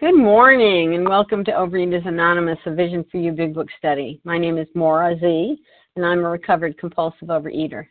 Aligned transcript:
Good 0.00 0.16
morning 0.16 0.94
and 0.94 1.08
welcome 1.08 1.44
to 1.44 1.52
Overeaters 1.52 2.06
Anonymous, 2.08 2.58
a 2.66 2.74
Vision 2.74 3.04
for 3.10 3.18
You 3.18 3.30
Big 3.30 3.54
Book 3.54 3.68
study. 3.78 4.20
My 4.24 4.36
name 4.36 4.58
is 4.58 4.66
Maura 4.74 5.16
Z 5.20 5.56
and 5.94 6.04
I'm 6.04 6.24
a 6.24 6.28
recovered 6.28 6.76
compulsive 6.76 7.28
overeater. 7.28 7.86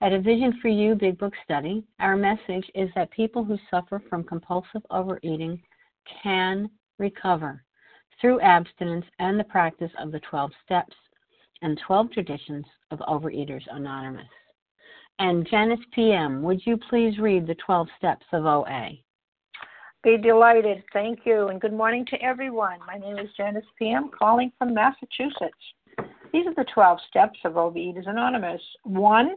At 0.00 0.12
a 0.12 0.20
Vision 0.20 0.58
for 0.60 0.68
You 0.68 0.94
Big 0.94 1.18
Book 1.18 1.34
study, 1.44 1.84
our 2.00 2.16
message 2.16 2.70
is 2.74 2.90
that 2.94 3.10
people 3.10 3.44
who 3.44 3.58
suffer 3.70 4.02
from 4.08 4.24
compulsive 4.24 4.82
overeating 4.90 5.62
can 6.22 6.70
recover 6.98 7.62
through 8.20 8.40
abstinence 8.40 9.06
and 9.18 9.38
the 9.38 9.44
practice 9.44 9.92
of 9.98 10.12
the 10.12 10.20
12 10.20 10.50
steps 10.64 10.96
and 11.62 11.80
12 11.86 12.12
traditions 12.12 12.66
of 12.90 12.98
Overeaters 13.00 13.64
Anonymous. 13.70 14.28
And 15.18 15.46
Janice 15.48 15.84
PM, 15.92 16.42
would 16.42 16.64
you 16.66 16.76
please 16.88 17.18
read 17.18 17.46
the 17.46 17.54
12 17.66 17.88
steps 17.98 18.26
of 18.32 18.46
OA? 18.46 18.90
Be 20.02 20.18
delighted. 20.18 20.82
Thank 20.92 21.20
you. 21.24 21.48
And 21.48 21.60
good 21.60 21.72
morning 21.72 22.04
to 22.10 22.22
everyone. 22.22 22.78
My 22.86 22.98
name 22.98 23.18
is 23.18 23.30
Janice 23.36 23.64
PM, 23.78 24.10
calling 24.10 24.52
from 24.58 24.74
Massachusetts. 24.74 25.54
These 26.32 26.46
are 26.46 26.54
the 26.54 26.66
12 26.74 26.98
steps 27.08 27.38
of 27.44 27.52
Overeaters 27.54 28.08
Anonymous. 28.08 28.60
One, 28.82 29.36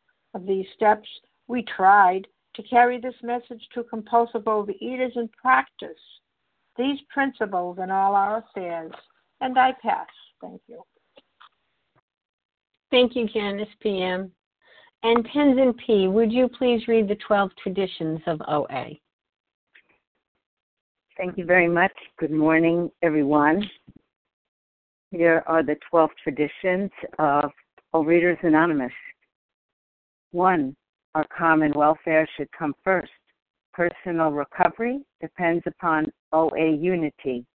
of 0.33 0.45
these 0.45 0.65
steps, 0.75 1.07
we 1.47 1.63
tried 1.63 2.27
to 2.55 2.63
carry 2.63 2.99
this 2.99 3.15
message 3.23 3.61
to 3.73 3.83
compulsive 3.83 4.43
overeaters 4.43 5.15
and 5.15 5.31
practice 5.31 5.89
these 6.77 6.99
principles 7.09 7.77
in 7.81 7.91
all 7.91 8.15
our 8.15 8.37
affairs. 8.37 8.91
And 9.41 9.57
I 9.57 9.73
pass. 9.81 10.07
Thank 10.39 10.61
you. 10.67 10.83
Thank 12.89 13.15
you, 13.15 13.27
Janice 13.27 13.69
PM. 13.81 14.31
And 15.03 15.27
Tenzin 15.29 15.73
P., 15.85 16.07
would 16.07 16.31
you 16.31 16.47
please 16.47 16.87
read 16.87 17.07
the 17.07 17.17
12 17.27 17.51
traditions 17.61 18.19
of 18.27 18.41
OA? 18.47 18.91
Thank 21.17 21.37
you 21.37 21.45
very 21.45 21.67
much. 21.67 21.93
Good 22.19 22.31
morning, 22.31 22.91
everyone. 23.01 23.67
Here 25.11 25.43
are 25.47 25.63
the 25.63 25.75
12 25.89 26.09
traditions 26.23 26.91
of 27.19 27.51
Overeaters 27.93 28.43
Anonymous. 28.43 28.93
One, 30.31 30.75
our 31.13 31.25
common 31.37 31.73
welfare 31.73 32.27
should 32.37 32.51
come 32.51 32.73
first. 32.83 33.11
Personal 33.73 34.31
recovery 34.31 35.01
depends 35.19 35.63
upon 35.65 36.11
OA 36.31 36.71
unity. 36.71 37.45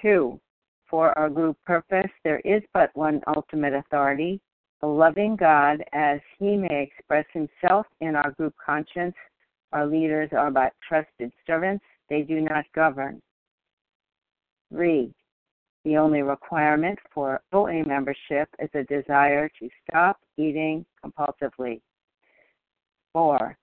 Two, 0.00 0.40
for 0.88 1.16
our 1.18 1.28
group 1.28 1.56
purpose, 1.64 2.10
there 2.22 2.40
is 2.40 2.62
but 2.72 2.90
one 2.94 3.20
ultimate 3.36 3.74
authority, 3.74 4.40
the 4.80 4.86
loving 4.86 5.34
God 5.34 5.82
as 5.92 6.20
he 6.38 6.56
may 6.56 6.82
express 6.82 7.26
himself 7.32 7.86
in 8.00 8.14
our 8.14 8.30
group 8.32 8.54
conscience. 8.64 9.14
Our 9.72 9.86
leaders 9.86 10.30
are 10.32 10.50
but 10.50 10.72
trusted 10.86 11.32
servants, 11.46 11.84
they 12.08 12.22
do 12.22 12.40
not 12.40 12.64
govern. 12.74 13.20
Three, 14.70 15.12
the 15.84 15.96
only 15.98 16.22
requirement 16.22 16.98
for 17.12 17.42
OA 17.52 17.84
membership 17.86 18.48
is 18.58 18.70
a 18.74 18.84
desire 18.84 19.50
to 19.60 19.68
stop 19.88 20.18
eating 20.38 20.84
compulsively. 21.04 21.80
Four, 23.12 23.56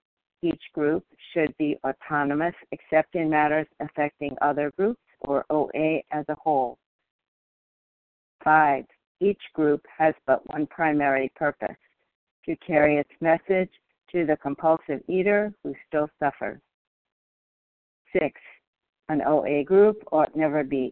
Each 0.44 0.62
group 0.73 1.06
should 1.33 1.56
be 1.57 1.77
autonomous 1.83 2.56
except 2.71 3.15
in 3.15 3.29
matters 3.29 3.68
affecting 3.79 4.35
other 4.41 4.71
groups 4.77 5.01
or 5.21 5.45
OA 5.51 6.01
as 6.12 6.25
a 6.29 6.35
whole. 6.35 6.77
5. 8.44 8.85
Each 9.19 9.41
group 9.53 9.85
has 9.95 10.15
but 10.25 10.47
one 10.50 10.65
primary 10.65 11.31
purpose 11.35 11.77
to 12.45 12.56
carry 12.56 12.97
its 12.97 13.12
message 13.21 13.69
to 14.12 14.25
the 14.25 14.38
compulsive 14.38 15.01
eater 15.07 15.53
who 15.63 15.75
still 15.88 16.09
suffers. 16.19 16.59
6. 18.13 18.41
An 19.09 19.21
OA 19.21 19.63
group 19.63 20.01
ought 20.12 20.35
never 20.35 20.63
be 20.63 20.91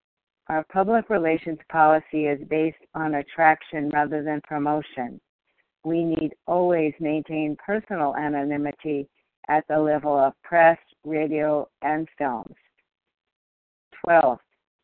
Our 0.51 0.65
public 0.65 1.09
relations 1.09 1.59
policy 1.71 2.25
is 2.25 2.45
based 2.49 2.83
on 2.93 3.15
attraction 3.15 3.89
rather 3.93 4.21
than 4.21 4.41
promotion. 4.41 5.21
We 5.85 6.03
need 6.03 6.33
always 6.45 6.93
maintain 6.99 7.55
personal 7.65 8.17
anonymity 8.17 9.07
at 9.47 9.63
the 9.69 9.79
level 9.79 10.13
of 10.13 10.33
press, 10.43 10.77
radio, 11.05 11.69
and 11.83 12.05
films. 12.17 12.53
12. 14.03 14.39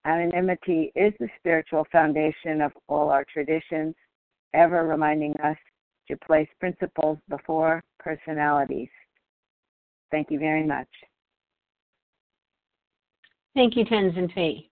Anonymity 0.06 0.94
is 0.96 1.12
the 1.20 1.28
spiritual 1.38 1.86
foundation 1.92 2.62
of 2.62 2.72
all 2.88 3.10
our 3.10 3.26
traditions 3.26 3.94
ever 4.54 4.88
reminding 4.88 5.36
us 5.44 5.58
to 6.08 6.16
place 6.16 6.48
principles 6.62 7.18
before 7.28 7.84
personalities. 8.00 8.88
Thank 10.12 10.32
you 10.32 10.40
very 10.40 10.66
much. 10.66 10.88
Thank 13.54 13.76
you, 13.76 13.84
Tenzin 13.84 14.34
Fee. 14.34 14.72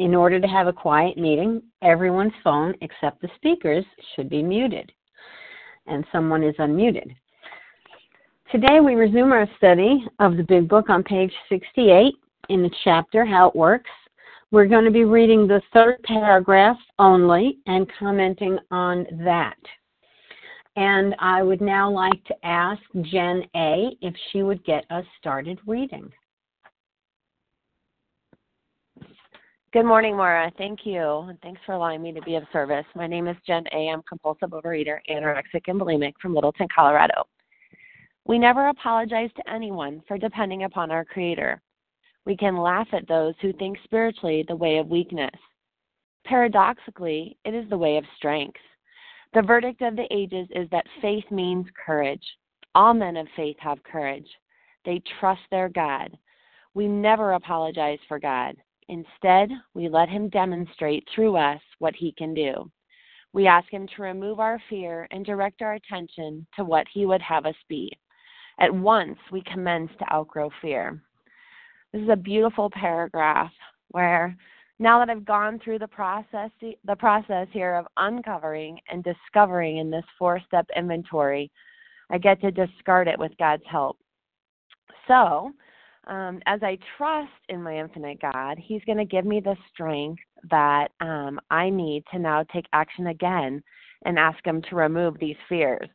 in 0.00 0.14
order 0.14 0.40
to 0.40 0.46
have 0.46 0.66
a 0.66 0.72
quiet 0.72 1.18
meeting, 1.18 1.62
everyone's 1.82 2.32
phone 2.42 2.74
except 2.80 3.20
the 3.20 3.28
speakers 3.36 3.84
should 4.14 4.30
be 4.30 4.42
muted. 4.42 4.90
And 5.86 6.06
someone 6.10 6.42
is 6.42 6.56
unmuted. 6.56 7.14
Today 8.50 8.80
we 8.80 8.94
resume 8.94 9.30
our 9.30 9.46
study 9.58 10.02
of 10.18 10.38
the 10.38 10.42
Big 10.42 10.68
Book 10.68 10.88
on 10.88 11.02
page 11.02 11.32
68 11.50 12.14
in 12.48 12.62
the 12.62 12.70
chapter 12.82 13.26
How 13.26 13.48
It 13.48 13.54
Works. 13.54 13.90
We're 14.50 14.66
going 14.66 14.86
to 14.86 14.90
be 14.90 15.04
reading 15.04 15.46
the 15.46 15.60
third 15.74 16.02
paragraph 16.04 16.78
only 16.98 17.58
and 17.66 17.86
commenting 17.98 18.58
on 18.70 19.06
that. 19.22 19.58
And 20.76 21.14
I 21.18 21.42
would 21.42 21.60
now 21.60 21.90
like 21.90 22.24
to 22.24 22.34
ask 22.42 22.80
Jen 23.02 23.42
A. 23.54 23.90
if 24.00 24.14
she 24.32 24.42
would 24.44 24.64
get 24.64 24.86
us 24.90 25.04
started 25.18 25.58
reading. 25.66 26.10
Good 29.72 29.86
morning, 29.86 30.16
Maura. 30.16 30.50
Thank 30.58 30.80
you. 30.84 31.26
And 31.28 31.40
thanks 31.42 31.60
for 31.64 31.76
allowing 31.76 32.02
me 32.02 32.10
to 32.12 32.20
be 32.22 32.34
of 32.34 32.42
service. 32.52 32.84
My 32.96 33.06
name 33.06 33.28
is 33.28 33.36
Jen 33.46 33.62
A. 33.72 33.88
I'm 33.88 34.02
compulsive 34.02 34.50
overeater, 34.50 34.98
anorexic, 35.08 35.68
and 35.68 35.80
bulimic 35.80 36.14
from 36.20 36.34
Littleton, 36.34 36.66
Colorado. 36.74 37.22
We 38.24 38.36
never 38.36 38.66
apologize 38.66 39.30
to 39.36 39.48
anyone 39.48 40.02
for 40.08 40.18
depending 40.18 40.64
upon 40.64 40.90
our 40.90 41.04
Creator. 41.04 41.62
We 42.26 42.36
can 42.36 42.56
laugh 42.56 42.88
at 42.92 43.06
those 43.06 43.34
who 43.40 43.52
think 43.52 43.78
spiritually 43.84 44.44
the 44.48 44.56
way 44.56 44.78
of 44.78 44.88
weakness. 44.88 45.30
Paradoxically, 46.24 47.38
it 47.44 47.54
is 47.54 47.70
the 47.70 47.78
way 47.78 47.96
of 47.96 48.04
strength. 48.16 48.58
The 49.34 49.42
verdict 49.42 49.82
of 49.82 49.94
the 49.94 50.08
ages 50.10 50.48
is 50.50 50.68
that 50.70 50.86
faith 51.00 51.30
means 51.30 51.66
courage. 51.86 52.24
All 52.74 52.92
men 52.92 53.16
of 53.16 53.28
faith 53.36 53.56
have 53.60 53.84
courage. 53.84 54.26
They 54.84 55.00
trust 55.20 55.42
their 55.52 55.68
God. 55.68 56.18
We 56.74 56.88
never 56.88 57.34
apologize 57.34 58.00
for 58.08 58.18
God. 58.18 58.56
Instead, 58.90 59.50
we 59.72 59.88
let 59.88 60.08
Him 60.08 60.28
demonstrate 60.28 61.06
through 61.14 61.36
us 61.36 61.60
what 61.78 61.94
He 61.94 62.12
can 62.18 62.34
do. 62.34 62.68
We 63.32 63.46
ask 63.46 63.70
Him 63.70 63.86
to 63.86 64.02
remove 64.02 64.40
our 64.40 64.60
fear 64.68 65.06
and 65.12 65.24
direct 65.24 65.62
our 65.62 65.74
attention 65.74 66.44
to 66.56 66.64
what 66.64 66.86
He 66.92 67.06
would 67.06 67.22
have 67.22 67.46
us 67.46 67.54
be. 67.68 67.96
At 68.58 68.74
once, 68.74 69.16
we 69.30 69.42
commence 69.42 69.92
to 70.00 70.12
outgrow 70.12 70.50
fear. 70.60 71.00
This 71.92 72.02
is 72.02 72.08
a 72.08 72.16
beautiful 72.16 72.68
paragraph 72.68 73.52
where 73.92 74.36
now 74.80 74.98
that 74.98 75.08
I've 75.08 75.24
gone 75.24 75.60
through 75.62 75.78
the 75.78 75.86
process 75.86 76.50
the 76.60 76.96
process 76.96 77.46
here 77.52 77.76
of 77.76 77.86
uncovering 77.96 78.80
and 78.90 79.04
discovering 79.04 79.76
in 79.76 79.90
this 79.90 80.04
four-step 80.18 80.66
inventory, 80.76 81.48
I 82.10 82.18
get 82.18 82.40
to 82.40 82.50
discard 82.50 83.06
it 83.06 83.18
with 83.20 83.38
God's 83.38 83.62
help. 83.70 83.98
So, 85.06 85.52
um, 86.06 86.40
as 86.46 86.62
I 86.62 86.78
trust 86.96 87.30
in 87.48 87.62
my 87.62 87.78
infinite 87.78 88.20
God, 88.20 88.58
He's 88.58 88.82
going 88.86 88.98
to 88.98 89.04
give 89.04 89.24
me 89.24 89.40
the 89.40 89.56
strength 89.72 90.22
that 90.50 90.88
um, 91.00 91.40
I 91.50 91.70
need 91.70 92.04
to 92.12 92.18
now 92.18 92.44
take 92.52 92.66
action 92.72 93.08
again 93.08 93.62
and 94.04 94.18
ask 94.18 94.44
Him 94.44 94.62
to 94.62 94.76
remove 94.76 95.18
these 95.18 95.36
fears. 95.48 95.88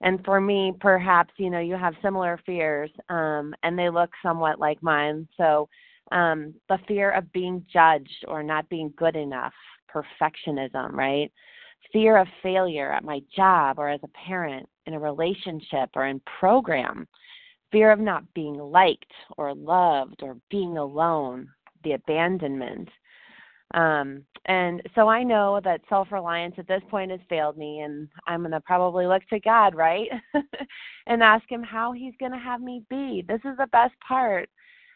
And 0.00 0.24
for 0.24 0.40
me, 0.40 0.72
perhaps 0.80 1.32
you 1.36 1.50
know 1.50 1.60
you 1.60 1.76
have 1.76 1.94
similar 2.02 2.40
fears, 2.44 2.90
um, 3.08 3.54
and 3.62 3.78
they 3.78 3.88
look 3.88 4.10
somewhat 4.22 4.58
like 4.58 4.82
mine. 4.82 5.28
So, 5.36 5.68
um, 6.12 6.54
the 6.68 6.78
fear 6.86 7.12
of 7.12 7.32
being 7.32 7.64
judged 7.72 8.24
or 8.28 8.42
not 8.42 8.68
being 8.68 8.92
good 8.96 9.16
enough, 9.16 9.54
perfectionism, 9.88 10.92
right? 10.92 11.32
Fear 11.92 12.18
of 12.18 12.26
failure 12.42 12.92
at 12.92 13.04
my 13.04 13.20
job 13.34 13.78
or 13.78 13.88
as 13.88 14.00
a 14.02 14.08
parent, 14.08 14.68
in 14.86 14.94
a 14.94 14.98
relationship 14.98 15.90
or 15.94 16.06
in 16.06 16.20
program 16.38 17.06
fear 17.74 17.90
of 17.90 17.98
not 17.98 18.32
being 18.34 18.54
liked 18.54 19.12
or 19.36 19.52
loved 19.52 20.22
or 20.22 20.36
being 20.48 20.78
alone, 20.78 21.48
the 21.82 21.92
abandonment. 21.92 22.88
Um, 23.72 24.22
and 24.46 24.80
so 24.94 25.08
I 25.08 25.24
know 25.24 25.60
that 25.64 25.80
self 25.88 26.12
reliance 26.12 26.54
at 26.58 26.68
this 26.68 26.82
point 26.88 27.10
has 27.10 27.18
failed 27.28 27.58
me, 27.58 27.80
and 27.80 28.08
I'm 28.28 28.42
going 28.42 28.52
to 28.52 28.60
probably 28.60 29.06
look 29.06 29.26
to 29.30 29.40
God, 29.40 29.74
right? 29.74 30.08
and 31.06 31.22
ask 31.22 31.44
Him 31.50 31.64
how 31.64 31.90
He's 31.90 32.14
going 32.20 32.30
to 32.30 32.38
have 32.38 32.60
me 32.60 32.84
be. 32.88 33.24
This 33.26 33.40
is 33.44 33.56
the 33.58 33.66
best 33.72 33.94
part. 34.06 34.48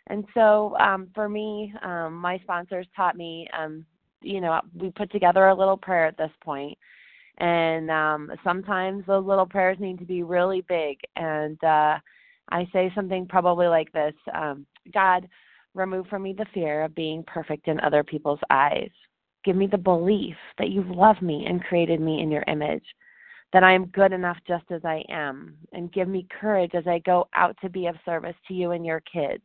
And 0.07 0.25
so 0.33 0.77
um, 0.79 1.09
for 1.15 1.29
me, 1.29 1.75
um, 1.83 2.15
my 2.15 2.39
sponsors 2.39 2.87
taught 2.97 3.17
me 3.17 3.49
um, 3.59 3.85
you 4.21 4.41
know, 4.41 4.61
we 4.75 4.91
put 4.91 5.11
together 5.11 5.49
a 5.49 5.55
little 5.55 5.77
prayer 5.77 6.07
at 6.07 6.17
this 6.17 6.31
point, 6.43 6.77
and 7.39 7.91
um, 7.91 8.31
sometimes 8.45 9.05
those 9.07 9.27
little 9.27 9.47
prayers 9.47 9.79
need 9.81 9.99
to 9.99 10.05
be 10.05 10.23
really 10.23 10.63
big. 10.63 10.99
And 11.17 11.63
uh, 11.63 11.99
I 12.51 12.69
say 12.73 12.93
something 12.95 13.27
probably 13.27 13.67
like 13.67 13.93
this: 13.93 14.15
um, 14.35 14.67
God, 14.93 15.29
remove 15.75 16.07
from 16.07 16.23
me 16.23 16.33
the 16.33 16.47
fear 16.55 16.83
of 16.83 16.95
being 16.95 17.25
perfect 17.27 17.69
in 17.69 17.81
other 17.81 18.03
people's 18.03 18.41
eyes. 18.51 18.91
Give 19.45 19.57
me 19.57 19.67
the 19.67 19.79
belief 19.79 20.37
that 20.59 20.71
you 20.71 20.85
love 20.89 21.21
me 21.23 21.47
and 21.47 21.65
created 21.65 22.01
me 22.01 22.21
in 22.21 22.31
your 22.31 22.45
image 22.49 22.85
that 23.53 23.63
I 23.63 23.73
am 23.73 23.87
good 23.87 24.13
enough 24.13 24.37
just 24.47 24.65
as 24.71 24.85
I 24.85 25.03
am, 25.09 25.57
and 25.73 25.93
give 25.93 26.09
me 26.09 26.27
courage 26.41 26.73
as 26.75 26.87
I 26.87 26.99
go 26.99 27.29
out 27.35 27.57
to 27.63 27.71
be 27.71 27.87
of 27.87 27.97
service 28.05 28.37
to 28.47 28.55
you 28.55 28.73
and 28.73 28.85
your 28.85 29.01
kids. 29.11 29.43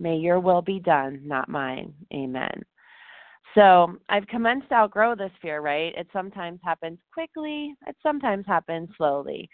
May 0.00 0.16
your 0.16 0.40
will 0.40 0.62
be 0.62 0.80
done, 0.80 1.20
not 1.24 1.48
mine. 1.48 1.92
Amen. 2.14 2.62
So 3.54 3.96
I've 4.08 4.26
commenced 4.26 4.68
to 4.68 4.74
outgrow 4.74 5.14
this 5.14 5.30
fear, 5.40 5.60
right? 5.60 5.94
It 5.96 6.08
sometimes 6.12 6.60
happens 6.64 6.98
quickly, 7.12 7.74
it 7.86 7.96
sometimes 8.02 8.46
happens 8.46 8.88
slowly. 8.96 9.48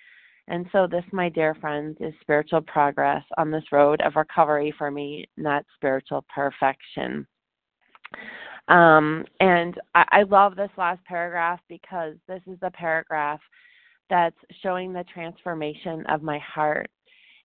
And 0.53 0.67
so, 0.71 0.87
this, 0.87 1.05
my 1.13 1.31
dear 1.31 1.55
friends, 1.55 1.97
is 1.99 2.13
spiritual 2.21 2.61
progress 2.61 3.25
on 3.39 3.51
this 3.51 3.65
road 3.73 4.03
of 4.03 4.17
recovery 4.17 4.73
for 4.77 4.91
me, 4.91 5.27
not 5.39 5.65
spiritual 5.75 6.27
perfection. 6.33 7.27
Um, 8.69 9.25
and 9.41 9.81
I, 9.95 10.05
I 10.13 10.23
love 10.25 10.55
this 10.55 10.71
last 10.77 11.03
paragraph 11.07 11.59
because 11.71 12.17
this 12.29 12.43
is 12.47 12.61
the 12.61 12.71
paragraph 12.73 13.41
that's 14.11 14.37
showing 14.63 14.93
the 14.93 15.05
transformation 15.05 16.05
of 16.07 16.23
my 16.23 16.39
heart. 16.39 16.91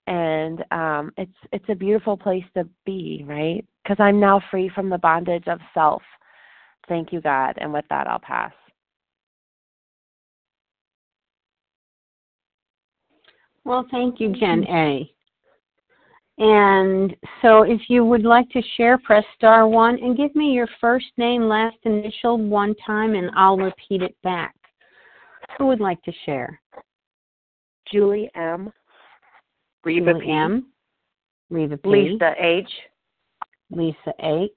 And 0.07 0.63
um 0.71 1.11
it's 1.17 1.31
it's 1.51 1.69
a 1.69 1.75
beautiful 1.75 2.17
place 2.17 2.45
to 2.55 2.67
be 2.85 3.25
right? 3.27 3.65
Because 3.83 3.97
i'm 3.99 4.21
now 4.21 4.41
free 4.49 4.69
from 4.73 4.89
the 4.89 4.97
bondage 4.97 5.47
of 5.47 5.59
self. 5.73 6.01
Thank 6.87 7.11
you 7.11 7.19
god. 7.21 7.57
And 7.57 7.73
with 7.73 7.85
that 7.89 8.07
i'll 8.07 8.19
pass 8.19 8.53
well 13.67 13.86
thank 13.91 14.19
you 14.19 14.29
jen 14.33 14.63
mm-hmm. 14.63 14.74
a 14.74 15.12
and 16.39 17.15
so 17.41 17.63
if 17.63 17.81
you 17.89 18.05
would 18.05 18.24
like 18.24 18.50
to 18.50 18.62
share 18.75 18.97
press 19.00 19.25
star 19.36 19.67
one 19.67 19.95
and 20.01 20.17
give 20.17 20.36
me 20.36 20.51
your 20.51 20.67
first 20.81 21.07
name 21.17 21.47
last 21.47 21.77
initial 21.83 22.38
one 22.38 22.74
time 22.86 23.15
and 23.15 23.29
i'll 23.36 23.57
repeat 23.57 24.01
it 24.01 24.15
back 24.24 24.55
who 25.57 25.65
would 25.67 25.79
like 25.79 26.01
to 26.03 26.12
share? 26.25 26.59
Julie 27.91 28.29
M. 28.36 28.71
Reva 29.83 30.13
Julie 30.13 30.25
P. 30.25 30.31
M. 30.31 30.65
Reva 31.50 31.77
P. 31.77 31.89
Lisa 31.89 32.33
H. 32.38 32.69
Lisa 33.71 34.13
H. 34.19 34.51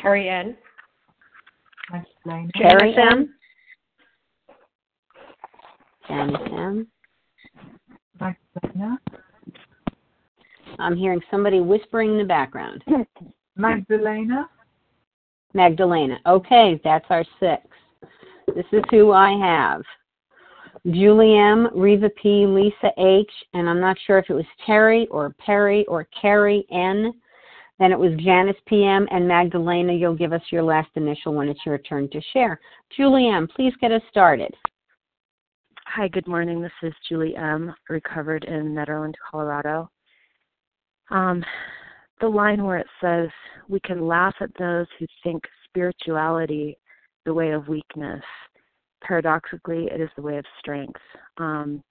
Terry 0.00 0.28
N. 0.28 0.56
Terry 2.56 2.94
M. 2.96 3.34
M. 6.10 6.86
Magdalena. 8.20 8.98
I'm 10.78 10.96
hearing 10.96 11.20
somebody 11.30 11.60
whispering 11.60 12.12
in 12.12 12.18
the 12.18 12.24
background. 12.24 12.82
Magdalena. 13.56 14.48
Magdalena. 15.52 16.18
Okay, 16.26 16.80
that's 16.82 17.06
our 17.10 17.24
six. 17.38 17.62
This 18.54 18.66
is 18.72 18.82
who 18.90 19.12
I 19.12 19.30
have. 19.38 19.82
Julie 20.90 21.38
M, 21.38 21.68
Reva 21.74 22.10
P, 22.10 22.46
Lisa 22.46 22.90
H, 22.98 23.30
and 23.54 23.68
I'm 23.68 23.80
not 23.80 23.96
sure 24.06 24.18
if 24.18 24.28
it 24.28 24.34
was 24.34 24.44
Terry 24.66 25.06
or 25.10 25.34
Perry 25.38 25.86
or 25.86 26.06
Carrie 26.20 26.66
N. 26.70 27.12
Then 27.78 27.90
it 27.90 27.98
was 27.98 28.12
Janice 28.18 28.56
PM 28.66 29.08
and 29.10 29.26
Magdalena. 29.26 29.92
You'll 29.92 30.14
give 30.14 30.32
us 30.32 30.42
your 30.50 30.62
last 30.62 30.90
initial 30.94 31.34
when 31.34 31.48
it's 31.48 31.64
your 31.64 31.78
turn 31.78 32.08
to 32.10 32.20
share. 32.32 32.60
Julie 32.96 33.28
M, 33.28 33.48
please 33.48 33.72
get 33.80 33.92
us 33.92 34.02
started. 34.10 34.54
Hi, 35.86 36.08
good 36.08 36.26
morning. 36.26 36.60
This 36.60 36.72
is 36.82 36.92
Julie 37.08 37.36
M, 37.36 37.72
recovered 37.88 38.44
in 38.44 38.74
Nederland, 38.74 39.14
Colorado. 39.30 39.88
Um, 41.10 41.44
the 42.20 42.26
line 42.26 42.64
where 42.64 42.78
it 42.78 42.86
says, 43.00 43.28
We 43.68 43.78
can 43.80 44.08
laugh 44.08 44.34
at 44.40 44.50
those 44.58 44.86
who 44.98 45.06
think 45.22 45.44
spirituality 45.68 46.76
the 47.24 47.34
way 47.34 47.50
of 47.50 47.68
weakness. 47.68 48.24
Paradoxically, 49.04 49.86
it 49.86 50.00
is 50.00 50.08
the 50.16 50.22
way 50.22 50.36
of 50.36 50.44
strength. 50.58 51.00
Um, 51.36 51.82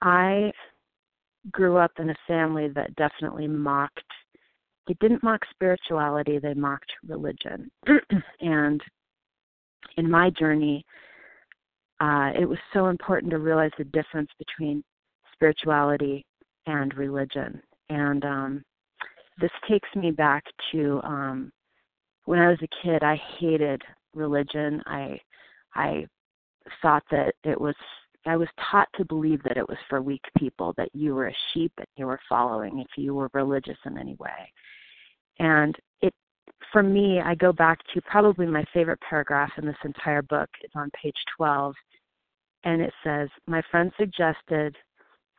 I 0.00 0.50
grew 1.50 1.76
up 1.76 1.92
in 1.98 2.08
a 2.08 2.16
family 2.26 2.68
that 2.68 2.96
definitely 2.96 3.48
mocked. 3.48 4.00
They 4.86 4.94
didn't 5.00 5.22
mock 5.22 5.42
spirituality; 5.50 6.38
they 6.38 6.54
mocked 6.54 6.92
religion. 7.06 7.70
and 8.40 8.80
in 9.98 10.10
my 10.10 10.30
journey, 10.30 10.86
uh, 12.02 12.32
it 12.34 12.48
was 12.48 12.58
so 12.72 12.88
important 12.88 13.30
to 13.30 13.38
realize 13.38 13.70
the 13.78 13.84
difference 13.84 14.28
between 14.36 14.82
spirituality 15.32 16.26
and 16.66 16.92
religion. 16.96 17.62
And 17.90 18.24
um, 18.24 18.64
this 19.40 19.52
takes 19.68 19.88
me 19.94 20.10
back 20.10 20.42
to 20.72 21.00
um, 21.04 21.52
when 22.24 22.40
I 22.40 22.48
was 22.48 22.58
a 22.60 22.84
kid. 22.84 23.04
I 23.04 23.20
hated 23.38 23.80
religion. 24.14 24.82
I 24.86 25.20
I 25.76 26.04
thought 26.80 27.04
that 27.12 27.34
it 27.44 27.60
was 27.60 27.76
I 28.26 28.36
was 28.36 28.48
taught 28.70 28.88
to 28.96 29.04
believe 29.04 29.40
that 29.44 29.56
it 29.56 29.68
was 29.68 29.78
for 29.88 30.02
weak 30.02 30.24
people, 30.36 30.74
that 30.76 30.90
you 30.92 31.14
were 31.14 31.28
a 31.28 31.36
sheep 31.52 31.72
and 31.76 31.86
you 31.96 32.06
were 32.06 32.20
following 32.28 32.80
if 32.80 32.88
you 32.96 33.14
were 33.14 33.30
religious 33.32 33.78
in 33.86 33.96
any 33.96 34.16
way. 34.16 34.52
And 35.38 35.76
for 36.72 36.82
me, 36.82 37.20
I 37.20 37.34
go 37.34 37.52
back 37.52 37.78
to 37.94 38.02
probably 38.02 38.46
my 38.46 38.64
favorite 38.72 39.00
paragraph 39.08 39.50
in 39.58 39.66
this 39.66 39.76
entire 39.84 40.22
book 40.22 40.48
It's 40.62 40.74
on 40.76 40.90
page 40.90 41.16
12 41.36 41.74
and 42.64 42.80
it 42.80 42.92
says, 43.02 43.28
"My 43.46 43.62
friend 43.70 43.92
suggested 43.98 44.76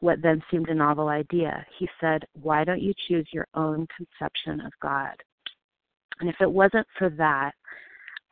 what 0.01 0.21
then 0.21 0.43
seemed 0.51 0.69
a 0.69 0.73
novel 0.73 1.07
idea. 1.07 1.65
He 1.77 1.89
said, 2.01 2.25
"Why 2.33 2.65
don't 2.65 2.81
you 2.81 2.93
choose 3.07 3.31
your 3.31 3.47
own 3.53 3.87
conception 3.87 4.59
of 4.59 4.73
God?" 4.81 5.15
And 6.19 6.29
if 6.29 6.41
it 6.41 6.51
wasn't 6.51 6.87
for 6.97 7.09
that, 7.11 7.55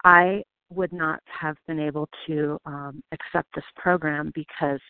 I 0.03 0.43
would 0.69 0.91
not 0.91 1.21
have 1.25 1.57
been 1.67 1.79
able 1.79 2.10
to 2.27 2.60
um, 2.65 3.03
accept 3.12 3.53
this 3.55 3.65
program 3.75 4.31
because 4.33 4.81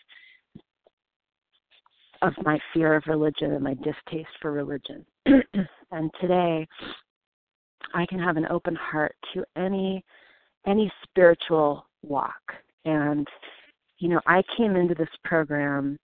of 2.22 2.32
my 2.44 2.58
fear 2.72 2.94
of 2.94 3.06
religion 3.06 3.52
and 3.52 3.64
my 3.64 3.74
distaste 3.74 4.36
for 4.40 4.52
religion. 4.52 5.04
and 5.90 6.10
today, 6.20 6.66
I 7.94 8.06
can 8.06 8.18
have 8.18 8.36
an 8.36 8.46
open 8.50 8.74
heart 8.74 9.14
to 9.34 9.44
any 9.56 10.04
any 10.66 10.92
spiritual 11.02 11.86
walk. 12.02 12.52
And 12.84 13.26
you 13.98 14.08
know, 14.08 14.20
I 14.26 14.42
came 14.56 14.76
into 14.76 14.94
this 14.94 15.08
program 15.24 15.98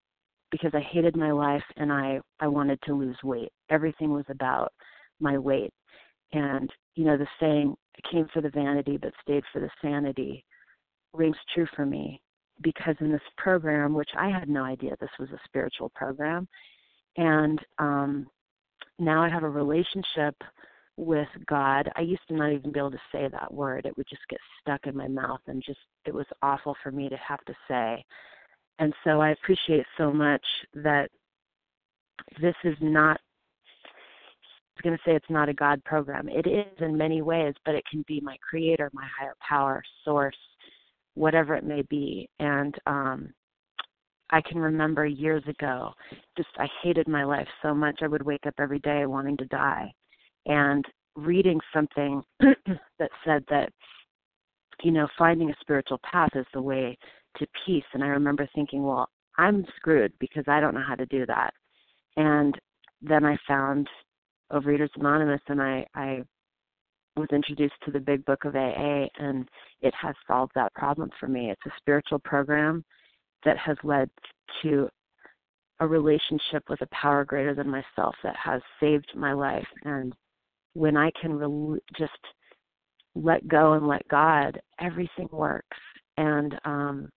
because 0.50 0.70
I 0.74 0.80
hated 0.80 1.16
my 1.16 1.30
life 1.30 1.64
and 1.76 1.92
I 1.92 2.20
I 2.40 2.48
wanted 2.48 2.80
to 2.82 2.94
lose 2.94 3.16
weight. 3.22 3.52
Everything 3.70 4.12
was 4.12 4.26
about 4.28 4.72
my 5.20 5.38
weight. 5.38 5.72
And 6.32 6.70
you 6.94 7.04
know, 7.04 7.16
the 7.16 7.26
saying 7.40 7.76
came 8.10 8.28
for 8.32 8.40
the 8.40 8.50
vanity 8.50 8.96
but 8.96 9.12
stayed 9.22 9.44
for 9.52 9.60
the 9.60 9.70
sanity 9.82 10.44
rings 11.12 11.36
true 11.54 11.66
for 11.74 11.86
me 11.86 12.20
because 12.62 12.94
in 13.00 13.10
this 13.10 13.20
program, 13.36 13.94
which 13.94 14.10
I 14.16 14.28
had 14.28 14.48
no 14.48 14.64
idea 14.64 14.96
this 15.00 15.10
was 15.18 15.30
a 15.30 15.40
spiritual 15.44 15.90
program, 15.94 16.48
and 17.16 17.60
um, 17.78 18.26
now 18.98 19.22
I 19.22 19.28
have 19.28 19.44
a 19.44 19.48
relationship 19.48 20.34
with 20.98 21.28
God. 21.46 21.88
I 21.94 22.00
used 22.00 22.26
to 22.28 22.34
not 22.34 22.52
even 22.52 22.72
be 22.72 22.80
able 22.80 22.90
to 22.90 23.00
say 23.12 23.28
that 23.28 23.54
word. 23.54 23.86
It 23.86 23.96
would 23.96 24.08
just 24.08 24.26
get 24.28 24.40
stuck 24.60 24.86
in 24.86 24.96
my 24.96 25.06
mouth 25.06 25.40
and 25.46 25.62
just 25.64 25.78
it 26.04 26.12
was 26.12 26.26
awful 26.42 26.76
for 26.82 26.90
me 26.90 27.08
to 27.08 27.16
have 27.16 27.42
to 27.44 27.54
say. 27.68 28.04
And 28.80 28.92
so 29.04 29.20
I 29.20 29.30
appreciate 29.30 29.86
so 29.96 30.12
much 30.12 30.44
that 30.74 31.08
this 32.40 32.54
is 32.64 32.76
not 32.80 33.20
I 33.20 34.80
was 34.80 34.82
going 34.82 34.96
to 34.96 35.02
say 35.04 35.16
it's 35.16 35.30
not 35.30 35.48
a 35.48 35.54
God 35.54 35.82
program. 35.84 36.28
It 36.28 36.46
is 36.46 36.66
in 36.80 36.96
many 36.96 37.20
ways, 37.20 37.54
but 37.64 37.74
it 37.74 37.84
can 37.90 38.04
be 38.06 38.20
my 38.20 38.36
creator, 38.48 38.90
my 38.92 39.06
higher 39.18 39.34
power, 39.40 39.82
source, 40.04 40.36
whatever 41.14 41.56
it 41.56 41.64
may 41.64 41.82
be. 41.82 42.28
And 42.38 42.76
um, 42.86 43.32
I 44.30 44.40
can 44.40 44.58
remember 44.58 45.04
years 45.04 45.42
ago, 45.48 45.92
just 46.36 46.48
I 46.58 46.68
hated 46.82 47.08
my 47.08 47.24
life 47.24 47.48
so 47.60 47.74
much. 47.74 48.00
I 48.02 48.06
would 48.06 48.22
wake 48.22 48.46
up 48.46 48.54
every 48.58 48.78
day 48.78 49.04
wanting 49.06 49.36
to 49.38 49.46
die. 49.46 49.92
And 50.48 50.84
reading 51.14 51.60
something 51.72 52.22
that 52.40 53.10
said 53.24 53.44
that, 53.50 53.70
you 54.82 54.90
know, 54.90 55.06
finding 55.16 55.50
a 55.50 55.56
spiritual 55.60 56.00
path 56.10 56.30
is 56.34 56.46
the 56.52 56.62
way 56.62 56.96
to 57.36 57.46
peace. 57.64 57.84
And 57.94 58.02
I 58.02 58.08
remember 58.08 58.48
thinking, 58.54 58.82
well, 58.82 59.08
I'm 59.36 59.64
screwed 59.76 60.12
because 60.18 60.44
I 60.48 60.60
don't 60.60 60.74
know 60.74 60.84
how 60.86 60.94
to 60.94 61.06
do 61.06 61.26
that. 61.26 61.52
And 62.16 62.58
then 63.00 63.24
I 63.24 63.36
found 63.46 63.88
Overeaters 64.52 64.90
Anonymous, 64.96 65.40
and 65.48 65.62
I, 65.62 65.86
I 65.94 66.22
was 67.16 67.28
introduced 67.32 67.74
to 67.84 67.90
the 67.90 68.00
Big 68.00 68.24
Book 68.24 68.44
of 68.44 68.56
AA, 68.56 69.06
and 69.18 69.48
it 69.82 69.94
has 70.00 70.14
solved 70.26 70.52
that 70.54 70.74
problem 70.74 71.10
for 71.20 71.28
me. 71.28 71.50
It's 71.50 71.66
a 71.66 71.78
spiritual 71.78 72.18
program 72.18 72.84
that 73.44 73.58
has 73.58 73.76
led 73.84 74.10
to 74.62 74.88
a 75.80 75.86
relationship 75.86 76.64
with 76.68 76.80
a 76.80 76.88
power 76.88 77.24
greater 77.24 77.54
than 77.54 77.70
myself 77.70 78.14
that 78.24 78.36
has 78.36 78.60
saved 78.80 79.12
my 79.14 79.32
life 79.32 79.66
and 79.84 80.12
when 80.78 80.96
I 80.96 81.10
can 81.20 81.34
re- 81.34 81.80
just 81.98 82.12
let 83.16 83.46
go 83.48 83.72
and 83.72 83.88
let 83.88 84.06
God, 84.08 84.60
everything 84.80 85.28
works. 85.32 85.76
And 86.16 86.54
um, 86.64 87.08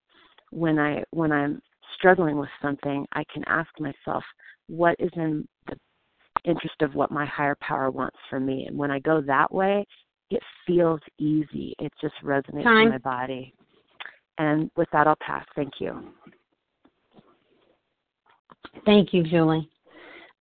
when 0.49 0.79
I 0.79 1.03
when 1.11 1.31
I'm 1.31 1.61
struggling 1.95 2.37
with 2.37 2.49
something, 2.61 3.05
I 3.13 3.23
can 3.31 3.43
ask 3.45 3.69
myself, 3.79 4.23
what 4.67 4.95
is 4.99 5.11
in 5.15 5.47
the 5.67 5.75
interest 6.43 6.81
of 6.81 6.95
what 6.95 7.11
my 7.11 7.25
higher 7.25 7.55
power 7.61 7.91
wants 7.91 8.17
for 8.29 8.39
me? 8.39 8.65
And 8.67 8.75
when 8.75 8.89
I 8.89 8.99
go 8.99 9.21
that 9.21 9.53
way, 9.53 9.85
it 10.31 10.41
feels 10.65 11.01
easy. 11.19 11.75
It 11.79 11.93
just 12.01 12.15
resonates 12.23 12.63
Time. 12.63 12.85
in 12.85 12.89
my 12.89 12.97
body. 12.97 13.53
And 14.39 14.71
with 14.75 14.87
that, 14.91 15.05
I'll 15.05 15.17
pass. 15.17 15.45
Thank 15.55 15.73
you. 15.79 16.01
Thank 18.85 19.13
you, 19.13 19.21
Julie. 19.23 19.69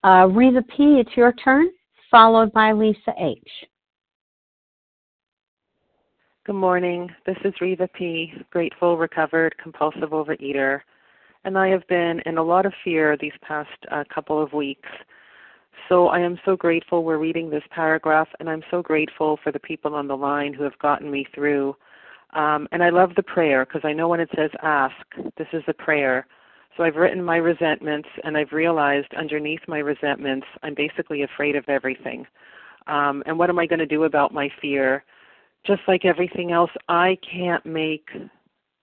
Uh, 0.03 0.27
Reva 0.31 0.63
P., 0.63 0.99
it's 0.99 1.15
your 1.15 1.33
turn, 1.33 1.67
followed 2.11 2.51
by 2.51 2.73
Lisa 2.73 3.13
H. 3.17 3.39
Good 6.45 6.55
morning. 6.55 7.09
This 7.25 7.37
is 7.45 7.53
Reva 7.61 7.87
P., 7.97 8.33
grateful, 8.51 8.97
recovered, 8.97 9.55
compulsive 9.57 10.09
overeater. 10.09 10.81
And 11.45 11.57
I 11.57 11.69
have 11.69 11.87
been 11.87 12.21
in 12.25 12.37
a 12.37 12.43
lot 12.43 12.65
of 12.65 12.73
fear 12.83 13.15
these 13.15 13.31
past 13.41 13.69
uh, 13.91 14.03
couple 14.13 14.41
of 14.41 14.51
weeks. 14.51 14.89
So 15.87 16.07
I 16.07 16.19
am 16.19 16.37
so 16.45 16.55
grateful 16.55 17.03
we're 17.03 17.17
reading 17.17 17.49
this 17.49 17.63
paragraph, 17.71 18.27
and 18.39 18.49
I'm 18.49 18.63
so 18.69 18.81
grateful 18.81 19.39
for 19.43 19.51
the 19.51 19.59
people 19.59 19.95
on 19.95 20.07
the 20.07 20.17
line 20.17 20.53
who 20.53 20.63
have 20.63 20.77
gotten 20.79 21.09
me 21.09 21.25
through. 21.33 21.75
Um, 22.33 22.67
and 22.71 22.83
I 22.83 22.89
love 22.89 23.11
the 23.15 23.23
prayer 23.23 23.65
because 23.65 23.81
I 23.83 23.93
know 23.93 24.07
when 24.07 24.19
it 24.19 24.29
says 24.35 24.51
ask, 24.61 24.95
this 25.37 25.47
is 25.53 25.63
a 25.67 25.73
prayer. 25.73 26.27
So 26.77 26.83
I've 26.83 26.95
written 26.95 27.23
my 27.23 27.37
resentments, 27.37 28.07
and 28.23 28.37
I've 28.37 28.51
realized 28.51 29.13
underneath 29.17 29.61
my 29.67 29.79
resentments, 29.79 30.47
I'm 30.63 30.73
basically 30.73 31.23
afraid 31.23 31.55
of 31.55 31.65
everything. 31.67 32.25
Um, 32.87 33.23
and 33.25 33.37
what 33.37 33.49
am 33.49 33.59
I 33.59 33.65
going 33.65 33.79
to 33.79 33.85
do 33.85 34.05
about 34.05 34.33
my 34.33 34.49
fear? 34.61 35.03
Just 35.65 35.81
like 35.87 36.05
everything 36.05 36.51
else, 36.51 36.71
I 36.87 37.17
can't 37.29 37.65
make 37.65 38.07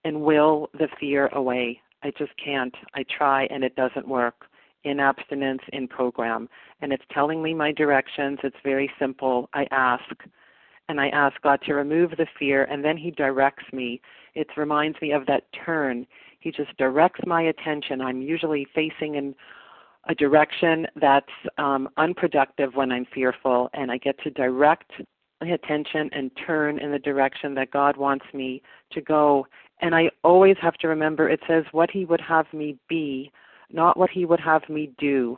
and 0.05 0.21
will 0.21 0.69
the 0.73 0.87
fear 0.99 1.27
away. 1.33 1.81
I 2.03 2.11
just 2.17 2.31
can't. 2.43 2.73
I 2.93 3.03
try, 3.17 3.45
and 3.45 3.63
it 3.63 3.75
doesn't 3.75 4.07
work 4.07 4.45
in 4.85 4.99
abstinence, 4.99 5.61
in 5.73 5.87
program. 5.87 6.47
And 6.81 6.93
it's 6.93 7.03
telling 7.11 7.43
me 7.43 7.53
my 7.53 7.71
directions. 7.73 8.39
It's 8.43 8.55
very 8.63 8.89
simple. 8.97 9.49
I 9.53 9.67
ask, 9.71 10.03
and 10.89 10.99
I 10.99 11.07
ask 11.09 11.39
God 11.41 11.61
to 11.65 11.73
remove 11.73 12.11
the 12.11 12.27
fear, 12.37 12.65
and 12.65 12.83
then 12.83 12.97
He 12.97 13.11
directs 13.11 13.63
me. 13.71 14.01
It 14.35 14.47
reminds 14.57 15.01
me 15.01 15.11
of 15.11 15.25
that 15.27 15.43
turn. 15.65 16.05
He 16.39 16.51
just 16.51 16.75
directs 16.77 17.21
my 17.25 17.43
attention. 17.43 18.01
I'm 18.01 18.21
usually 18.21 18.67
facing 18.75 19.15
in 19.15 19.35
a 20.07 20.15
direction 20.15 20.87
that's 20.99 21.27
um, 21.57 21.87
unproductive 21.97 22.73
when 22.73 22.91
I'm 22.91 23.05
fearful, 23.13 23.69
and 23.73 23.91
I 23.91 23.97
get 23.97 24.19
to 24.23 24.31
direct 24.31 24.91
my 25.41 25.49
attention 25.49 26.09
and 26.11 26.31
turn 26.45 26.79
in 26.79 26.91
the 26.91 26.99
direction 26.99 27.53
that 27.55 27.71
God 27.71 27.95
wants 27.95 28.25
me 28.33 28.61
to 28.91 29.01
go. 29.01 29.45
And 29.81 29.93
I 29.93 30.09
always 30.23 30.57
have 30.61 30.75
to 30.75 30.87
remember 30.87 31.29
it 31.29 31.39
says 31.47 31.63
what 31.71 31.91
He 31.91 32.03
would 32.05 32.21
have 32.21 32.45
me 32.51 32.77
be, 32.89 33.31
not 33.71 33.95
what 33.95 34.09
He 34.09 34.25
would 34.25 34.39
have 34.39 34.67
me 34.67 34.91
do. 34.97 35.37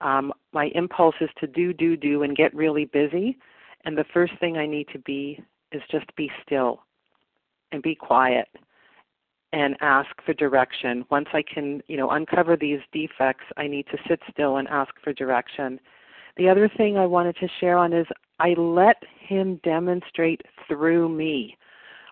Um, 0.00 0.32
my 0.52 0.66
impulse 0.74 1.14
is 1.20 1.30
to 1.38 1.46
do, 1.46 1.72
do, 1.72 1.96
do, 1.96 2.24
and 2.24 2.36
get 2.36 2.54
really 2.54 2.86
busy. 2.86 3.38
And 3.84 3.96
the 3.96 4.04
first 4.12 4.32
thing 4.40 4.56
I 4.56 4.66
need 4.66 4.88
to 4.92 4.98
be 4.98 5.42
is 5.72 5.82
just 5.90 6.14
be 6.16 6.30
still 6.44 6.80
and 7.72 7.82
be 7.82 7.94
quiet 7.94 8.48
and 9.52 9.76
ask 9.80 10.10
for 10.24 10.34
direction. 10.34 11.04
Once 11.10 11.28
I 11.32 11.42
can, 11.42 11.82
you 11.86 11.96
know, 11.96 12.10
uncover 12.10 12.56
these 12.56 12.80
defects, 12.92 13.44
I 13.56 13.66
need 13.66 13.86
to 13.90 13.98
sit 14.08 14.20
still 14.30 14.56
and 14.58 14.68
ask 14.68 14.92
for 15.02 15.12
direction. 15.12 15.80
The 16.36 16.48
other 16.48 16.68
thing 16.76 16.96
I 16.96 17.06
wanted 17.06 17.36
to 17.36 17.48
share 17.60 17.78
on 17.78 17.92
is 17.92 18.06
I 18.38 18.50
let 18.50 19.02
him 19.18 19.60
demonstrate 19.64 20.42
through 20.66 21.08
me 21.08 21.56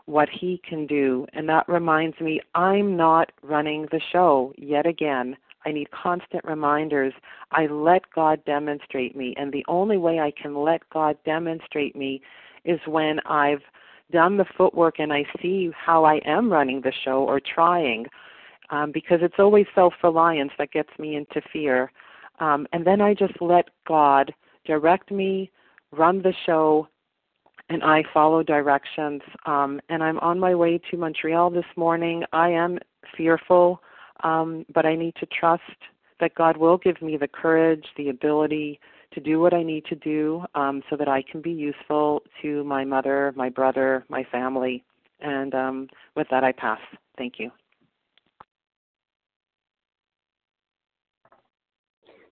what 0.07 0.29
he 0.29 0.61
can 0.69 0.87
do. 0.87 1.27
And 1.33 1.49
that 1.49 1.69
reminds 1.69 2.19
me 2.21 2.41
I'm 2.55 2.97
not 2.97 3.31
running 3.43 3.87
the 3.91 4.01
show 4.13 4.53
yet 4.57 4.87
again. 4.87 5.37
I 5.67 5.73
need 5.73 5.91
constant 5.91 6.45
reminders. 6.45 7.13
I 7.51 7.67
let 7.67 8.03
God 8.15 8.43
demonstrate 8.45 9.17
me. 9.17 9.35
And 9.37 9.53
the 9.53 9.65
only 9.69 9.99
way 9.99 10.21
I 10.21 10.31
can 10.41 10.55
let 10.55 10.89
God 10.91 11.17
demonstrate 11.25 11.97
me 11.97 12.23
is 12.65 12.81
when 12.87 13.19
I've 13.27 13.63
done 14.13 14.37
the 14.37 14.47
footwork 14.57 15.01
and 15.01 15.13
I 15.13 15.25
see 15.43 15.71
how 15.77 16.05
I 16.05 16.21
am 16.25 16.51
running 16.51 16.81
the 16.81 16.93
show 17.05 17.25
or 17.25 17.41
trying, 17.41 18.07
um, 18.71 18.93
because 18.93 19.19
it's 19.23 19.35
always 19.39 19.67
self 19.75 19.93
reliance 20.03 20.53
that 20.59 20.71
gets 20.71 20.91
me 20.99 21.17
into 21.17 21.41
fear. 21.53 21.91
Um, 22.39 22.67
and 22.73 22.87
then 22.87 23.01
I 23.01 23.15
just 23.15 23.35
let 23.41 23.69
God 23.89 24.33
direct 24.65 25.11
me, 25.11 25.51
run 25.91 26.23
the 26.23 26.35
show, 26.45 26.87
and 27.69 27.83
I 27.83 28.05
follow 28.15 28.43
directions. 28.43 29.23
Um, 29.47 29.81
and 29.89 30.03
I'm 30.03 30.19
on 30.21 30.39
my 30.39 30.55
way 30.55 30.81
to 30.91 30.97
Montreal 30.97 31.51
this 31.51 31.65
morning. 31.77 32.23
I 32.33 32.51
am 32.51 32.79
fearful, 33.17 33.81
um, 34.23 34.65
but 34.75 34.87
I 34.87 34.95
need 34.95 35.15
to 35.21 35.27
trust 35.27 35.63
that 36.21 36.35
God 36.35 36.57
will 36.57 36.79
give 36.79 37.01
me 37.03 37.17
the 37.17 37.29
courage, 37.29 37.85
the 37.97 38.09
ability 38.09 38.81
to 39.13 39.21
do 39.21 39.41
what 39.41 39.55
I 39.55 39.63
need 39.63 39.85
to 39.87 39.95
do 39.97 40.45
um, 40.55 40.83
so 40.91 40.97
that 40.97 41.09
I 41.09 41.23
can 41.31 41.41
be 41.41 41.51
useful 41.51 42.23
to 42.43 42.65
my 42.65 42.85
mother, 42.85 43.33
my 43.37 43.49
brother, 43.49 44.05
my 44.09 44.25
family. 44.31 44.85
And 45.21 45.55
um, 45.55 45.89
with 46.15 46.27
that, 46.31 46.45
I 46.45 46.53
pass. 46.53 46.81
Thank 47.17 47.35
you. 47.39 47.51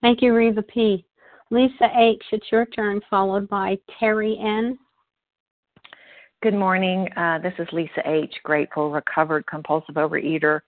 Thank 0.02 0.22
you, 0.22 0.34
Reva 0.34 0.64
P. 0.64 1.06
Lisa 1.52 1.90
H., 1.96 2.24
it's 2.32 2.52
your 2.52 2.66
turn, 2.68 3.02
followed 3.10 3.48
by 3.50 3.78
Terry 4.00 4.40
N. 4.42 4.80
Good 6.42 6.56
morning. 6.56 7.08
Uh, 7.16 7.38
this 7.40 7.54
is 7.60 7.68
Lisa 7.72 8.02
H., 8.06 8.34
grateful, 8.44 8.90
recovered, 8.90 9.46
compulsive 9.46 9.96
overeater 9.96 10.62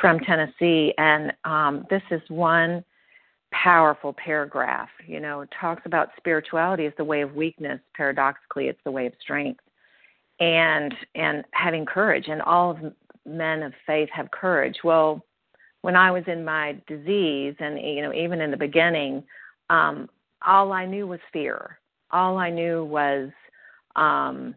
from 0.00 0.18
Tennessee. 0.20 0.92
And 0.98 1.32
um, 1.44 1.86
this 1.90 2.02
is 2.10 2.20
one 2.28 2.84
powerful 3.52 4.12
paragraph. 4.12 4.88
You 5.06 5.20
know, 5.20 5.42
it 5.42 5.50
talks 5.58 5.82
about 5.84 6.10
spirituality 6.16 6.86
as 6.86 6.92
the 6.96 7.04
way 7.04 7.22
of 7.22 7.34
weakness. 7.34 7.80
Paradoxically, 7.96 8.68
it's 8.68 8.80
the 8.84 8.90
way 8.90 9.06
of 9.06 9.12
strength. 9.20 9.60
And 10.40 10.94
and 11.14 11.44
having 11.52 11.86
courage. 11.86 12.26
And 12.28 12.42
all 12.42 12.72
of 12.72 12.78
men 13.24 13.62
of 13.62 13.72
faith 13.86 14.08
have 14.12 14.30
courage. 14.30 14.78
Well, 14.82 15.24
when 15.82 15.96
I 15.96 16.10
was 16.10 16.24
in 16.26 16.44
my 16.44 16.76
disease, 16.86 17.54
and 17.58 17.78
you 17.78 18.02
know, 18.02 18.12
even 18.12 18.40
in 18.40 18.50
the 18.50 18.56
beginning, 18.56 19.22
um, 19.70 20.08
all 20.46 20.72
I 20.72 20.86
knew 20.86 21.06
was 21.06 21.20
fear. 21.32 21.78
All 22.10 22.38
I 22.38 22.50
knew 22.50 22.84
was, 22.84 23.30
um, 23.96 24.54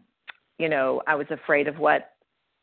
you 0.58 0.68
know, 0.68 1.02
I 1.06 1.14
was 1.14 1.26
afraid 1.30 1.68
of 1.68 1.78
what 1.78 2.12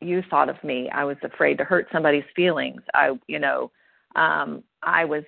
you 0.00 0.22
thought 0.30 0.48
of 0.48 0.62
me. 0.62 0.90
I 0.90 1.04
was 1.04 1.16
afraid 1.22 1.58
to 1.58 1.64
hurt 1.64 1.86
somebody's 1.92 2.24
feelings. 2.34 2.82
I, 2.94 3.12
you 3.26 3.38
know, 3.38 3.70
um, 4.14 4.62
I 4.82 5.04
was, 5.04 5.24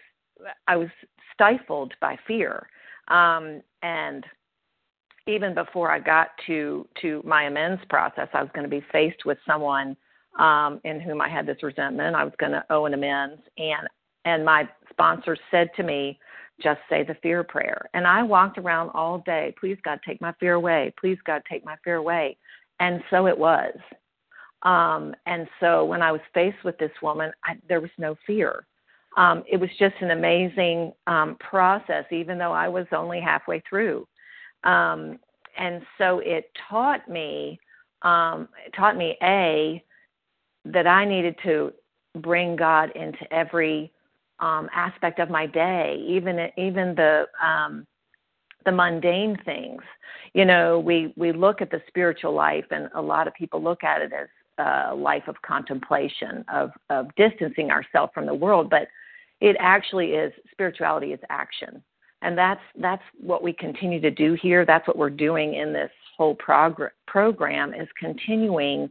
I 0.67 0.77
was 0.77 0.89
stifled 1.35 1.95
by 2.01 2.17
fear. 2.27 2.69
Um, 3.09 3.63
and 3.83 4.25
even 5.27 5.55
before 5.55 5.91
I 5.91 5.99
got 5.99 6.29
to 6.47 6.89
to 7.03 7.23
my 7.25 7.45
amends 7.45 7.83
process, 7.89 8.29
I 8.33 8.43
was 8.43 8.51
going 8.55 8.69
to 8.69 8.71
be 8.71 8.85
faced 8.91 9.25
with 9.25 9.39
someone 9.47 9.97
um, 10.39 10.81
in 10.85 11.01
whom 11.01 11.21
I 11.21 11.29
had 11.29 11.47
this 11.47 11.63
resentment. 11.63 12.17
I 12.17 12.25
was 12.25 12.33
going 12.39 12.53
to 12.53 12.65
owe 12.71 12.87
an 12.87 12.95
amends, 12.95 13.41
and 13.59 13.87
and 14.25 14.45
my 14.45 14.69
sponsor 14.91 15.37
said 15.51 15.69
to 15.77 15.83
me, 15.83 16.19
"Just 16.63 16.81
say 16.89 17.05
the 17.05 17.17
fear 17.23 17.45
prayer." 17.45 17.89
And 17.95 18.07
I 18.07 18.23
walked 18.23 18.59
around 18.59 18.91
all 18.91 19.19
day. 19.19 19.55
Please 19.61 19.79
God, 19.85 20.01
take 20.07 20.21
my 20.21 20.33
fear 20.41 20.55
away. 20.55 20.95
Please 20.99 21.19
God, 21.27 21.43
take 21.49 21.65
my 21.65 21.77
fear 21.85 21.97
away. 21.97 22.37
And 22.81 23.03
so 23.11 23.27
it 23.27 23.37
was. 23.37 23.75
Um, 24.63 25.15
and 25.27 25.49
so 25.61 25.85
when 25.85 26.03
I 26.03 26.13
was 26.13 26.21
faced 26.35 26.65
with 26.65 26.77
this 26.79 26.91
woman, 27.03 27.31
I, 27.45 27.57
there 27.69 27.81
was 27.81 27.91
no 27.99 28.17
fear. 28.27 28.67
Um, 29.17 29.43
it 29.51 29.57
was 29.57 29.71
just 29.79 29.95
an 30.01 30.11
amazing 30.11 30.93
um, 31.07 31.37
process, 31.41 32.05
even 32.11 32.39
though 32.39 32.53
I 32.53 32.69
was 32.69 32.87
only 32.93 33.21
halfway 33.21 33.63
through. 33.69 34.07
Um, 34.65 35.19
and 35.57 35.83
so 35.97 36.21
it 36.21 36.51
taught 36.69 37.09
me, 37.09 37.59
um, 38.03 38.49
it 38.65 38.73
taught 38.77 38.97
me 38.97 39.17
a 39.23 39.83
that 40.67 40.87
I 40.87 41.05
needed 41.05 41.37
to 41.45 41.73
bring 42.17 42.57
God 42.57 42.91
into 42.95 43.33
every 43.33 43.93
um, 44.41 44.69
aspect 44.75 45.19
of 45.19 45.31
my 45.31 45.47
day, 45.47 46.05
even 46.07 46.49
even 46.57 46.95
the 46.95 47.27
um, 47.45 47.87
the 48.65 48.73
mundane 48.73 49.37
things. 49.45 49.83
You 50.35 50.45
know, 50.45 50.79
we 50.79 51.13
we 51.17 51.33
look 51.33 51.61
at 51.61 51.71
the 51.71 51.83
spiritual 51.89 52.35
life, 52.35 52.67
and 52.71 52.89
a 52.95 53.03
lot 53.03 53.27
of 53.27 53.35
people 53.35 53.63
look 53.63 53.83
at 53.83 54.01
it 54.03 54.13
as 54.13 54.29
a 54.59 54.95
life 54.95 55.25
of 55.29 55.41
contemplation, 55.43 56.45
of 56.53 56.71
of 56.91 57.07
distancing 57.17 57.71
ourselves 57.71 58.13
from 58.15 58.27
the 58.27 58.35
world, 58.35 58.69
but 58.71 58.89
it 59.41 59.57
actually 59.59 60.11
is 60.13 60.33
spirituality 60.51 61.13
is 61.13 61.21
action 61.31 61.83
and 62.23 62.37
that's 62.37 62.61
that's 62.81 63.03
what 63.21 63.43
we 63.43 63.53
continue 63.53 64.01
to 64.01 64.11
do 64.11 64.37
here 64.43 64.65
that's 64.67 64.89
what 64.89 64.99
we're 64.99 65.09
doing 65.09 65.55
in 65.55 65.73
this 65.73 65.91
whole 66.17 66.35
progr- 66.35 66.91
program 67.07 67.73
is 67.73 67.87
continuing 68.01 68.91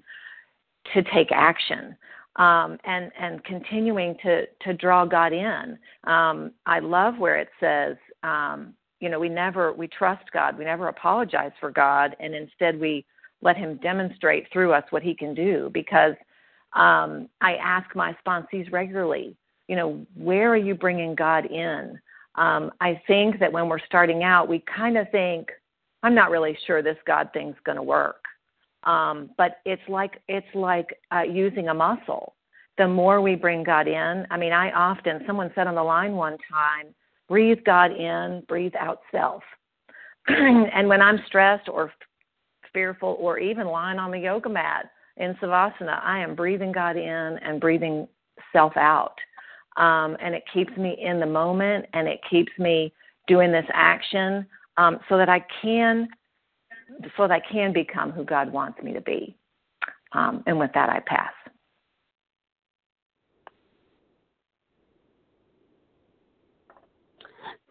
to 0.94 1.04
take 1.14 1.32
action 1.32 1.96
um, 2.38 2.78
and 2.86 3.12
and 3.20 3.44
continuing 3.44 4.16
to 4.24 4.46
to 4.62 4.74
draw 4.74 5.06
God 5.06 5.34
in. 5.34 5.78
Um, 6.06 6.52
I 6.66 6.80
love 6.80 7.18
where 7.18 7.38
it 7.38 7.50
says 7.60 7.98
um, 8.24 8.74
you 9.00 9.10
know 9.10 9.20
we 9.20 9.30
never 9.30 9.74
we 9.74 9.88
trust 9.88 10.32
God. 10.32 10.58
We 10.58 10.66
never 10.66 10.88
apologize 10.88 11.52
for 11.60 11.72
God, 11.72 12.16
and 12.20 12.34
instead 12.34 12.80
we 12.80 13.06
let 13.42 13.58
Him 13.58 13.78
demonstrate 13.78 14.52
through 14.52 14.74
us 14.74 14.84
what 14.90 15.04
He 15.04 15.14
can 15.14 15.34
do. 15.34 15.70
Because 15.74 16.16
um, 16.74 17.30
I 17.42 17.56
ask 17.56 17.96
my 17.96 18.16
sponsees 18.26 18.72
regularly, 18.72 19.36
you 19.68 19.76
know, 19.76 20.06
where 20.16 20.52
are 20.52 20.58
you 20.58 20.76
bringing 20.76 21.16
God 21.16 21.46
in? 21.46 22.00
Um, 22.36 22.72
I 22.82 23.02
think 23.08 23.40
that 23.40 23.52
when 23.52 23.68
we're 23.68 23.86
starting 23.86 24.24
out, 24.24 24.48
we 24.48 24.64
kind 24.76 24.98
of 24.98 25.10
think, 25.12 25.50
I'm 26.04 26.14
not 26.14 26.30
really 26.30 26.58
sure 26.68 26.82
this 26.82 26.98
God 27.06 27.30
thing's 27.34 27.56
going 27.66 27.78
to 27.78 27.84
work. 27.84 28.24
Um, 28.84 29.32
but 29.38 29.58
it's 29.66 29.82
like 29.90 30.22
it's 30.28 30.48
like 30.54 30.98
uh, 31.14 31.24
using 31.24 31.68
a 31.68 31.74
muscle. 31.74 32.36
The 32.78 32.88
more 32.88 33.22
we 33.22 33.36
bring 33.36 33.64
God 33.64 33.88
in, 33.88 34.28
I 34.30 34.38
mean, 34.38 34.54
I 34.54 34.72
often 34.72 35.24
someone 35.26 35.52
said 35.56 35.66
on 35.66 35.76
the 35.76 35.84
line 35.84 36.14
one 36.14 36.38
time, 36.50 36.94
breathe 37.28 37.58
God 37.66 37.92
in, 37.92 38.44
breathe 38.48 38.76
out 38.80 39.02
self. 39.12 39.42
and 40.28 40.88
when 40.88 41.02
I'm 41.02 41.20
stressed 41.26 41.70
or 41.70 41.92
fearful 42.78 43.18
or 43.20 43.40
even 43.40 43.66
lying 43.66 43.98
on 43.98 44.12
the 44.12 44.20
yoga 44.20 44.48
mat 44.48 44.92
in 45.18 45.34
savasana, 45.42 46.00
I 46.04 46.20
am 46.20 46.36
breathing 46.36 46.72
God 46.72 46.96
in 46.96 47.40
and 47.42 47.60
breathing 47.60 48.08
self 48.54 48.78
out. 48.78 49.16
Um, 49.78 50.16
and 50.22 50.36
it 50.36 50.44
keeps 50.54 50.76
me 50.78 50.96
in 51.02 51.20
the 51.20 51.26
moment 51.26 51.88
and 51.94 52.08
it 52.08 52.20
keeps 52.30 52.52
me 52.60 52.94
doing 53.28 53.52
this 53.52 53.66
action 53.74 54.46
um, 54.78 55.00
so 55.10 55.18
that 55.18 55.28
I 55.28 55.44
can 55.60 56.08
so 57.18 57.28
that 57.28 57.32
I 57.32 57.42
can 57.52 57.74
become 57.74 58.12
who 58.12 58.24
God 58.24 58.52
wants 58.52 58.82
me 58.84 58.94
to 58.94 59.02
be. 59.02 59.36
Um, 60.14 60.44
and 60.46 60.58
with 60.60 60.72
that, 60.76 60.90
I 60.90 61.00
pass. 61.00 61.34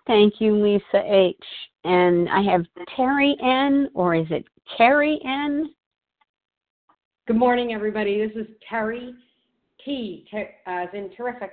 Thank 0.07 0.35
you, 0.41 0.61
Lisa 0.63 1.03
H. 1.05 1.37
And 1.85 2.29
I 2.29 2.43
have 2.43 2.67
Terry 2.97 3.37
N. 3.41 3.89
or 3.95 4.15
is 4.15 4.27
it 4.31 4.45
Carrie 4.77 5.21
N? 5.25 5.71
Good 7.27 7.37
morning, 7.37 7.73
everybody. 7.73 8.27
This 8.27 8.37
is 8.37 8.47
Terry 8.69 9.15
T, 9.85 10.27
as 10.67 10.89
in 10.93 11.11
terrific, 11.17 11.53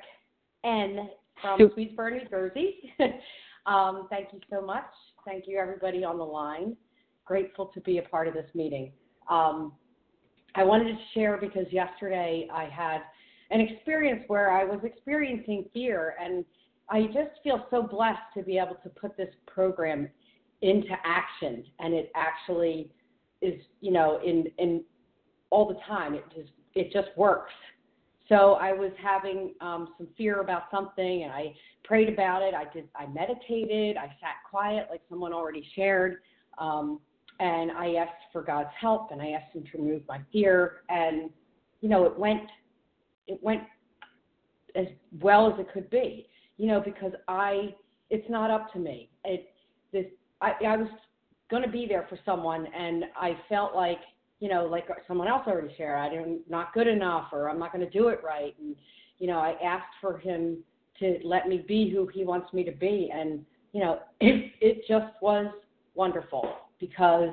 N 0.63 1.09
from 1.41 1.59
Swedesboro, 1.59 2.11
New 2.11 2.29
Jersey. 2.29 2.93
um, 3.65 4.07
thank 4.09 4.29
you 4.33 4.39
so 4.49 4.61
much. 4.61 4.85
Thank 5.25 5.45
you, 5.47 5.57
everybody 5.57 6.03
on 6.03 6.17
the 6.17 6.23
line 6.23 6.75
grateful 7.25 7.67
to 7.67 7.81
be 7.81 7.97
a 7.97 8.01
part 8.01 8.27
of 8.27 8.33
this 8.33 8.49
meeting. 8.53 8.91
Um, 9.29 9.73
I 10.55 10.63
wanted 10.63 10.85
to 10.85 10.97
share 11.13 11.37
because 11.37 11.65
yesterday 11.71 12.47
I 12.53 12.65
had 12.65 12.99
an 13.49 13.61
experience 13.61 14.23
where 14.27 14.51
I 14.51 14.63
was 14.63 14.79
experiencing 14.83 15.65
fear, 15.73 16.15
and 16.21 16.43
I 16.89 17.03
just 17.07 17.41
feel 17.43 17.65
so 17.69 17.83
blessed 17.83 18.19
to 18.35 18.43
be 18.43 18.57
able 18.57 18.77
to 18.83 18.89
put 18.89 19.15
this 19.17 19.33
program 19.47 20.09
into 20.61 20.91
action, 21.03 21.63
and 21.79 21.93
it 21.93 22.11
actually 22.15 22.91
is, 23.43 23.61
you 23.81 23.91
know, 23.91 24.19
in 24.25 24.45
in 24.57 24.83
all 25.49 25.67
the 25.67 25.79
time. 25.87 26.13
It 26.13 26.25
just 26.35 26.51
it 26.75 26.91
just 26.91 27.09
works. 27.17 27.51
So 28.29 28.53
I 28.53 28.71
was 28.71 28.91
having 29.01 29.53
um, 29.59 29.89
some 29.97 30.07
fear 30.17 30.41
about 30.41 30.63
something, 30.71 31.23
and 31.23 31.31
I 31.31 31.53
prayed 31.83 32.09
about 32.09 32.41
it. 32.41 32.53
I 32.53 32.65
did. 32.73 32.87
I 32.95 33.05
meditated. 33.07 33.97
I 33.97 34.07
sat 34.21 34.37
quiet, 34.49 34.87
like 34.89 35.01
someone 35.09 35.33
already 35.33 35.67
shared. 35.75 36.17
Um, 36.57 36.99
and 37.39 37.71
I 37.71 37.95
asked 37.95 38.23
for 38.31 38.41
God's 38.41 38.69
help 38.79 39.11
and 39.11 39.21
I 39.21 39.29
asked 39.29 39.55
him 39.55 39.63
to 39.71 39.77
remove 39.77 40.03
my 40.07 40.19
fear 40.31 40.81
and 40.89 41.29
you 41.81 41.89
know 41.89 42.05
it 42.05 42.17
went 42.17 42.43
it 43.27 43.41
went 43.41 43.63
as 44.75 44.85
well 45.19 45.51
as 45.51 45.59
it 45.59 45.71
could 45.73 45.89
be 45.89 46.27
you 46.57 46.67
know 46.67 46.79
because 46.79 47.11
I 47.27 47.75
it's 48.09 48.29
not 48.29 48.51
up 48.51 48.71
to 48.73 48.79
me 48.79 49.09
it 49.25 49.51
this 49.91 50.05
I 50.41 50.53
I 50.65 50.77
was 50.77 50.87
going 51.53 51.65
to 51.65 51.71
be 51.71 51.85
there 51.87 52.05
for 52.09 52.17
someone 52.25 52.67
and 52.77 53.05
I 53.15 53.37
felt 53.47 53.75
like 53.75 53.99
you 54.39 54.49
know 54.49 54.65
like 54.65 54.87
someone 55.07 55.27
else 55.27 55.43
already 55.47 55.73
shared 55.77 55.99
I 55.99 56.09
didn't 56.09 56.49
not 56.49 56.73
good 56.73 56.87
enough 56.87 57.27
or 57.31 57.49
I'm 57.49 57.59
not 57.59 57.71
going 57.71 57.85
to 57.85 57.91
do 57.91 58.09
it 58.09 58.21
right 58.23 58.55
and 58.59 58.75
you 59.19 59.27
know 59.27 59.39
I 59.39 59.55
asked 59.63 59.93
for 60.01 60.17
him 60.17 60.57
to 60.99 61.17
let 61.23 61.47
me 61.47 61.63
be 61.67 61.89
who 61.89 62.07
he 62.07 62.23
wants 62.23 62.51
me 62.53 62.63
to 62.63 62.71
be 62.71 63.11
and 63.13 63.45
you 63.71 63.81
know 63.81 63.99
it 64.19 64.51
it 64.61 64.83
just 64.87 65.13
was 65.21 65.47
wonderful 65.95 66.49
because 66.79 67.29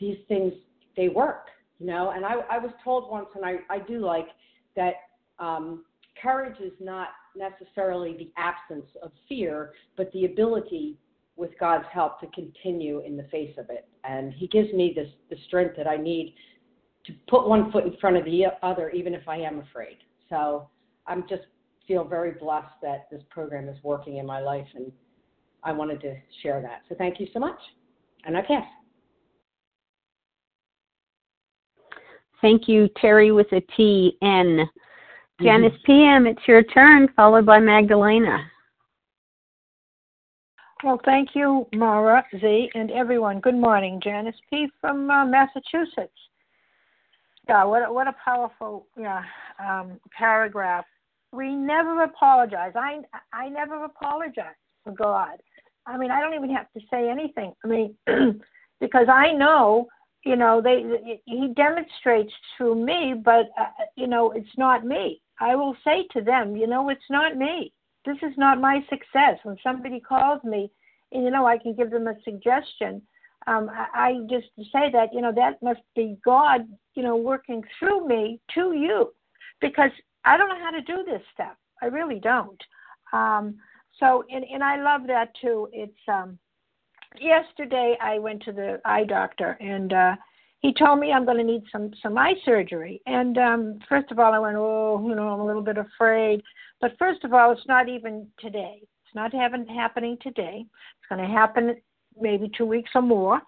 these 0.00 0.16
things 0.26 0.52
they 0.96 1.08
work, 1.08 1.48
you 1.78 1.86
know. 1.86 2.10
And 2.10 2.24
I, 2.24 2.34
I 2.50 2.58
was 2.58 2.72
told 2.82 3.10
once, 3.10 3.28
and 3.34 3.44
I, 3.44 3.56
I 3.68 3.78
do 3.78 4.04
like 4.04 4.28
that 4.76 4.94
um, 5.38 5.84
courage 6.20 6.60
is 6.60 6.72
not 6.80 7.08
necessarily 7.36 8.16
the 8.16 8.30
absence 8.36 8.86
of 9.02 9.12
fear, 9.28 9.72
but 9.96 10.10
the 10.12 10.24
ability, 10.24 10.96
with 11.40 11.58
God's 11.58 11.86
help, 11.92 12.20
to 12.20 12.26
continue 12.28 13.00
in 13.00 13.16
the 13.16 13.24
face 13.24 13.54
of 13.58 13.70
it. 13.70 13.88
And 14.04 14.32
He 14.32 14.46
gives 14.46 14.72
me 14.72 14.92
this 14.94 15.08
the 15.30 15.36
strength 15.46 15.76
that 15.76 15.88
I 15.88 15.96
need 15.96 16.34
to 17.06 17.12
put 17.28 17.48
one 17.48 17.72
foot 17.72 17.84
in 17.84 17.96
front 18.00 18.16
of 18.16 18.24
the 18.26 18.44
other, 18.62 18.90
even 18.90 19.14
if 19.14 19.26
I 19.26 19.38
am 19.38 19.60
afraid. 19.60 19.96
So 20.28 20.68
I'm 21.06 21.24
just 21.28 21.42
feel 21.88 22.04
very 22.04 22.32
blessed 22.32 22.74
that 22.82 23.08
this 23.10 23.22
program 23.30 23.68
is 23.68 23.76
working 23.82 24.18
in 24.18 24.26
my 24.26 24.40
life, 24.40 24.66
and 24.74 24.92
I 25.64 25.72
wanted 25.72 26.00
to 26.02 26.14
share 26.42 26.62
that. 26.62 26.82
So 26.88 26.94
thank 26.96 27.18
you 27.18 27.26
so 27.32 27.40
much. 27.40 27.58
And 28.24 28.36
I 28.36 28.42
pass. 28.42 28.64
Thank 32.40 32.68
you, 32.68 32.88
Terry 32.96 33.32
with 33.32 33.50
a 33.52 33.60
T 33.76 34.16
N. 34.22 34.28
Mm-hmm. 34.30 35.44
Janice 35.44 35.78
PM, 35.84 36.26
it's 36.26 36.46
your 36.46 36.62
turn, 36.62 37.08
followed 37.16 37.46
by 37.46 37.58
Magdalena. 37.58 38.38
Well, 40.82 41.00
thank 41.04 41.30
you, 41.34 41.66
Mara, 41.74 42.24
Z, 42.40 42.70
and 42.74 42.90
everyone. 42.90 43.40
Good 43.40 43.54
morning, 43.54 44.00
Janice 44.02 44.36
P. 44.48 44.66
from 44.80 45.10
uh, 45.10 45.26
Massachusetts. 45.26 46.12
Yeah, 47.46 47.64
what 47.64 47.86
a, 47.86 47.92
what 47.92 48.08
a 48.08 48.14
powerful 48.24 48.86
yeah, 48.98 49.22
um, 49.62 50.00
paragraph. 50.16 50.86
We 51.32 51.54
never 51.54 52.02
apologize. 52.04 52.72
I 52.76 53.00
I 53.30 53.50
never 53.50 53.84
apologize 53.84 54.54
for 54.82 54.92
God. 54.92 55.42
I 55.86 55.98
mean, 55.98 56.10
I 56.10 56.20
don't 56.20 56.34
even 56.34 56.54
have 56.54 56.72
to 56.72 56.80
say 56.90 57.10
anything. 57.10 57.52
I 57.62 57.68
mean, 57.68 57.94
because 58.80 59.06
I 59.12 59.32
know, 59.32 59.86
you 60.24 60.36
know, 60.36 60.62
they 60.62 61.20
he 61.26 61.52
demonstrates 61.54 62.32
through 62.56 62.76
me, 62.86 63.14
but 63.22 63.50
uh, 63.60 63.66
you 63.96 64.06
know, 64.06 64.30
it's 64.30 64.56
not 64.56 64.86
me. 64.86 65.20
I 65.40 65.56
will 65.56 65.76
say 65.84 66.06
to 66.12 66.22
them, 66.22 66.56
you 66.56 66.66
know, 66.66 66.88
it's 66.88 67.10
not 67.10 67.36
me. 67.36 67.74
This 68.04 68.16
is 68.22 68.36
not 68.36 68.60
my 68.60 68.84
success. 68.88 69.38
When 69.42 69.56
somebody 69.62 70.00
calls 70.00 70.42
me, 70.44 70.70
and 71.12 71.24
you 71.24 71.30
know, 71.30 71.46
I 71.46 71.58
can 71.58 71.74
give 71.74 71.90
them 71.90 72.06
a 72.06 72.14
suggestion. 72.24 73.02
Um, 73.46 73.70
I, 73.70 73.86
I 73.94 74.14
just 74.28 74.46
say 74.72 74.90
that 74.92 75.08
you 75.12 75.20
know 75.20 75.32
that 75.34 75.62
must 75.62 75.80
be 75.94 76.16
God, 76.24 76.68
you 76.94 77.02
know, 77.02 77.16
working 77.16 77.62
through 77.78 78.06
me 78.06 78.40
to 78.54 78.72
you, 78.72 79.12
because 79.60 79.90
I 80.24 80.36
don't 80.36 80.48
know 80.48 80.60
how 80.60 80.70
to 80.70 80.82
do 80.82 81.04
this 81.04 81.22
stuff. 81.32 81.56
I 81.82 81.86
really 81.86 82.20
don't. 82.20 82.60
Um, 83.12 83.56
so 83.98 84.24
and 84.30 84.44
and 84.44 84.62
I 84.62 84.82
love 84.82 85.02
that 85.06 85.32
too. 85.40 85.68
It's 85.72 85.92
um 86.08 86.38
yesterday 87.20 87.96
I 88.00 88.18
went 88.18 88.42
to 88.44 88.52
the 88.52 88.80
eye 88.84 89.04
doctor 89.04 89.56
and 89.60 89.92
uh 89.92 90.16
he 90.60 90.72
told 90.72 90.98
me 91.00 91.12
I'm 91.12 91.24
going 91.24 91.38
to 91.38 91.44
need 91.44 91.64
some 91.72 91.90
some 92.02 92.16
eye 92.16 92.34
surgery. 92.44 93.00
And 93.06 93.38
um 93.38 93.78
first 93.88 94.10
of 94.10 94.18
all 94.18 94.32
I 94.34 94.38
went, 94.38 94.56
"Oh, 94.56 95.04
you 95.08 95.14
know, 95.14 95.28
I'm 95.28 95.40
a 95.40 95.46
little 95.46 95.62
bit 95.62 95.78
afraid." 95.78 96.42
But 96.80 96.96
first 96.98 97.24
of 97.24 97.34
all, 97.34 97.52
it's 97.52 97.66
not 97.66 97.88
even 97.88 98.26
today. 98.38 98.80
It's 98.82 99.14
not 99.14 99.34
having 99.34 99.66
happening 99.66 100.16
today. 100.22 100.64
It's 100.64 101.08
going 101.08 101.20
to 101.20 101.30
happen 101.30 101.76
maybe 102.18 102.50
2 102.56 102.64
weeks 102.64 102.90
or 102.94 103.02
more. 103.02 103.40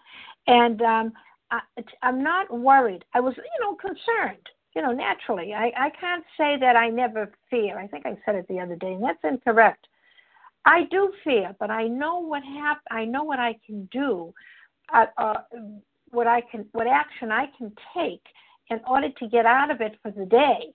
And 0.46 0.82
um 0.82 1.12
I, 1.50 1.60
I'm 2.02 2.22
not 2.22 2.50
worried. 2.50 3.04
I 3.14 3.20
was, 3.20 3.34
you 3.36 3.60
know, 3.60 3.74
concerned 3.74 4.48
you 4.74 4.82
know, 4.82 4.92
naturally. 4.92 5.52
I, 5.54 5.72
I 5.76 5.90
can't 5.90 6.24
say 6.36 6.56
that 6.58 6.76
I 6.76 6.88
never 6.88 7.30
fear. 7.50 7.78
I 7.78 7.86
think 7.86 8.06
I 8.06 8.16
said 8.24 8.36
it 8.36 8.48
the 8.48 8.60
other 8.60 8.76
day, 8.76 8.92
and 8.94 9.04
that's 9.04 9.18
incorrect. 9.22 9.86
I 10.64 10.84
do 10.90 11.12
fear, 11.24 11.54
but 11.58 11.70
I 11.70 11.88
know 11.88 12.20
what 12.20 12.42
hap- 12.42 12.82
I 12.90 13.04
know 13.04 13.24
what 13.24 13.38
I 13.38 13.56
can 13.66 13.88
do, 13.92 14.32
uh, 14.94 15.06
uh, 15.18 15.34
what 16.12 16.26
I 16.26 16.40
can, 16.40 16.66
what 16.72 16.86
action 16.86 17.32
I 17.32 17.46
can 17.58 17.72
take 17.94 18.22
in 18.70 18.80
order 18.86 19.08
to 19.10 19.28
get 19.28 19.44
out 19.44 19.70
of 19.70 19.80
it 19.80 19.98
for 20.02 20.10
the 20.10 20.24
day, 20.26 20.72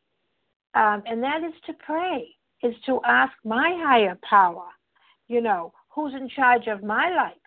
um, 0.73 1.02
and 1.06 1.23
that 1.23 1.43
is 1.43 1.54
to 1.67 1.73
pray, 1.73 2.28
is 2.62 2.76
to 2.86 3.00
ask 3.06 3.34
my 3.45 3.76
higher 3.84 4.17
power, 4.30 4.67
you 5.28 5.41
know, 5.41 5.73
who's 5.89 6.13
in 6.13 6.30
charge 6.30 6.67
of 6.67 6.84
my 6.84 7.10
life. 7.10 7.38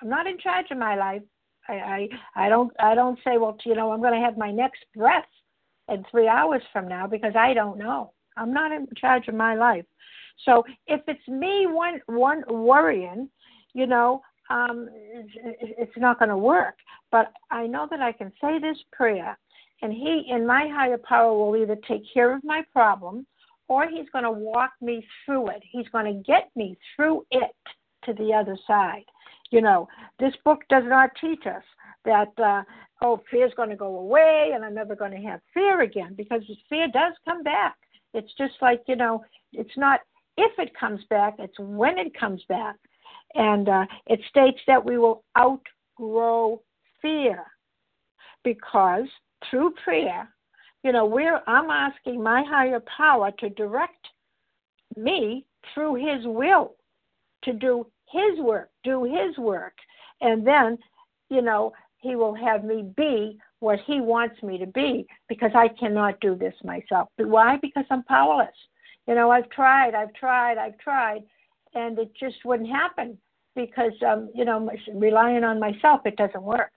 I'm 0.00 0.08
not 0.08 0.26
in 0.26 0.38
charge 0.38 0.66
of 0.70 0.78
my 0.78 0.96
life. 0.96 1.22
I 1.68 1.74
I, 1.74 2.08
I 2.36 2.48
don't 2.48 2.72
I 2.80 2.94
don't 2.94 3.18
say, 3.24 3.36
well, 3.38 3.56
you 3.64 3.74
know, 3.74 3.90
I'm 3.92 4.00
going 4.00 4.18
to 4.18 4.24
have 4.24 4.38
my 4.38 4.50
next 4.50 4.84
breath 4.94 5.28
in 5.88 6.04
three 6.10 6.28
hours 6.28 6.62
from 6.72 6.88
now 6.88 7.06
because 7.06 7.34
I 7.36 7.52
don't 7.52 7.78
know. 7.78 8.12
I'm 8.36 8.52
not 8.52 8.72
in 8.72 8.86
charge 8.96 9.28
of 9.28 9.34
my 9.34 9.54
life. 9.54 9.84
So 10.44 10.64
if 10.86 11.00
it's 11.06 11.28
me 11.28 11.66
one 11.66 12.00
one 12.06 12.42
worrying, 12.48 13.28
you 13.74 13.86
know, 13.86 14.22
um, 14.50 14.88
it's, 14.92 15.96
not 15.96 16.18
going 16.18 16.28
to 16.28 16.36
work. 16.36 16.74
But 17.10 17.32
I 17.50 17.66
know 17.66 17.86
that 17.90 18.00
I 18.00 18.12
can 18.12 18.32
say 18.40 18.58
this 18.58 18.78
prayer, 18.92 19.38
and 19.82 19.92
He, 19.92 20.26
in 20.28 20.46
my 20.46 20.68
higher 20.68 20.98
power, 20.98 21.36
will 21.36 21.56
either 21.56 21.76
take 21.88 22.02
care 22.12 22.34
of 22.34 22.44
my 22.44 22.62
problem, 22.72 23.26
or 23.68 23.88
He's 23.88 24.08
going 24.12 24.24
to 24.24 24.30
walk 24.30 24.72
me 24.80 25.06
through 25.24 25.48
it. 25.48 25.62
He's 25.70 25.88
going 25.88 26.06
to 26.06 26.22
get 26.22 26.50
me 26.56 26.76
through 26.94 27.24
it 27.30 27.54
to 28.04 28.12
the 28.14 28.32
other 28.32 28.58
side. 28.66 29.04
You 29.50 29.60
know, 29.60 29.88
this 30.18 30.34
book 30.44 30.60
does 30.68 30.84
not 30.86 31.10
teach 31.20 31.46
us 31.46 31.64
that 32.04 32.32
uh, 32.38 32.62
oh, 33.02 33.20
fear's 33.30 33.52
going 33.56 33.70
to 33.70 33.76
go 33.76 33.98
away 33.98 34.52
and 34.54 34.64
I'm 34.64 34.74
never 34.74 34.94
going 34.94 35.10
to 35.12 35.28
have 35.28 35.40
fear 35.52 35.82
again 35.82 36.14
because 36.16 36.42
fear 36.68 36.88
does 36.88 37.14
come 37.24 37.42
back. 37.42 37.76
It's 38.14 38.32
just 38.38 38.54
like 38.62 38.82
you 38.86 38.96
know, 38.96 39.24
it's 39.52 39.76
not 39.76 40.00
if 40.36 40.58
it 40.58 40.72
comes 40.78 41.00
back, 41.10 41.36
it's 41.38 41.58
when 41.58 41.98
it 41.98 42.18
comes 42.18 42.42
back, 42.48 42.76
and 43.34 43.68
uh, 43.68 43.86
it 44.06 44.20
states 44.28 44.60
that 44.66 44.84
we 44.84 44.98
will 44.98 45.24
outgrow 45.38 46.60
fear 47.00 47.44
because 48.44 49.06
through 49.48 49.72
prayer, 49.84 50.28
you 50.82 50.92
know, 50.92 51.04
we're 51.04 51.40
I'm 51.46 51.70
asking 51.70 52.22
my 52.22 52.42
higher 52.42 52.80
power 52.80 53.30
to 53.38 53.50
direct 53.50 54.08
me 54.96 55.44
through 55.74 55.96
His 55.96 56.26
will 56.26 56.74
to 57.42 57.52
do 57.52 57.86
His 58.10 58.38
work, 58.38 58.70
do 58.84 59.04
His 59.04 59.36
work, 59.38 59.74
and 60.20 60.46
then, 60.46 60.78
you 61.28 61.42
know, 61.42 61.72
He 61.98 62.16
will 62.16 62.34
have 62.34 62.64
me 62.64 62.90
be 62.96 63.38
what 63.60 63.78
He 63.86 64.00
wants 64.00 64.42
me 64.42 64.58
to 64.58 64.66
be 64.66 65.06
because 65.28 65.50
I 65.54 65.68
cannot 65.68 66.18
do 66.20 66.34
this 66.34 66.54
myself. 66.64 67.08
Why? 67.16 67.58
Because 67.60 67.84
I'm 67.90 68.02
powerless. 68.04 68.48
You 69.06 69.14
know, 69.14 69.30
I've 69.30 69.50
tried, 69.50 69.94
I've 69.94 70.14
tried, 70.14 70.56
I've 70.58 70.78
tried, 70.78 71.22
and 71.74 71.98
it 71.98 72.10
just 72.18 72.36
wouldn't 72.44 72.68
happen 72.68 73.16
because, 73.54 73.92
um, 74.06 74.30
you 74.34 74.44
know, 74.44 74.70
relying 74.94 75.44
on 75.44 75.60
myself, 75.60 76.00
it 76.04 76.16
doesn't 76.16 76.42
work. 76.42 76.70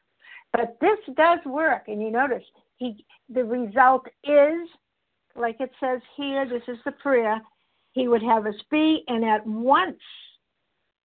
But 0.52 0.78
this 0.82 1.00
does 1.16 1.40
work, 1.46 1.84
and 1.88 2.02
you 2.02 2.12
notice 2.12 2.44
he 2.78 3.04
the 3.30 3.44
result 3.44 4.06
is, 4.24 4.70
like 5.36 5.58
it 5.60 5.72
says 5.80 6.00
here, 6.16 6.48
this 6.48 6.62
is 6.68 6.78
the 6.86 6.92
prayer, 6.92 7.42
he 7.94 8.08
would 8.08 8.22
have 8.22 8.46
us 8.46 8.56
be, 8.70 9.04
and 9.08 9.24
at 9.26 9.46
once 9.46 9.98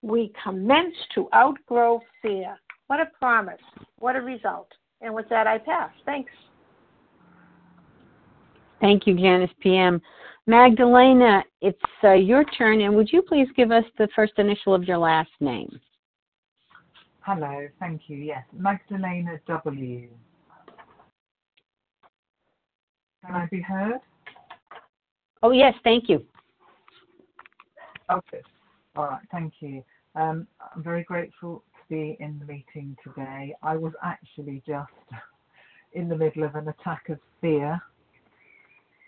we 0.02 0.32
commence 0.42 0.94
to 1.14 1.28
outgrow 1.34 2.00
fear. 2.22 2.56
What 2.88 3.00
a 3.00 3.06
promise. 3.18 3.60
What 3.98 4.16
a 4.16 4.20
result. 4.20 4.68
And 5.00 5.14
with 5.14 5.28
that, 5.28 5.46
I 5.46 5.58
pass. 5.58 5.90
Thanks. 6.04 6.32
Thank 8.80 9.06
you, 9.06 9.14
Janice 9.14 9.50
PM. 9.60 10.00
Magdalena, 10.48 11.44
it's 11.60 11.78
uh, 12.02 12.14
your 12.14 12.42
turn, 12.42 12.80
and 12.80 12.96
would 12.96 13.12
you 13.12 13.20
please 13.20 13.48
give 13.54 13.70
us 13.70 13.84
the 13.98 14.08
first 14.16 14.32
initial 14.38 14.74
of 14.74 14.84
your 14.84 14.96
last 14.96 15.28
name? 15.40 15.78
Hello, 17.20 17.68
thank 17.78 18.00
you. 18.06 18.16
Yes, 18.16 18.44
Magdalena 18.54 19.38
W. 19.46 20.08
Can 23.26 23.34
I 23.34 23.46
be 23.50 23.60
heard? 23.60 24.00
Oh, 25.42 25.50
yes, 25.50 25.74
thank 25.84 26.08
you. 26.08 26.24
Okay. 28.10 28.40
All 28.96 29.04
right, 29.04 29.20
thank 29.30 29.52
you. 29.60 29.84
Um, 30.14 30.46
I'm 30.74 30.82
very 30.82 31.04
grateful 31.04 31.62
to 31.74 31.94
be 31.94 32.16
in 32.20 32.38
the 32.38 32.46
meeting 32.46 32.96
today. 33.04 33.54
I 33.62 33.76
was 33.76 33.92
actually 34.02 34.62
just 34.66 34.90
in 35.92 36.08
the 36.08 36.16
middle 36.16 36.44
of 36.44 36.54
an 36.54 36.68
attack 36.68 37.10
of 37.10 37.18
fear, 37.42 37.78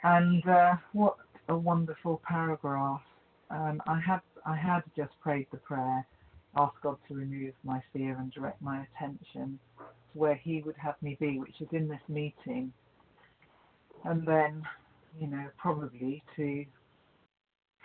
and 0.02 0.46
uh, 0.46 0.74
what 0.92 1.16
a 1.50 1.56
wonderful 1.58 2.22
paragraph. 2.28 3.02
Um, 3.50 3.82
I 3.88 4.00
had 4.00 4.20
I 4.46 4.56
had 4.56 4.82
just 4.96 5.12
prayed 5.22 5.48
the 5.52 5.58
prayer, 5.58 6.06
asked 6.56 6.82
God 6.82 6.98
to 7.08 7.14
remove 7.16 7.54
my 7.64 7.82
fear 7.92 8.18
and 8.18 8.32
direct 8.32 8.62
my 8.62 8.84
attention 8.96 9.60
to 10.12 10.18
where 10.18 10.36
He 10.36 10.62
would 10.66 10.76
have 10.78 10.96
me 11.02 11.18
be, 11.20 11.40
which 11.40 11.60
is 11.60 11.68
in 11.72 11.88
this 11.88 12.02
meeting 12.08 12.72
and 14.04 14.26
then, 14.26 14.62
you 15.20 15.26
know, 15.28 15.46
probably 15.58 16.22
to 16.36 16.64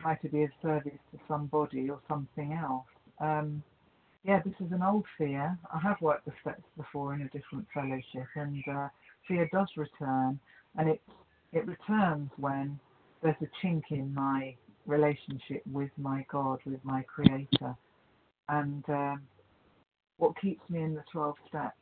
try 0.01 0.15
to 0.17 0.30
be 0.30 0.43
of 0.43 0.51
service 0.62 0.99
to 1.12 1.19
somebody 1.28 1.89
or 1.89 1.99
something 2.10 2.54
else. 2.54 2.86
Um, 3.21 3.63
yeah, 4.23 4.41
this 4.45 4.56
is 4.60 4.71
an 4.71 4.84
old 4.84 5.06
fear. 5.17 5.58
I 5.73 5.80
have 5.80 6.01
worked 6.01 6.25
the 6.25 6.34
steps 6.41 6.63
before 6.78 7.13
in 7.15 7.21
a 7.23 7.30
different 7.30 7.67
fellowship, 7.73 8.28
and 8.36 8.63
uh, 8.71 8.89
fear 9.28 9.49
does 9.54 9.69
return, 9.78 10.39
and 10.78 10.89
it 10.89 11.01
it 11.54 11.67
returns 11.67 12.30
when 12.38 12.80
there's 13.25 13.35
a 13.41 13.65
chink 13.65 13.81
in 13.89 14.13
my 14.13 14.55
relationship 14.85 15.63
with 15.71 15.89
my 15.97 16.23
God, 16.31 16.59
with 16.63 16.79
my 16.83 17.01
Creator, 17.03 17.75
and 18.49 18.83
um, 18.88 19.21
what 20.17 20.39
keeps 20.39 20.61
me 20.69 20.83
in 20.83 20.93
the 20.93 21.03
12 21.11 21.33
steps 21.49 21.73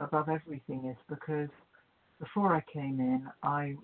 above 0.00 0.30
everything 0.30 0.86
is 0.88 0.96
because 1.06 1.50
before 2.18 2.56
I 2.56 2.64
came 2.72 2.98
in, 2.98 3.28
I 3.42 3.76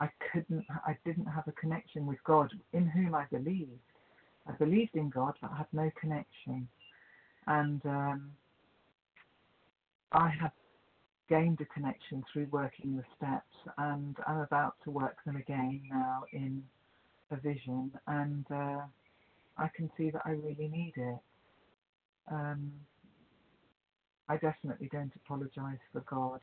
I 0.00 0.08
couldn't, 0.32 0.64
I 0.84 0.98
didn't 1.04 1.26
have 1.26 1.46
a 1.46 1.52
connection 1.52 2.06
with 2.06 2.18
God, 2.24 2.50
in 2.72 2.88
whom 2.88 3.14
I 3.14 3.24
believed. 3.30 3.70
I 4.48 4.52
believed 4.52 4.96
in 4.96 5.10
God, 5.10 5.34
but 5.40 5.52
I 5.52 5.58
had 5.58 5.66
no 5.72 5.92
connection, 6.00 6.66
and 7.46 7.80
um, 7.86 8.32
I 10.10 10.28
have 10.40 10.50
gained 11.32 11.60
a 11.62 11.66
connection 11.66 12.24
through 12.32 12.48
working 12.52 12.96
the 12.96 13.04
steps, 13.16 13.74
and 13.78 14.16
I'm 14.28 14.40
about 14.40 14.76
to 14.84 14.90
work 14.90 15.16
them 15.26 15.36
again 15.36 15.82
now 15.90 16.24
in 16.32 16.64
a 17.30 17.36
vision, 17.36 17.92
and 18.06 18.46
uh, 18.50 18.80
I 19.58 19.68
can 19.76 19.90
see 19.98 20.10
that 20.10 20.22
I 20.26 20.30
really 20.32 20.68
need 20.68 20.94
it. 20.96 21.20
Um, 22.30 22.72
I 24.28 24.36
definitely 24.38 24.90
don't 24.92 25.12
apologize 25.24 25.80
for 25.92 26.02
God 26.02 26.40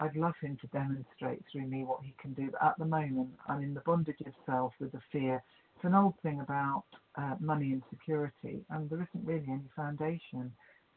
I'd 0.00 0.16
love 0.16 0.34
him 0.42 0.58
to 0.60 0.68
demonstrate 0.68 1.44
through 1.52 1.68
me 1.68 1.84
what 1.84 2.00
he 2.04 2.14
can 2.20 2.34
do. 2.34 2.50
But 2.52 2.64
at 2.64 2.78
the 2.78 2.86
moment, 2.86 3.30
I'm 3.48 3.62
in 3.62 3.74
the 3.74 3.82
bondage 3.82 4.20
of 4.26 4.34
self 4.46 4.74
with 4.80 4.92
the 4.92 5.00
fear. 5.12 5.42
It's 5.76 5.84
an 5.86 5.94
old 5.94 6.14
thing 6.22 6.40
about 6.40 6.84
uh, 7.16 7.36
money 7.40 7.72
and 7.72 7.82
security, 7.90 8.64
and 8.70 8.90
there 8.90 9.02
isn't 9.02 9.26
really 9.26 9.46
any 9.48 9.70
foundation. 9.76 10.52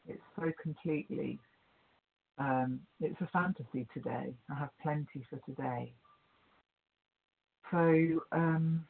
It's 0.07 0.23
so 0.35 0.51
completely, 0.61 1.39
um, 2.39 2.79
it's 3.01 3.19
a 3.21 3.27
fantasy 3.33 3.87
today. 3.93 4.33
I 4.49 4.59
have 4.59 4.69
plenty 4.81 5.25
for 5.29 5.39
today. 5.45 5.93
So, 7.71 8.21
um, 8.31 8.85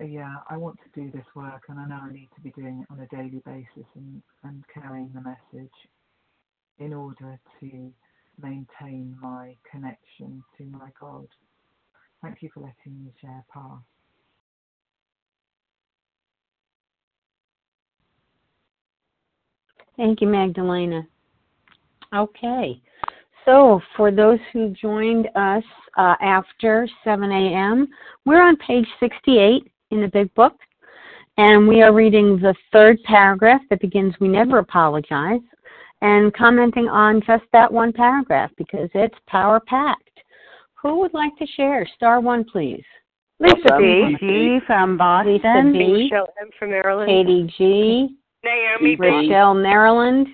yeah, 0.00 0.36
I 0.48 0.56
want 0.56 0.78
to 0.82 1.00
do 1.00 1.10
this 1.12 1.26
work, 1.36 1.62
and 1.68 1.78
I 1.78 1.86
know 1.86 2.00
I 2.02 2.12
need 2.12 2.28
to 2.34 2.40
be 2.40 2.50
doing 2.50 2.80
it 2.84 2.92
on 2.92 3.00
a 3.00 3.06
daily 3.08 3.42
basis 3.44 3.88
and, 3.94 4.22
and 4.44 4.64
carrying 4.72 5.12
the 5.14 5.20
message 5.20 5.74
in 6.78 6.94
order 6.94 7.38
to 7.60 7.92
maintain 8.40 9.16
my 9.20 9.56
connection 9.70 10.42
to 10.58 10.64
my 10.64 10.90
God. 11.00 11.26
Thank 12.22 12.42
you 12.42 12.50
for 12.54 12.60
letting 12.60 13.04
me 13.04 13.12
share 13.20 13.44
path. 13.52 13.82
Thank 20.00 20.22
you, 20.22 20.28
Magdalena. 20.28 21.06
Okay, 22.16 22.80
so 23.44 23.82
for 23.98 24.10
those 24.10 24.38
who 24.50 24.70
joined 24.70 25.28
us 25.36 25.62
uh, 25.98 26.14
after 26.22 26.88
7 27.04 27.30
a.m., 27.30 27.86
we're 28.24 28.40
on 28.40 28.56
page 28.56 28.86
68 28.98 29.70
in 29.90 30.00
the 30.00 30.08
big 30.08 30.32
book, 30.34 30.54
and 31.36 31.68
we 31.68 31.82
are 31.82 31.92
reading 31.92 32.38
the 32.40 32.54
third 32.72 32.96
paragraph 33.02 33.60
that 33.68 33.82
begins 33.82 34.14
We 34.20 34.28
Never 34.28 34.56
Apologize 34.56 35.42
and 36.00 36.32
commenting 36.32 36.88
on 36.88 37.20
just 37.26 37.44
that 37.52 37.70
one 37.70 37.92
paragraph 37.92 38.50
because 38.56 38.88
it's 38.94 39.18
power 39.26 39.60
packed. 39.60 40.22
Who 40.80 40.98
would 41.00 41.12
like 41.12 41.36
to 41.36 41.46
share? 41.46 41.86
Star 41.94 42.22
one, 42.22 42.46
please. 42.50 42.84
Lisa 43.38 43.76
B. 43.78 44.16
G. 44.18 44.60
from 44.66 44.96
Boston. 44.96 45.34
Lisa 45.34 45.62
B. 45.70 46.04
Michelle 46.04 46.32
M. 46.40 46.48
from 46.58 46.70
Maryland. 46.70 47.06
Katie 47.06 47.54
G. 47.58 48.16
Naomi 48.44 48.96
B. 48.96 49.06
Rochelle, 49.06 49.54
Maryland. 49.54 50.26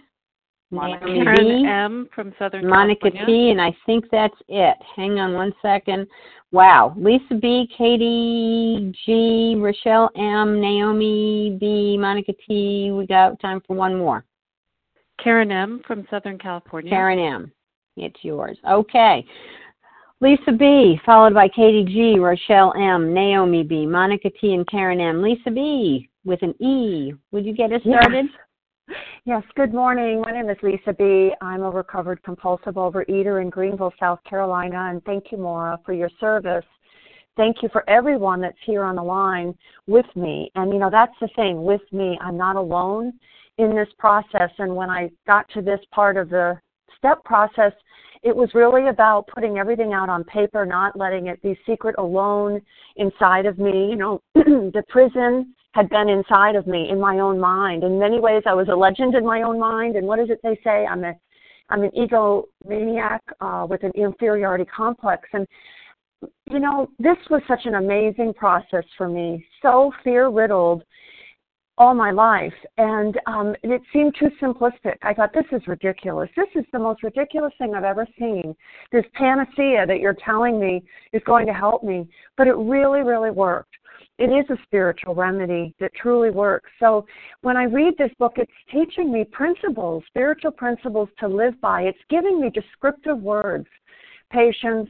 Monica 0.71 1.07
Naomi 1.07 1.25
Karen 1.25 1.63
B. 1.63 1.69
M. 1.69 2.09
from 2.15 2.35
Southern 2.39 2.69
Monica 2.69 3.11
California. 3.11 3.27
T. 3.27 3.51
And 3.51 3.61
I 3.61 3.75
think 3.87 4.05
that's 4.11 4.35
it. 4.49 4.77
Hang 4.97 5.19
on 5.21 5.35
one 5.35 5.53
second. 5.63 6.07
Wow. 6.51 6.95
Lisa 6.97 7.35
B. 7.41 7.69
Katie 7.77 8.93
G. 9.05 9.55
Rochelle 9.59 10.11
M. 10.17 10.61
Naomi 10.61 11.57
B. 11.61 11.97
Monica 11.97 12.33
T. 12.47 12.91
We 12.93 13.07
got 13.07 13.39
time 13.41 13.61
for 13.67 13.77
one 13.77 13.97
more. 13.97 14.25
Karen 15.23 15.53
M. 15.53 15.81
from 15.87 16.07
Southern 16.11 16.39
California. 16.39 16.91
Karen 16.91 17.19
M. 17.19 17.53
It's 17.97 18.23
yours. 18.23 18.59
Okay. 18.69 19.25
Lisa 20.21 20.51
B, 20.51 20.99
followed 21.05 21.35
by 21.35 21.47
Katie 21.47 21.85
G, 21.85 22.19
Rochelle 22.19 22.73
M, 22.75 23.13
Naomi 23.13 23.63
B, 23.63 23.85
Monica 23.85 24.31
T, 24.41 24.55
and 24.55 24.67
Karen 24.67 24.99
M. 24.99 25.23
Lisa 25.23 25.51
B 25.51 26.09
with 26.27 26.43
an 26.43 26.61
E. 26.63 27.15
Would 27.31 27.47
you 27.47 27.55
get 27.55 27.73
us 27.73 27.81
started? 27.83 28.27
Yes, 29.25 29.43
good 29.57 29.73
morning. 29.73 30.21
My 30.21 30.33
name 30.33 30.51
is 30.51 30.57
Lisa 30.63 30.93
B. 30.93 31.33
I'm 31.41 31.63
a 31.63 31.71
recovered 31.71 32.23
compulsive 32.23 32.75
overeater 32.75 33.41
in 33.41 33.49
Greenville, 33.49 33.93
South 33.99 34.21
Carolina, 34.29 34.89
and 34.91 35.03
thank 35.05 35.33
you, 35.33 35.39
Maura, 35.39 35.79
for 35.85 35.93
your 35.93 36.11
service. 36.21 36.65
Thank 37.37 37.63
you 37.63 37.69
for 37.73 37.89
everyone 37.89 38.41
that's 38.41 38.57
here 38.65 38.85
on 38.85 38.97
the 38.97 39.03
line 39.03 39.55
with 39.87 40.07
me. 40.15 40.51
And, 40.55 40.73
you 40.73 40.79
know, 40.79 40.91
that's 40.91 41.15
the 41.21 41.29
thing 41.37 41.65
with 41.65 41.83
me. 41.93 42.19
I'm 42.21 42.37
not 42.37 42.57
alone 42.57 43.13
in 43.59 43.75
this 43.75 43.89
process. 43.99 44.51
And 44.59 44.75
when 44.75 44.91
I 44.91 45.11
got 45.27 45.49
to 45.51 45.63
this 45.63 45.81
part 45.93 46.17
of 46.17 46.31
the 46.31 46.59
step 46.97 47.23
process, 47.25 47.73
it 48.23 48.35
was 48.35 48.49
really 48.55 48.89
about 48.89 49.27
putting 49.29 49.59
everything 49.59 49.93
out 49.93 50.09
on 50.09 50.25
paper, 50.25 50.65
not 50.65 50.99
letting 50.99 51.27
it 51.27 51.43
be 51.43 51.59
secret 51.67 51.95
alone 51.99 52.63
inside 52.97 53.47
of 53.47 53.59
me. 53.59 53.89
You 53.91 53.97
know, 53.97 54.23
the 54.35 54.83
prison 54.89 55.55
had 55.77 55.91
been 55.91 56.09
inside 56.09 56.57
of 56.57 56.67
me 56.67 56.89
in 56.91 56.99
my 56.99 57.19
own 57.19 57.39
mind. 57.39 57.85
In 57.85 57.99
many 57.99 58.19
ways, 58.19 58.43
I 58.47 58.55
was 58.55 58.69
a 58.69 58.75
legend 58.75 59.15
in 59.15 59.25
my 59.25 59.43
own 59.43 59.61
mind. 59.61 59.97
And 59.97 60.07
what 60.07 60.19
does 60.19 60.31
it 60.31 60.41
they 60.43 60.59
say? 60.65 60.87
I'm 60.87 61.05
a 61.05 61.13
I'm 61.69 61.83
an 61.83 61.91
egomaniac 61.91 63.19
uh, 63.41 63.67
with 63.69 63.83
an 63.83 63.91
inferiority 63.95 64.65
complex. 64.65 65.29
And 65.33 65.47
you 66.51 66.61
know, 66.61 66.89
this 66.99 67.19
was 67.29 67.43
such 67.47 67.67
an 67.67 67.75
amazing 67.75 68.33
process 68.35 68.85
for 68.97 69.09
me. 69.09 69.45
So 69.61 69.93
fear 70.03 70.29
riddled 70.29 70.83
all 71.79 71.95
my 71.95 72.11
life, 72.11 72.55
and 72.79 73.21
um, 73.27 73.55
it 73.63 73.83
seemed 73.93 74.15
too 74.19 74.31
simplistic. 74.41 74.97
I 75.03 75.13
thought 75.13 75.35
this 75.35 75.45
is 75.53 75.61
ridiculous. 75.67 76.31
This 76.35 76.49
is 76.55 76.65
the 76.73 76.79
most 76.79 77.03
ridiculous 77.03 77.53
thing 77.59 77.75
I've 77.75 77.85
ever 77.85 78.07
seen. 78.19 78.57
This 78.93 79.05
panacea 79.13 79.85
that 79.87 80.01
you're 80.01 80.17
telling 80.25 80.59
me 80.59 80.83
is 81.13 81.21
going 81.27 81.45
to 81.47 81.53
help 81.53 81.85
me, 81.85 82.09
but 82.39 82.47
it 82.47 82.57
really, 82.57 83.03
really 83.03 83.31
worked. 83.31 83.77
It 84.19 84.31
is 84.31 84.49
a 84.51 84.63
spiritual 84.63 85.15
remedy 85.15 85.75
that 85.79 85.93
truly 85.95 86.31
works. 86.31 86.71
So 86.81 87.07
when 87.43 87.57
I 87.57 87.65
read 87.65 87.95
this 87.99 88.13
book, 88.19 88.35
it's 88.37 88.51
teaching 88.73 89.13
me 89.13 89.25
principles, 89.25 90.05
spiritual 90.07 90.53
principles 90.53 91.09
to 91.21 91.29
live 91.29 91.61
by. 91.61 91.83
It's 91.83 91.99
giving 92.09 92.41
me 92.41 92.51
descriptive 92.51 93.21
words 93.21 93.67
patience, 94.33 94.89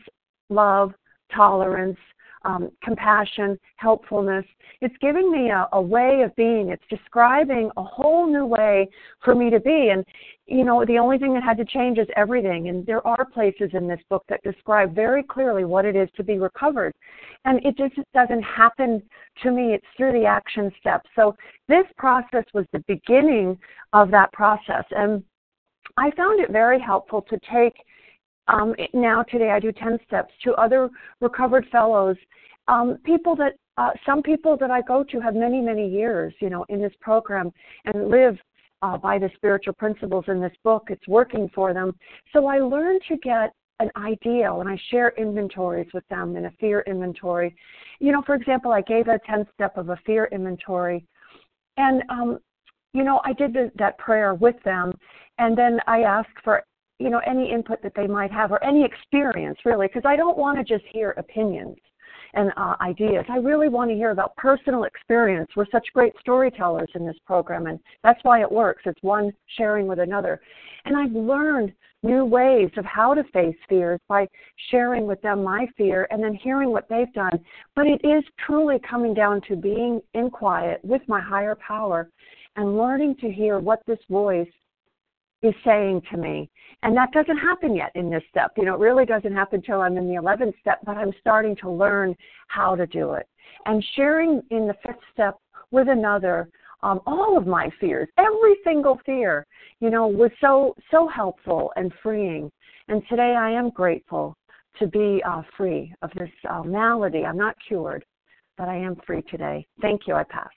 love, 0.49 0.93
tolerance, 1.35 1.99
um, 2.45 2.71
compassion, 2.83 3.59
helpfulness. 3.77 4.45
It's 4.81 4.95
giving 5.01 5.31
me 5.31 5.51
a, 5.51 5.69
a 5.73 5.83
way 5.83 6.23
of 6.25 6.35
being. 6.37 6.69
It's 6.71 6.83
describing 6.89 7.71
a 7.77 7.83
whole 7.83 8.27
new 8.27 8.47
way 8.47 8.89
for 9.25 9.35
me 9.35 9.51
to 9.51 9.61
be. 9.61 9.91
And, 9.93 10.05
you 10.47 10.65
know, 10.65 10.85
the 10.85 10.99
only 10.99 11.19
thing 11.19 11.35
that 11.35 11.43
had 11.43 11.57
to 11.57 11.65
change 11.65 11.99
is 11.99 12.07
everything. 12.17 12.69
And 12.69 12.87
there 12.87 13.05
are 13.07 13.25
places 13.25 13.71
in 13.73 13.89
this 13.89 14.01
book 14.09 14.25
that 14.29 14.43
describe 14.45 14.95
very 14.95 15.23
clearly 15.23 15.65
what 15.65 15.85
it 15.85 15.97
is 15.97 16.09
to 16.17 16.23
be 16.23 16.39
recovered. 16.39 16.95
And 17.45 17.65
it 17.65 17.77
just 17.77 17.95
doesn't 18.15 18.43
happen 18.43 19.03
to 19.43 19.51
me, 19.51 19.75
it's 19.75 19.87
through 19.97 20.13
the 20.13 20.25
action 20.25 20.71
steps. 20.79 21.09
So 21.17 21.35
this 21.69 21.85
process 21.99 22.45
was 22.55 22.65
the 22.73 22.85
beginning 22.87 23.59
of 23.93 24.11
that 24.13 24.33
process. 24.33 24.85
And 24.91 25.25
I 25.97 26.11
found 26.13 26.41
it 26.41 26.53
very 26.53 26.81
helpful 26.81 27.23
to 27.23 27.39
take 27.53 27.75
um, 28.49 28.75
now 28.95 29.25
today 29.25 29.51
I 29.51 29.59
do 29.59 29.73
10 29.73 29.99
steps 30.07 30.33
to 30.45 30.53
other 30.55 30.89
recovered 31.21 31.67
fellows, 31.73 32.17
um, 32.69 32.99
people 33.05 33.35
that 33.37 33.55
uh, 33.77 33.91
some 34.07 34.23
people 34.23 34.57
that 34.59 34.71
I 34.71 34.83
go 34.83 35.05
to 35.05 35.21
have 35.21 35.35
many 35.35 35.61
many 35.61 35.89
years, 35.89 36.33
you 36.41 36.49
know, 36.49 36.65
in 36.69 36.81
this 36.81 36.93
program 37.01 37.53
and 37.85 38.09
live 38.09 38.39
uh, 38.83 38.97
by 38.97 39.19
the 39.19 39.31
spiritual 39.37 39.75
principles 39.75 40.25
in 40.29 40.41
this 40.41 40.53
book. 40.65 40.89
It's 40.91 41.07
working 41.09 41.51
for 41.55 41.73
them. 41.73 41.93
So 42.33 42.47
I 42.47 42.59
learned 42.59 43.03
to 43.09 43.17
get 43.19 43.53
an 43.79 43.91
idea 43.97 44.53
and 44.53 44.69
I 44.69 44.79
share 44.91 45.13
inventories 45.19 45.89
with 45.93 46.07
them 46.09 46.37
in 46.37 46.47
a 46.47 46.51
fear 46.53 46.83
inventory. 46.87 47.55
You 48.01 48.13
know, 48.13 48.23
for 48.25 48.35
example, 48.35 48.73
I 48.73 48.81
gave 48.83 49.09
a 49.09 49.19
10 49.27 49.47
step 49.55 49.77
of 49.77 49.91
a 49.91 49.99
fear 50.07 50.29
inventory. 50.33 51.05
And, 51.77 52.03
um, 52.09 52.39
you 52.95 53.05
know, 53.05 53.21
I 53.25 53.35
did 53.35 53.53
the, 53.53 53.71
that 53.77 53.99
prayer 53.99 54.35
with 54.35 54.57
them. 54.65 54.97
And 55.39 55.57
then 55.57 55.81
I 55.87 56.03
asked 56.03 56.39
for 56.43 56.65
you 56.99 57.11
know 57.11 57.21
any 57.27 57.51
input 57.53 57.83
that 57.83 57.93
they 57.95 58.07
might 58.07 58.33
have 58.33 58.51
or 58.51 58.63
any 58.65 58.83
experience 58.83 59.59
really 59.65 59.87
because 59.87 60.05
i 60.07 60.17
don't 60.17 60.39
want 60.39 60.57
to 60.57 60.65
just 60.65 60.85
hear 60.91 61.11
opinions 61.19 61.77
and 62.35 62.51
uh, 62.57 62.75
ideas. 62.81 63.25
I 63.29 63.37
really 63.37 63.69
want 63.69 63.91
to 63.91 63.97
hear 63.97 64.11
about 64.11 64.37
personal 64.37 64.85
experience. 64.85 65.51
We're 65.57 65.67
such 65.73 65.87
great 65.95 66.13
storytellers 66.21 66.89
in 66.95 67.07
this 67.07 67.17
program 67.27 67.67
and 67.67 67.79
that's 68.03 68.23
why 68.23 68.41
it 68.41 68.51
works. 68.51 68.83
It's 68.87 69.03
one 69.03 69.33
sharing 69.57 69.87
with 69.87 69.99
another. 69.99 70.41
And 70.85 70.97
i've 70.97 71.13
learned 71.13 71.73
new 72.03 72.25
ways 72.25 72.71
of 72.77 72.85
how 72.85 73.15
to 73.15 73.25
face 73.33 73.57
fears 73.69 74.01
by 74.09 74.29
sharing 74.71 75.07
with 75.07 75.21
them 75.23 75.43
my 75.43 75.67
fear 75.77 76.07
and 76.11 76.23
then 76.23 76.35
hearing 76.35 76.71
what 76.71 76.89
they've 76.89 77.13
done. 77.13 77.39
But 77.75 77.87
it 77.87 78.01
is 78.05 78.23
truly 78.45 78.77
coming 78.89 79.15
down 79.15 79.41
to 79.49 79.57
being 79.57 80.01
in 80.15 80.31
quiet 80.31 80.81
with 80.85 81.03
my 81.09 81.21
higher 81.21 81.57
power 81.57 82.09
and 82.57 82.79
learning 82.79 83.17
to 83.21 83.31
hear 83.31 83.59
what 83.59 83.81
this 83.87 83.99
voice 84.09 84.49
is 85.47 85.55
saying 85.65 86.03
to 86.11 86.17
me. 86.17 86.51
And 86.83 86.97
that 86.97 87.13
doesn't 87.13 87.39
happen 87.39 87.75
yet 87.75 87.91
in 87.95 88.11
this 88.11 88.23
step. 88.31 88.53
You 88.57 88.65
know, 88.65 88.75
it 88.75 88.81
really 88.81 89.07
doesn't 89.07 89.33
happen 89.33 89.61
until 89.61 89.81
I'm 89.81 89.97
in 89.97 90.09
the 90.09 90.21
11th 90.21 90.55
step, 90.61 90.81
but 90.85 90.97
I'm 90.97 91.13
starting 91.21 91.57
to 91.57 91.71
learn 91.71 92.15
how 92.49 92.77
to 92.77 92.87
do 92.87 93.13
it. 93.13 93.27
And 93.65 93.85
sharing 93.95 94.43
in 94.51 94.67
the 94.67 94.75
fifth 94.85 95.03
step 95.13 95.39
with 95.71 95.89
another 95.89 96.49
um, 96.83 97.01
all 97.07 97.37
of 97.37 97.47
my 97.47 97.71
fears, 97.81 98.09
every 98.19 98.57
single 98.63 99.01
fear, 99.07 99.47
you 99.81 99.91
know, 99.91 100.07
was 100.07 100.31
so 100.41 100.75
so 100.91 101.09
helpful 101.09 101.73
and 101.77 101.93
freeing. 102.03 102.51
And 102.89 103.03
today 103.09 103.35
I 103.37 103.51
am 103.51 103.71
grateful 103.71 104.37
to 104.79 104.87
be 104.87 105.23
uh, 105.27 105.43
free 105.57 105.93
of 106.03 106.11
this 106.17 106.31
uh, 106.49 106.63
malady. 106.63 107.25
I'm 107.25 107.39
not 107.39 107.57
cured, 107.67 108.05
but 108.59 108.69
I 108.69 108.77
am 108.77 108.97
free 109.07 109.23
today. 109.23 109.67
Thank 109.81 110.03
you. 110.07 110.15
I 110.15 110.23
pass. 110.25 110.51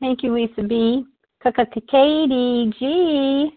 Thank 0.00 0.22
you, 0.22 0.34
Lisa 0.34 0.62
B. 0.62 1.04
Katie 1.90 2.72
G. 2.78 3.50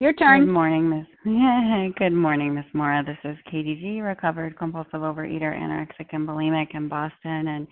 Your 0.00 0.14
turn. 0.14 0.46
Good 0.46 0.52
morning, 0.52 0.88
Miss. 0.88 1.06
Yeah, 1.26 1.88
good 1.98 2.14
morning, 2.14 2.54
Miss 2.54 2.64
Maura. 2.72 3.04
This 3.04 3.18
is 3.24 3.36
Katie 3.50 3.78
G, 3.78 4.00
recovered 4.00 4.56
compulsive 4.56 5.02
overeater, 5.02 5.54
anorexic 5.54 6.06
and 6.12 6.26
bulimic 6.26 6.74
in 6.74 6.88
Boston. 6.88 7.48
And 7.48 7.68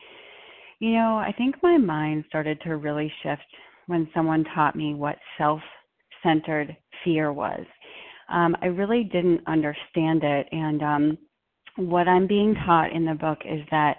you 0.80 0.92
know, 0.92 1.16
I 1.16 1.32
think 1.38 1.54
my 1.62 1.78
mind 1.78 2.24
started 2.28 2.60
to 2.60 2.76
really 2.76 3.10
shift 3.22 3.40
when 3.86 4.06
someone 4.14 4.44
taught 4.54 4.76
me 4.76 4.92
what 4.92 5.16
self-centered 5.38 6.76
fear 7.02 7.32
was. 7.32 7.64
Um, 8.28 8.54
I 8.60 8.66
really 8.66 9.04
didn't 9.04 9.40
understand 9.46 10.24
it, 10.24 10.46
and 10.52 10.82
um, 10.82 11.18
what 11.76 12.06
I'm 12.06 12.26
being 12.26 12.54
taught 12.66 12.92
in 12.92 13.06
the 13.06 13.14
book 13.14 13.38
is 13.46 13.62
that 13.70 13.96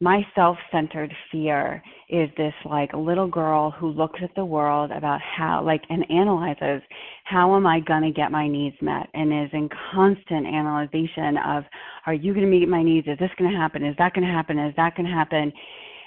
my 0.00 0.26
self-centered 0.34 1.12
fear 1.30 1.82
is 2.10 2.28
this 2.36 2.52
like 2.64 2.92
little 2.92 3.28
girl 3.28 3.70
who 3.70 3.88
looks 3.88 4.18
at 4.22 4.34
the 4.34 4.44
world 4.44 4.90
about 4.90 5.20
how 5.20 5.62
like 5.64 5.82
and 5.88 6.04
analyzes 6.10 6.82
how 7.24 7.54
am 7.56 7.66
i 7.66 7.80
going 7.80 8.02
to 8.02 8.10
get 8.10 8.30
my 8.30 8.46
needs 8.46 8.76
met? 8.82 9.08
And 9.14 9.32
is 9.32 9.50
in 9.52 9.68
constant 9.92 10.46
analyzation 10.46 11.36
of 11.38 11.64
are 12.06 12.14
you 12.14 12.34
going 12.34 12.44
to 12.44 12.50
meet 12.50 12.68
my 12.68 12.82
needs? 12.82 13.06
Is 13.06 13.18
this 13.18 13.30
going 13.38 13.50
to 13.50 13.56
happen? 13.56 13.84
Is 13.84 13.96
that 13.98 14.14
going 14.14 14.26
to 14.26 14.32
happen? 14.32 14.58
Is 14.58 14.74
that 14.76 14.96
going 14.96 15.06
to 15.06 15.14
happen? 15.14 15.52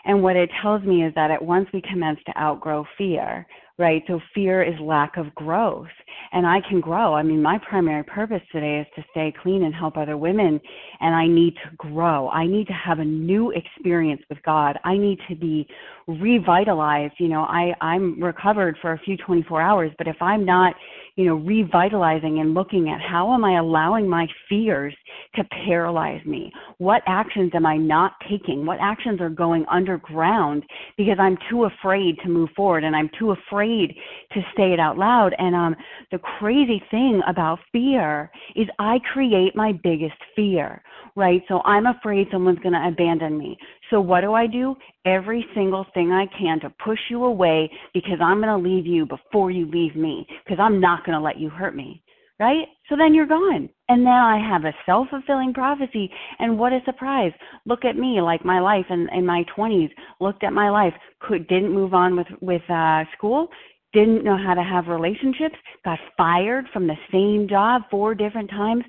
And 0.05 0.21
what 0.21 0.35
it 0.35 0.49
tells 0.61 0.83
me 0.83 1.03
is 1.03 1.13
that 1.15 1.31
at 1.31 1.43
once 1.43 1.67
we 1.73 1.81
commence 1.81 2.19
to 2.27 2.37
outgrow 2.39 2.85
fear 2.97 3.45
right? 3.77 4.03
So 4.07 4.19
fear 4.33 4.63
is 4.63 4.79
lack 4.79 5.17
of 5.17 5.33
growth. 5.35 5.87
And 6.31 6.45
I 6.45 6.59
can 6.67 6.81
grow. 6.81 7.13
I 7.13 7.23
mean, 7.23 7.41
my 7.41 7.59
primary 7.69 8.03
purpose 8.03 8.41
today 8.51 8.79
is 8.79 8.87
to 8.95 9.03
stay 9.11 9.33
clean 9.41 9.63
and 9.63 9.73
help 9.73 9.97
other 9.97 10.17
women. 10.17 10.59
And 10.99 11.15
I 11.15 11.27
need 11.27 11.53
to 11.55 11.75
grow. 11.77 12.29
I 12.29 12.47
need 12.47 12.67
to 12.67 12.73
have 12.73 12.99
a 12.99 13.05
new 13.05 13.51
experience 13.51 14.21
with 14.29 14.41
God. 14.43 14.79
I 14.83 14.97
need 14.97 15.19
to 15.29 15.35
be 15.35 15.67
revitalized. 16.07 17.13
You 17.19 17.29
know, 17.29 17.41
I, 17.41 17.73
I'm 17.81 18.21
recovered 18.21 18.77
for 18.81 18.93
a 18.93 18.99
few 18.99 19.15
24 19.17 19.61
hours, 19.61 19.91
but 19.97 20.07
if 20.07 20.17
I'm 20.21 20.43
not, 20.43 20.75
you 21.17 21.25
know, 21.25 21.35
revitalizing 21.35 22.39
and 22.39 22.53
looking 22.53 22.89
at 22.89 23.01
how 23.01 23.33
am 23.33 23.43
I 23.43 23.57
allowing 23.57 24.07
my 24.07 24.27
fears 24.47 24.95
to 25.35 25.43
paralyze 25.65 26.23
me? 26.25 26.51
What 26.77 27.01
actions 27.07 27.51
am 27.55 27.65
I 27.65 27.75
not 27.75 28.13
taking? 28.29 28.67
What 28.67 28.77
actions 28.79 29.19
are 29.19 29.29
going 29.29 29.65
underground 29.69 30.63
because 30.95 31.17
I'm 31.19 31.35
too 31.49 31.65
afraid 31.65 32.17
to 32.23 32.29
move 32.29 32.49
forward 32.55 32.83
and 32.83 32.95
I'm 32.95 33.09
too 33.17 33.31
afraid 33.31 33.95
to 34.33 34.41
say 34.55 34.73
it 34.73 34.79
out 34.79 34.99
loud? 34.99 35.33
And 35.39 35.55
um, 35.55 35.75
the 36.11 36.19
crazy 36.19 36.83
thing 36.91 37.23
about 37.27 37.57
fear 37.71 38.29
is 38.55 38.67
I 38.77 38.99
create 39.11 39.55
my 39.55 39.71
biggest 39.71 40.17
fear, 40.35 40.83
right? 41.15 41.41
So 41.47 41.61
I'm 41.65 41.87
afraid 41.87 42.27
someone's 42.31 42.59
going 42.59 42.73
to 42.73 42.87
abandon 42.87 43.39
me. 43.39 43.57
So 43.89 44.01
what 44.01 44.21
do 44.21 44.33
I 44.33 44.47
do? 44.47 44.75
Every 45.05 45.45
single 45.55 45.85
thing 45.93 46.11
I 46.11 46.25
can 46.37 46.59
to 46.61 46.69
push 46.83 46.99
you 47.09 47.23
away 47.23 47.71
because 47.93 48.19
I'm 48.21 48.41
going 48.41 48.61
to 48.61 48.69
leave 48.69 48.85
you 48.85 49.05
before 49.05 49.51
you 49.51 49.65
leave 49.65 49.95
me 49.95 50.27
because 50.43 50.59
I'm 50.59 50.79
not 50.79 51.05
going 51.05 51.17
to 51.17 51.23
let 51.23 51.39
you 51.39 51.49
hurt 51.49 51.75
me 51.75 52.03
right? 52.39 52.67
So 52.89 52.95
then 52.95 53.13
you're 53.13 53.27
gone. 53.27 53.69
And 53.89 54.03
now 54.03 54.27
I 54.27 54.37
have 54.37 54.65
a 54.65 54.73
self 54.85 55.07
fulfilling 55.09 55.53
prophecy. 55.53 56.09
And 56.39 56.57
what 56.57 56.73
a 56.73 56.79
surprise. 56.85 57.31
Look 57.65 57.85
at 57.85 57.97
me, 57.97 58.21
like 58.21 58.45
my 58.45 58.59
life 58.59 58.85
in, 58.89 59.07
in 59.13 59.25
my 59.25 59.43
20s, 59.57 59.89
looked 60.19 60.43
at 60.43 60.53
my 60.53 60.69
life, 60.69 60.93
could, 61.19 61.47
didn't 61.47 61.73
move 61.73 61.93
on 61.93 62.15
with, 62.15 62.27
with 62.41 62.61
uh, 62.69 63.03
school, 63.17 63.47
didn't 63.93 64.23
know 64.23 64.37
how 64.37 64.53
to 64.53 64.63
have 64.63 64.87
relationships, 64.87 65.55
got 65.83 65.99
fired 66.17 66.65
from 66.73 66.87
the 66.87 66.97
same 67.11 67.47
job 67.47 67.83
four 67.89 68.13
different 68.13 68.49
times, 68.49 68.83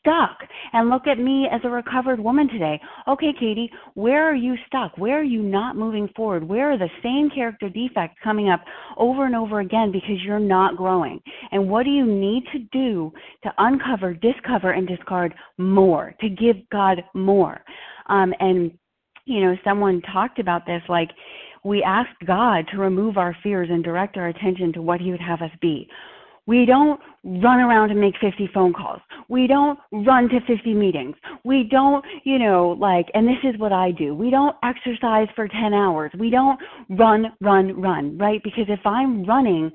stuck. 0.00 0.38
And 0.72 0.88
look 0.88 1.06
at 1.06 1.18
me 1.18 1.46
as 1.50 1.60
a 1.64 1.70
recovered 1.70 2.20
woman 2.20 2.48
today. 2.48 2.80
Okay, 3.08 3.32
Katie, 3.38 3.70
where 3.94 4.28
are 4.28 4.34
you 4.34 4.56
stuck? 4.66 4.96
Where 4.98 5.20
are 5.20 5.24
you 5.24 5.42
not 5.42 5.76
moving 5.76 6.08
forward? 6.16 6.44
Where 6.44 6.72
are 6.72 6.78
the 6.78 6.88
same 7.02 7.30
character 7.34 7.68
defects 7.68 8.18
coming 8.22 8.48
up 8.48 8.60
over 8.96 9.26
and 9.26 9.36
over 9.36 9.60
again 9.60 9.92
because 9.92 10.22
you're 10.24 10.38
not 10.38 10.76
growing? 10.76 11.20
And 11.52 11.68
what 11.68 11.84
do 11.84 11.90
you 11.90 12.06
need 12.06 12.44
to 12.52 12.58
do 12.72 13.12
to 13.42 13.52
uncover, 13.58 14.14
discover, 14.14 14.72
and 14.72 14.88
discard 14.88 15.34
more, 15.58 16.14
to 16.20 16.28
give 16.28 16.56
God 16.70 17.02
more? 17.14 17.62
Um, 18.08 18.34
and, 18.40 18.72
you 19.24 19.44
know, 19.44 19.56
someone 19.64 20.02
talked 20.12 20.38
about 20.38 20.66
this 20.66 20.82
like, 20.88 21.10
we 21.62 21.82
ask 21.82 22.08
God 22.26 22.64
to 22.72 22.78
remove 22.78 23.18
our 23.18 23.36
fears 23.42 23.68
and 23.70 23.84
direct 23.84 24.16
our 24.16 24.28
attention 24.28 24.72
to 24.72 24.82
what 24.82 25.00
He 25.00 25.10
would 25.10 25.20
have 25.20 25.42
us 25.42 25.50
be. 25.60 25.86
We 26.46 26.66
don't 26.66 27.00
run 27.24 27.60
around 27.60 27.90
and 27.90 28.00
make 28.00 28.14
50 28.20 28.50
phone 28.52 28.72
calls. 28.72 29.00
We 29.28 29.46
don't 29.46 29.78
run 29.92 30.28
to 30.30 30.40
50 30.46 30.74
meetings. 30.74 31.14
We 31.44 31.64
don't, 31.70 32.04
you 32.24 32.38
know, 32.38 32.70
like, 32.78 33.06
and 33.14 33.26
this 33.26 33.42
is 33.44 33.58
what 33.58 33.72
I 33.72 33.90
do. 33.90 34.14
We 34.14 34.30
don't 34.30 34.56
exercise 34.64 35.28
for 35.36 35.46
10 35.48 35.74
hours. 35.74 36.10
We 36.18 36.30
don't 36.30 36.58
run, 36.90 37.26
run, 37.40 37.80
run, 37.80 38.18
right? 38.18 38.42
Because 38.42 38.66
if 38.68 38.84
I'm 38.84 39.24
running, 39.24 39.70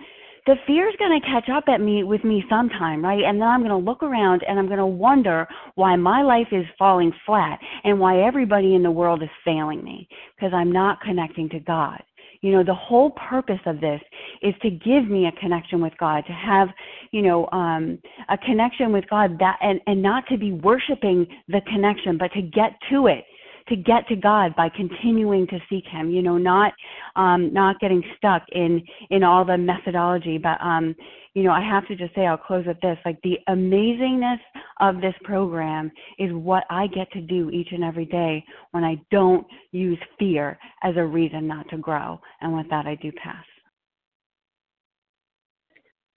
the 0.46 0.56
fear 0.68 0.88
is 0.88 0.96
going 1.00 1.20
to 1.20 1.28
catch 1.28 1.50
up 1.50 1.64
at 1.68 1.82
me 1.82 2.04
with 2.04 2.24
me 2.24 2.44
sometime, 2.50 3.04
right? 3.04 3.24
And 3.24 3.42
then 3.42 3.48
I'm 3.48 3.62
going 3.62 3.72
to 3.72 3.78
look 3.78 4.04
around 4.04 4.44
and 4.48 4.60
I'm 4.60 4.68
going 4.68 4.78
to 4.78 4.86
wonder 4.86 5.48
why 5.74 5.96
my 5.96 6.22
life 6.22 6.48
is 6.52 6.66
falling 6.78 7.12
flat 7.26 7.60
and 7.84 8.00
why 8.00 8.22
everybody 8.22 8.76
in 8.76 8.84
the 8.84 8.92
world 8.92 9.24
is 9.24 9.30
failing 9.44 9.84
me 9.84 10.08
because 10.36 10.54
I'm 10.54 10.72
not 10.72 11.02
connecting 11.02 11.50
to 11.50 11.60
God. 11.60 12.02
You 12.42 12.52
know, 12.52 12.64
the 12.64 12.74
whole 12.74 13.12
purpose 13.12 13.60
of 13.66 13.82
this 13.82 14.02
is 14.42 14.54
to 14.62 14.70
give 14.70 15.08
me 15.08 15.28
a 15.28 15.32
connection 15.40 15.82
with 15.82 15.94
God, 15.98 16.24
to 16.28 16.34
have, 16.34 16.70
you 17.12 17.22
know, 17.22 17.50
um, 17.52 18.00
a 18.30 18.38
connection 18.38 18.92
with 18.92 19.06
God 19.10 19.38
that, 19.40 19.58
and, 19.62 19.80
and 19.88 20.02
not 20.02 20.26
to 20.30 20.38
be 20.38 20.52
worshiping 20.52 21.28
the 21.48 21.62
connection, 21.68 22.18
but 22.18 22.32
to 22.34 22.42
get 22.42 22.74
to 22.90 23.08
it 23.08 23.26
to 23.68 23.76
get 23.76 24.08
to 24.08 24.16
God 24.16 24.56
by 24.56 24.70
continuing 24.70 25.48
to 25.48 25.60
seek 25.70 25.86
Him. 25.88 26.12
You 26.12 26.22
know, 26.22 26.38
not 26.38 26.74
um, 27.16 27.52
not 27.54 27.80
getting 27.80 28.04
stuck 28.18 28.44
in 28.52 28.84
in 29.10 29.24
all 29.24 29.44
the 29.44 29.58
methodology. 29.58 30.38
But 30.38 30.62
um, 30.62 30.96
you 31.36 31.44
know, 31.44 31.52
I 31.52 31.62
have 31.62 31.86
to 31.90 31.96
just 31.96 32.16
say, 32.16 32.26
I'll 32.26 32.38
close 32.38 32.66
with 32.66 32.80
this: 32.82 32.98
like 33.06 33.22
the 33.22 33.38
amazingness 33.48 34.40
of 34.80 35.02
this 35.02 35.14
program 35.24 35.92
is 36.18 36.32
what 36.34 36.64
I 36.70 36.88
get 36.88 37.12
to 37.12 37.22
do 37.22 37.50
each 37.52 37.68
and 37.72 37.84
every 37.84 38.06
day 38.06 38.44
when 38.72 38.84
I 38.84 39.00
don't 39.12 39.46
use 39.72 40.00
fear 40.18 40.58
as 40.84 40.96
a 40.96 41.04
reason 41.04 41.46
not 41.46 41.70
to 41.70 41.78
grow. 41.78 42.20
And 42.42 42.56
with 42.56 42.70
that, 42.70 42.88
I 42.88 42.96
do 42.96 43.12
pass. 43.12 43.44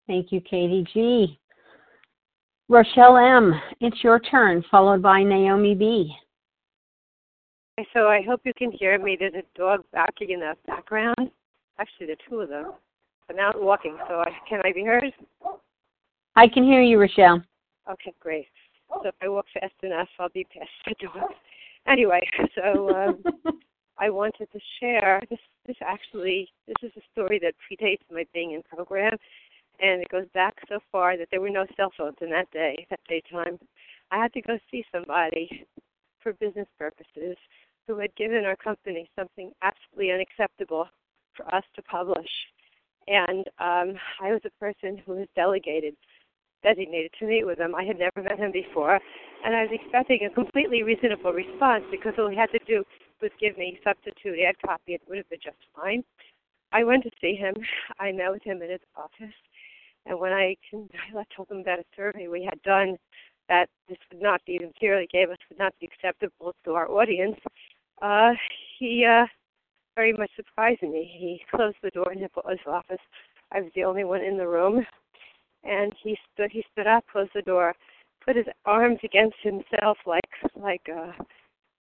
Thank 0.07 0.33
you, 0.33 0.41
Katie 0.41 0.87
G. 0.95 1.39
Rochelle 2.71 3.17
M., 3.17 3.61
it's 3.81 4.05
your 4.05 4.21
turn, 4.21 4.63
followed 4.71 5.03
by 5.03 5.23
Naomi 5.23 5.75
B. 5.75 6.15
So 7.93 8.09
I 8.09 8.23
hope 8.23 8.43
you 8.45 8.53
can 8.55 8.71
hear 8.71 8.99
me. 8.99 9.17
There's 9.19 9.35
a 9.35 9.59
dog 9.59 9.85
barking 9.93 10.31
in 10.31 10.41
the 10.41 10.55
background. 10.67 11.31
Actually, 11.79 12.07
there 12.07 12.17
are 12.17 12.29
two 12.29 12.41
of 12.41 12.49
them. 12.49 12.73
But 13.29 13.37
now 13.37 13.53
I'm 13.55 13.65
walking, 13.65 13.97
so 14.09 14.21
I, 14.21 14.31
can 14.49 14.61
I 14.65 14.73
be 14.73 14.85
heard? 14.85 15.13
I 16.35 16.49
can 16.49 16.65
hear 16.65 16.81
you, 16.81 16.99
Rochelle. 16.99 17.43
Okay, 17.91 18.15
great. 18.19 18.49
So 18.89 19.09
if 19.09 19.15
I 19.23 19.29
walk 19.29 19.45
fast 19.53 19.75
enough, 19.83 20.09
I'll 20.19 20.31
be 20.31 20.45
past 20.45 20.71
the 20.87 20.95
dog. 21.07 21.31
Anyway, 21.87 22.27
so 22.55 22.91
um, 22.97 23.23
I 23.99 24.11
wanted 24.11 24.49
to 24.53 24.59
share 24.81 25.23
this. 25.31 25.39
This 25.67 25.77
actually, 25.87 26.49
this 26.67 26.77
is 26.83 26.93
a 26.97 27.03
story 27.13 27.39
that 27.43 27.55
predates 27.61 28.01
my 28.11 28.25
being 28.33 28.53
in 28.53 28.63
program, 28.63 29.17
and 29.81 30.01
it 30.01 30.09
goes 30.09 30.27
back 30.33 30.55
so 30.67 30.79
far 30.91 31.19
that 31.19 31.29
there 31.31 31.43
were 31.43 31.51
no 31.51 31.67
cell 31.77 31.93
phones 31.97 32.17
in 32.23 32.31
that 32.31 32.51
day, 32.51 32.87
that 32.89 33.01
daytime. 33.07 33.59
I 34.11 34.17
had 34.17 34.33
to 34.33 34.41
go 34.41 34.59
see 34.71 34.85
somebody 34.91 35.67
for 36.23 36.33
business 36.35 36.69
purposes 36.79 37.37
who 37.87 37.99
had 37.99 38.15
given 38.17 38.47
our 38.47 38.57
company 38.57 39.11
something 39.15 39.53
absolutely 39.63 40.13
unacceptable 40.13 40.89
for 41.35 41.55
us 41.55 41.65
to 41.77 41.83
publish. 41.83 42.31
And 43.09 43.47
um, 43.59 43.99
I 44.21 44.33
was 44.33 44.43
a 44.45 44.51
person 44.61 45.01
who 45.05 45.13
was 45.13 45.29
delegated, 45.35 45.95
designated 46.63 47.11
to 47.19 47.27
meet 47.27 47.47
with 47.47 47.59
him. 47.59 47.75
I 47.75 47.85
had 47.85 47.99
never 47.99 48.23
met 48.23 48.39
him 48.39 48.53
before, 48.53 49.01
and 49.45 49.57
I 49.57 49.63
was 49.63 49.71
expecting 49.73 50.25
a 50.25 50.35
completely 50.35 50.83
reasonable 50.83 51.33
response 51.33 51.85
because 51.91 52.13
all 52.19 52.29
he 52.29 52.37
had 52.37 52.51
to 52.51 52.59
do 52.67 52.85
was 53.23 53.31
give 53.41 53.57
me 53.57 53.81
substitute 53.83 54.39
ad 54.47 54.57
copy. 54.65 54.95
It 54.95 55.03
would 55.09 55.19
have 55.19 55.31
been 55.31 55.41
just 55.43 55.57
fine. 55.75 56.05
I 56.71 56.85
went 56.85 57.05
to 57.05 57.11
see 57.21 57.35
him. 57.35 57.55
I 57.99 58.13
met 58.13 58.31
with 58.31 58.43
him 58.43 58.61
in 58.61 58.71
his 58.71 58.81
office, 58.95 59.35
and 60.05 60.19
when 60.19 60.33
I, 60.33 60.57
I 61.17 61.25
told 61.35 61.51
him 61.51 61.59
about 61.59 61.79
a 61.79 61.85
survey 61.97 62.29
we 62.29 62.45
had 62.45 62.61
done 62.63 62.99
that 63.49 63.71
this 63.89 63.99
would 64.13 64.21
not 64.21 64.45
be, 64.45 64.57
and 64.57 64.75
clearly 64.77 65.09
gave 65.11 65.31
us 65.31 65.39
would 65.49 65.59
not 65.59 65.73
be 65.81 65.87
acceptable 65.87 66.55
to 66.65 66.75
our 66.75 66.91
audience, 66.91 67.37
uh, 68.03 68.33
he 68.79 69.07
uh, 69.07 69.25
very 69.99 70.13
much 70.13 70.31
surprised 70.37 70.83
me. 70.83 71.11
He 71.19 71.43
closed 71.51 71.77
the 71.83 71.91
door 71.91 72.13
in 72.13 72.21
his 72.21 72.31
office. 72.69 73.01
I 73.51 73.61
was 73.61 73.73
the 73.75 73.83
only 73.83 74.05
one 74.05 74.23
in 74.23 74.39
the 74.39 74.47
room, 74.47 74.87
and 75.65 75.93
he 76.01 76.17
stood. 76.33 76.53
He 76.53 76.65
stood 76.73 76.87
up, 76.87 77.05
closed 77.11 77.33
the 77.35 77.43
door, 77.43 77.75
put 78.25 78.37
his 78.37 78.47
arms 78.65 79.01
against 79.03 79.35
himself 79.43 79.99
like 80.07 80.31
like 80.55 80.89
uh, 80.89 81.11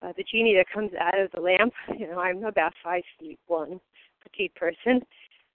uh, 0.01 0.13
the 0.17 0.25
genie 0.31 0.55
that 0.55 0.73
comes 0.73 0.89
out 0.99 1.19
of 1.19 1.29
the 1.31 1.41
lamp. 1.41 1.73
You 1.95 2.07
know, 2.07 2.19
I'm 2.19 2.43
about 2.43 2.73
five 2.83 3.03
feet 3.19 3.37
one, 3.45 3.79
petite 4.23 4.55
person, 4.55 4.99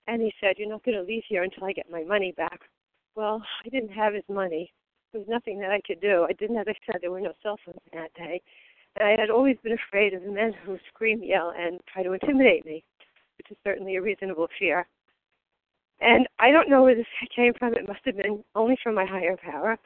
and 0.07 0.23
he 0.23 0.33
said, 0.41 0.55
"You're 0.57 0.69
not 0.69 0.85
going 0.85 0.97
to 0.97 1.03
leave 1.03 1.25
here 1.29 1.43
until 1.43 1.65
I 1.65 1.73
get 1.73 1.91
my 1.91 2.05
money 2.05 2.31
back." 2.31 2.61
Well, 3.17 3.43
I 3.67 3.71
didn't 3.71 3.93
have 3.93 4.15
his 4.15 4.29
money. 4.29 4.73
There 5.11 5.19
was 5.19 5.29
nothing 5.29 5.59
that 5.59 5.73
I 5.73 5.81
could 5.85 6.01
do. 6.01 6.27
I 6.31 6.33
didn't, 6.35 6.59
as 6.59 6.67
I 6.69 6.75
said, 6.87 7.01
there 7.03 7.11
were 7.11 7.21
no 7.21 7.33
cell 7.43 7.59
phones 7.67 7.81
that 7.93 8.15
day. 8.15 8.41
And 8.97 9.09
I 9.09 9.21
had 9.21 9.31
always 9.31 9.57
been 9.63 9.73
afraid 9.73 10.15
of 10.15 10.23
the 10.23 10.31
men 10.31 10.53
who 10.65 10.79
scream, 10.89 11.23
yell, 11.23 11.53
and 11.57 11.81
try 11.93 12.03
to 12.03 12.13
intimidate 12.13 12.67
me, 12.67 12.85
which 13.39 13.51
is 13.51 13.57
certainly 13.65 13.97
a 13.97 14.03
reasonable 14.03 14.49
fear. 14.59 14.87
And 16.01 16.27
I 16.39 16.51
don't 16.51 16.69
know 16.69 16.83
where 16.83 16.95
this 16.95 17.07
came 17.37 17.53
from. 17.59 17.75
It 17.75 17.89
must 17.89 18.01
have 18.05 18.17
been 18.17 18.45
only 18.55 18.77
from 18.83 18.95
my 18.95 19.07
higher 19.07 19.37
power, 19.37 19.79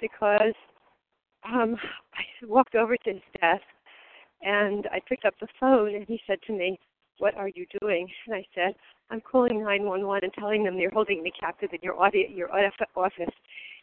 because 0.00 0.54
um, 1.44 1.76
I 2.14 2.46
walked 2.46 2.74
over 2.74 2.96
to 2.96 3.12
his 3.12 3.22
desk 3.40 3.62
and 4.42 4.86
I 4.92 5.00
picked 5.08 5.24
up 5.24 5.34
the 5.40 5.48
phone, 5.58 5.94
and 5.94 6.06
he 6.06 6.20
said 6.26 6.38
to 6.46 6.52
me, 6.52 6.78
"What 7.18 7.34
are 7.36 7.48
you 7.48 7.66
doing?" 7.80 8.08
And 8.26 8.36
I 8.36 8.46
said, 8.54 8.74
"I'm 9.10 9.20
calling 9.20 9.64
911 9.64 10.24
and 10.24 10.32
telling 10.32 10.62
them 10.62 10.78
you're 10.78 10.92
holding 10.92 11.22
me 11.22 11.32
captive 11.38 11.70
in 11.72 11.80
your 11.82 12.00
audit, 12.00 12.30
your 12.30 12.50
office." 12.96 13.34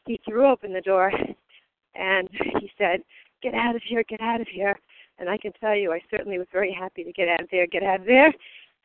He 0.06 0.20
threw 0.26 0.48
open 0.48 0.72
the 0.72 0.82
door, 0.82 1.12
and 1.96 2.30
he 2.60 2.72
said, 2.78 3.04
get 3.46 3.54
out 3.54 3.76
of 3.76 3.82
here, 3.84 4.04
get 4.10 4.22
out 4.22 4.42
of 4.42 4.48
here. 4.48 4.78
And 5.20 5.30
I 5.30 5.38
can 5.38 5.52
tell 5.62 5.76
you, 5.76 5.94
I 5.94 6.02
certainly 6.10 6.38
was 6.38 6.48
very 6.52 6.74
happy 6.74 7.04
to 7.04 7.12
get 7.12 7.28
out 7.30 7.42
of 7.42 7.48
there, 7.52 7.68
get 7.68 7.84
out 7.84 8.02
of 8.02 8.06
there. 8.06 8.34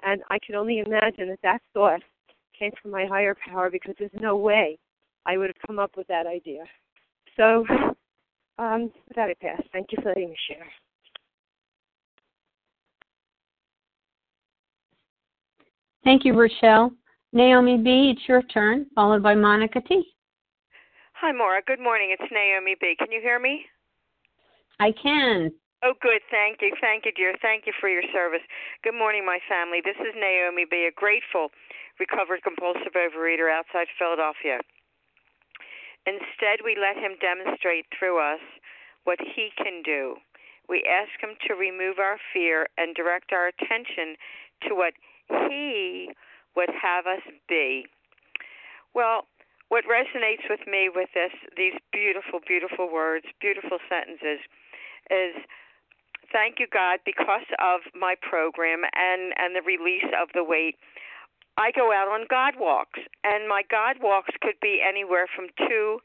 And 0.03 0.23
I 0.31 0.39
can 0.45 0.55
only 0.55 0.79
imagine 0.79 1.29
that 1.29 1.41
that 1.43 1.63
thought 1.73 2.03
came 2.59 2.71
from 2.81 2.91
my 2.91 3.07
higher 3.07 3.35
power 3.49 3.71
because 3.71 3.95
there's 3.99 4.11
no 4.21 4.37
way 4.37 4.79
I 5.27 5.39
would 5.39 5.49
have 5.49 5.67
come 5.67 5.79
up 5.79 5.97
with 5.97 6.07
that 6.09 6.27
idea. 6.27 6.65
So, 7.37 7.65
um, 8.59 8.83
with 9.09 9.17
that, 9.17 9.31
I 9.31 9.35
pass. 9.41 9.63
Thank 9.73 9.89
you 9.93 9.99
for 10.03 10.11
letting 10.11 10.29
me 10.29 10.37
share. 10.49 10.67
Thank 16.05 16.25
you, 16.25 16.35
Rochelle. 16.35 16.93
Naomi 17.33 17.77
B., 17.77 18.15
it's 18.15 18.29
your 18.29 18.43
turn, 18.43 18.87
followed 18.95 19.23
by 19.23 19.35
Monica 19.35 19.81
T. 19.81 20.03
Hi, 21.15 21.33
Maura. 21.33 21.61
Good 21.67 21.81
morning. 21.81 22.15
It's 22.19 22.33
Naomi 22.33 22.77
B. 22.81 22.95
Can 22.99 23.13
you 23.13 23.21
hear 23.21 23.39
me? 23.39 23.65
I 24.81 24.93
can. 24.97 25.53
Oh, 25.85 25.93
good. 26.01 26.24
Thank 26.31 26.64
you. 26.64 26.72
Thank 26.81 27.05
you, 27.05 27.12
dear. 27.12 27.37
Thank 27.41 27.64
you 27.68 27.72
for 27.78 27.89
your 27.89 28.05
service. 28.12 28.45
Good 28.83 28.97
morning, 28.97 29.24
my 29.24 29.39
family. 29.49 29.81
This 29.85 29.97
is 30.01 30.16
Naomi 30.16 30.64
B., 30.64 30.89
a 30.89 30.93
grateful, 30.93 31.53
recovered 32.01 32.43
compulsive 32.43 32.97
overeater 32.97 33.53
outside 33.53 33.89
Philadelphia. 34.01 34.61
Instead, 36.09 36.64
we 36.64 36.76
let 36.81 36.97
him 36.97 37.20
demonstrate 37.20 37.85
through 37.93 38.20
us 38.20 38.41
what 39.05 39.20
he 39.20 39.53
can 39.57 39.85
do. 39.85 40.16
We 40.68 40.85
ask 40.89 41.12
him 41.20 41.37
to 41.49 41.55
remove 41.55 41.99
our 41.99 42.16
fear 42.33 42.68
and 42.76 42.95
direct 42.95 43.33
our 43.33 43.49
attention 43.49 44.16
to 44.68 44.74
what 44.74 44.95
he 45.49 46.09
would 46.57 46.72
have 46.72 47.07
us 47.07 47.24
be. 47.49 47.85
Well, 48.95 49.28
what 49.70 49.85
resonates 49.87 50.45
with 50.51 50.66
me 50.66 50.91
with 50.93 51.09
this 51.14 51.33
these 51.57 51.78
beautiful 51.95 52.41
beautiful 52.43 52.91
words 52.93 53.24
beautiful 53.41 53.78
sentences 53.89 54.43
is 55.11 55.35
thank 56.33 56.59
you 56.59 56.67
God 56.73 57.01
because 57.05 57.47
of 57.59 57.81
my 57.95 58.15
program 58.21 58.83
and 58.95 59.33
and 59.37 59.55
the 59.55 59.63
release 59.63 60.09
of 60.21 60.29
the 60.35 60.45
weight. 60.45 60.77
I 61.57 61.73
go 61.73 61.93
out 61.93 62.09
on 62.09 62.27
God 62.31 62.55
walks, 62.59 63.01
and 63.25 63.49
my 63.49 63.63
God 63.69 63.97
walks 64.01 64.31
could 64.41 64.59
be 64.61 64.81
anywhere 64.87 65.27
from 65.35 65.47
two 65.69 66.01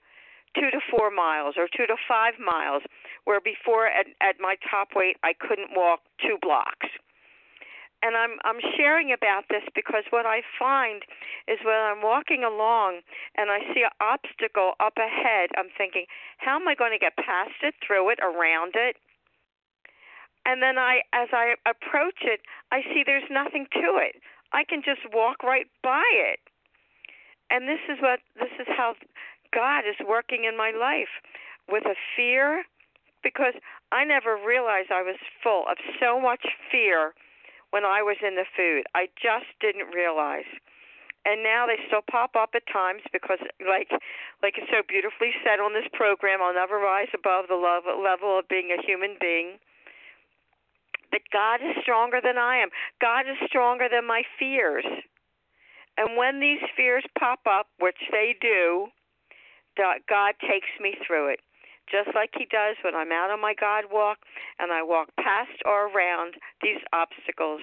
two 0.55 0.71
to 0.71 0.79
four 0.89 1.11
miles 1.11 1.55
or 1.57 1.67
two 1.67 1.85
to 1.85 1.95
five 2.07 2.35
miles, 2.39 2.83
where 3.25 3.41
before 3.41 3.87
at, 3.87 4.07
at 4.21 4.39
my 4.39 4.55
top 4.69 4.89
weight 4.95 5.17
I 5.23 5.33
couldn't 5.33 5.75
walk 5.75 5.99
two 6.21 6.37
blocks 6.41 6.87
and 8.05 8.15
I'm 8.15 8.37
I'm 8.45 8.61
sharing 8.77 9.09
about 9.11 9.49
this 9.49 9.65
because 9.73 10.05
what 10.13 10.29
I 10.29 10.45
find 10.59 11.01
is 11.49 11.57
when 11.65 11.73
I'm 11.73 12.05
walking 12.05 12.45
along 12.45 13.01
and 13.33 13.49
I 13.49 13.65
see 13.73 13.81
an 13.81 13.97
obstacle 13.97 14.77
up 14.79 14.93
ahead, 15.01 15.49
I'm 15.57 15.73
thinking, 15.73 16.05
how 16.37 16.61
am 16.61 16.67
I 16.67 16.75
going 16.75 16.93
to 16.93 17.01
get 17.01 17.17
past 17.17 17.57
it, 17.65 17.73
through 17.81 18.13
it, 18.13 18.19
around 18.21 18.77
it? 18.77 18.97
And 20.45 20.61
then 20.61 20.77
I 20.77 21.01
as 21.17 21.33
I 21.33 21.57
approach 21.65 22.21
it, 22.21 22.45
I 22.71 22.85
see 22.93 23.01
there's 23.01 23.25
nothing 23.31 23.65
to 23.73 23.97
it. 23.97 24.21
I 24.53 24.63
can 24.63 24.85
just 24.85 25.01
walk 25.09 25.41
right 25.41 25.65
by 25.81 26.05
it. 26.13 26.37
And 27.49 27.67
this 27.67 27.81
is 27.89 27.97
what 28.05 28.21
this 28.37 28.53
is 28.61 28.69
how 28.69 28.93
God 29.49 29.81
is 29.89 29.97
working 30.05 30.45
in 30.45 30.55
my 30.55 30.69
life 30.69 31.09
with 31.67 31.85
a 31.89 31.97
fear 32.15 32.61
because 33.23 33.57
I 33.91 34.05
never 34.05 34.37
realized 34.37 34.93
I 34.93 35.01
was 35.01 35.17
full 35.41 35.65
of 35.65 35.77
so 35.99 36.21
much 36.21 36.45
fear 36.69 37.17
when 37.75 37.83
I 37.83 37.99
was 37.99 38.15
in 38.23 38.39
the 38.39 38.47
food. 38.55 38.87
I 38.95 39.11
just 39.19 39.51
didn't 39.59 39.91
realize. 39.91 40.47
and 41.25 41.43
now 41.43 41.65
they 41.65 41.75
still 41.87 42.05
pop 42.05 42.37
up 42.37 42.51
at 42.55 42.63
times 42.71 43.01
because 43.11 43.41
like 43.59 43.89
like 44.45 44.55
it's 44.55 44.69
so 44.69 44.85
beautifully 44.87 45.33
said 45.43 45.59
on 45.59 45.73
this 45.73 45.89
program 45.91 46.39
i'll 46.39 46.53
never 46.53 46.77
rise 46.77 47.09
above 47.17 47.49
the 47.49 47.57
love, 47.57 47.83
level 47.83 48.37
of 48.37 48.47
being 48.47 48.69
a 48.69 48.79
human 48.85 49.17
being 49.19 49.57
that 51.11 51.25
god 51.33 51.59
is 51.65 51.73
stronger 51.81 52.21
than 52.23 52.37
i 52.37 52.55
am 52.61 52.69
god 53.01 53.25
is 53.25 53.41
stronger 53.49 53.89
than 53.89 54.05
my 54.05 54.21
fears 54.37 54.85
and 55.97 56.15
when 56.15 56.39
these 56.39 56.61
fears 56.77 57.03
pop 57.17 57.41
up 57.49 57.67
which 57.79 58.01
they 58.11 58.35
do 58.39 58.85
god 59.75 60.33
takes 60.45 60.69
me 60.79 60.93
through 61.05 61.27
it 61.33 61.41
just 61.89 62.09
like 62.15 62.31
he 62.37 62.45
does 62.45 62.75
when 62.83 62.95
i'm 62.95 63.11
out 63.11 63.31
on 63.31 63.41
my 63.41 63.53
god 63.59 63.85
walk 63.91 64.19
and 64.59 64.71
i 64.71 64.81
walk 64.81 65.09
past 65.17 65.57
or 65.65 65.87
around 65.87 66.35
these 66.61 66.81
obstacles 66.93 67.61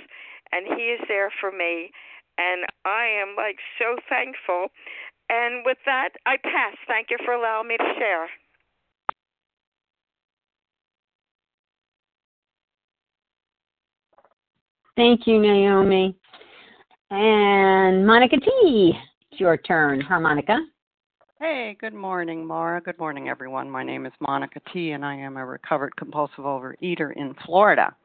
and 0.53 0.67
he 0.77 0.95
is 0.95 1.01
there 1.09 1.33
for 1.41 1.51
me 1.51 1.91
and 2.39 2.65
I 2.85 3.07
am 3.07 3.35
like 3.37 3.59
so 3.79 3.97
thankful. 4.09 4.69
And 5.29 5.65
with 5.65 5.79
that, 5.87 6.11
I 6.27 6.37
pass. 6.43 6.77
Thank 6.87 7.09
you 7.11 7.19
for 7.25 7.33
allowing 7.33 7.69
me 7.69 7.77
to 7.77 7.95
share. 7.99 8.29
Thank 14.97 15.27
you, 15.27 15.41
Naomi. 15.41 16.15
And 17.11 18.07
Monica 18.07 18.37
T, 18.37 18.93
it's 19.31 19.41
your 19.41 19.57
turn. 19.57 20.01
Harmonica. 20.01 20.59
Hey, 21.45 21.77
good 21.81 21.93
morning, 21.93 22.47
Mara. 22.47 22.81
Good 22.81 23.01
morning, 23.01 23.29
everyone. 23.29 23.69
My 23.69 23.83
name 23.83 24.07
is 24.07 24.13
Monica 24.21 24.61
T, 24.73 24.93
and 24.93 25.05
I 25.05 25.17
am 25.17 25.37
a 25.37 25.45
recovered 25.45 25.97
compulsive 25.97 26.45
overeater 26.45 27.13
in 27.17 27.35
Florida. 27.45 27.97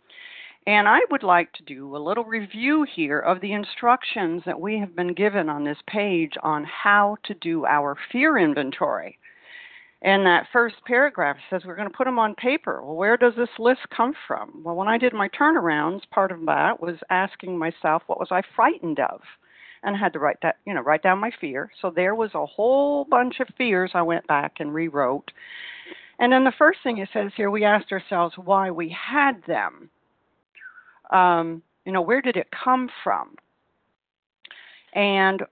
And 0.65 0.87
I 0.87 1.01
would 1.11 1.21
like 1.21 1.53
to 1.53 1.63
do 1.63 1.95
a 1.95 1.99
little 1.99 2.23
review 2.23 2.83
here 2.95 3.19
of 3.19 3.39
the 3.39 3.53
instructions 3.53 4.41
that 4.47 4.59
we 4.59 4.79
have 4.79 4.95
been 4.95 5.13
given 5.13 5.49
on 5.49 5.63
this 5.63 5.77
page 5.85 6.31
on 6.41 6.63
how 6.63 7.17
to 7.25 7.35
do 7.35 7.63
our 7.67 7.95
fear 8.11 8.39
inventory. 8.39 9.19
And 10.01 10.25
that 10.25 10.47
first 10.51 10.77
paragraph 10.87 11.37
says 11.51 11.61
we're 11.63 11.75
going 11.75 11.91
to 11.91 11.95
put 11.95 12.05
them 12.05 12.17
on 12.17 12.33
paper. 12.33 12.81
Well, 12.83 12.95
where 12.95 13.17
does 13.17 13.33
this 13.37 13.59
list 13.59 13.81
come 13.95 14.13
from? 14.27 14.63
Well, 14.63 14.75
when 14.75 14.87
I 14.87 14.97
did 14.97 15.13
my 15.13 15.29
turnarounds, 15.29 16.09
part 16.09 16.31
of 16.31 16.43
that 16.47 16.81
was 16.81 16.97
asking 17.11 17.59
myself 17.59 18.01
what 18.07 18.19
was 18.19 18.29
I 18.31 18.41
frightened 18.55 18.99
of? 18.99 19.21
And 19.83 19.95
I 19.95 19.99
had 19.99 20.13
to 20.13 20.19
write 20.19 20.37
that, 20.41 20.57
you 20.65 20.73
know, 20.73 20.81
write 20.81 21.03
down 21.03 21.19
my 21.19 21.31
fear. 21.39 21.71
So 21.81 21.91
there 21.95 22.15
was 22.15 22.31
a 22.33 22.45
whole 22.45 23.05
bunch 23.05 23.39
of 23.39 23.47
fears 23.57 23.91
I 23.93 24.01
went 24.01 24.25
back 24.27 24.55
and 24.59 24.73
rewrote. 24.73 25.31
And 26.19 26.31
then 26.31 26.43
the 26.43 26.53
first 26.57 26.79
thing 26.83 26.97
it 26.97 27.09
says 27.13 27.31
here, 27.37 27.51
we 27.51 27.63
asked 27.63 27.91
ourselves 27.91 28.35
why 28.37 28.71
we 28.71 28.89
had 28.89 29.43
them 29.47 29.89
um, 31.11 31.61
you 31.85 31.91
know, 31.91 32.01
where 32.01 32.21
did 32.21 32.35
it 32.35 32.47
come 32.51 32.89
from? 33.03 33.35
And 34.93 35.43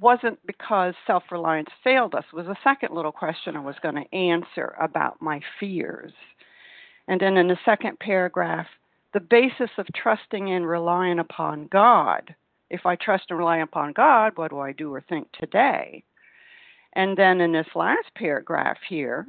wasn't 0.00 0.38
because 0.46 0.94
self 1.06 1.24
reliance 1.30 1.70
failed 1.82 2.14
us, 2.14 2.24
was 2.32 2.46
a 2.46 2.58
second 2.62 2.94
little 2.94 3.12
question 3.12 3.56
I 3.56 3.60
was 3.60 3.76
going 3.82 3.94
to 3.94 4.14
answer 4.14 4.74
about 4.80 5.20
my 5.20 5.40
fears. 5.58 6.12
And 7.08 7.20
then 7.20 7.36
in 7.36 7.48
the 7.48 7.58
second 7.64 7.98
paragraph, 7.98 8.66
the 9.14 9.20
basis 9.20 9.70
of 9.78 9.86
trusting 9.94 10.50
and 10.50 10.68
relying 10.68 11.18
upon 11.18 11.68
God. 11.68 12.34
If 12.70 12.86
I 12.86 12.96
trust 12.96 13.24
and 13.30 13.38
rely 13.38 13.58
upon 13.58 13.92
God, 13.92 14.32
what 14.36 14.50
do 14.50 14.58
I 14.58 14.72
do 14.72 14.92
or 14.92 15.00
think 15.00 15.28
today? 15.32 16.04
And 16.94 17.16
then 17.16 17.40
in 17.40 17.52
this 17.52 17.68
last 17.74 18.12
paragraph 18.14 18.78
here, 18.88 19.26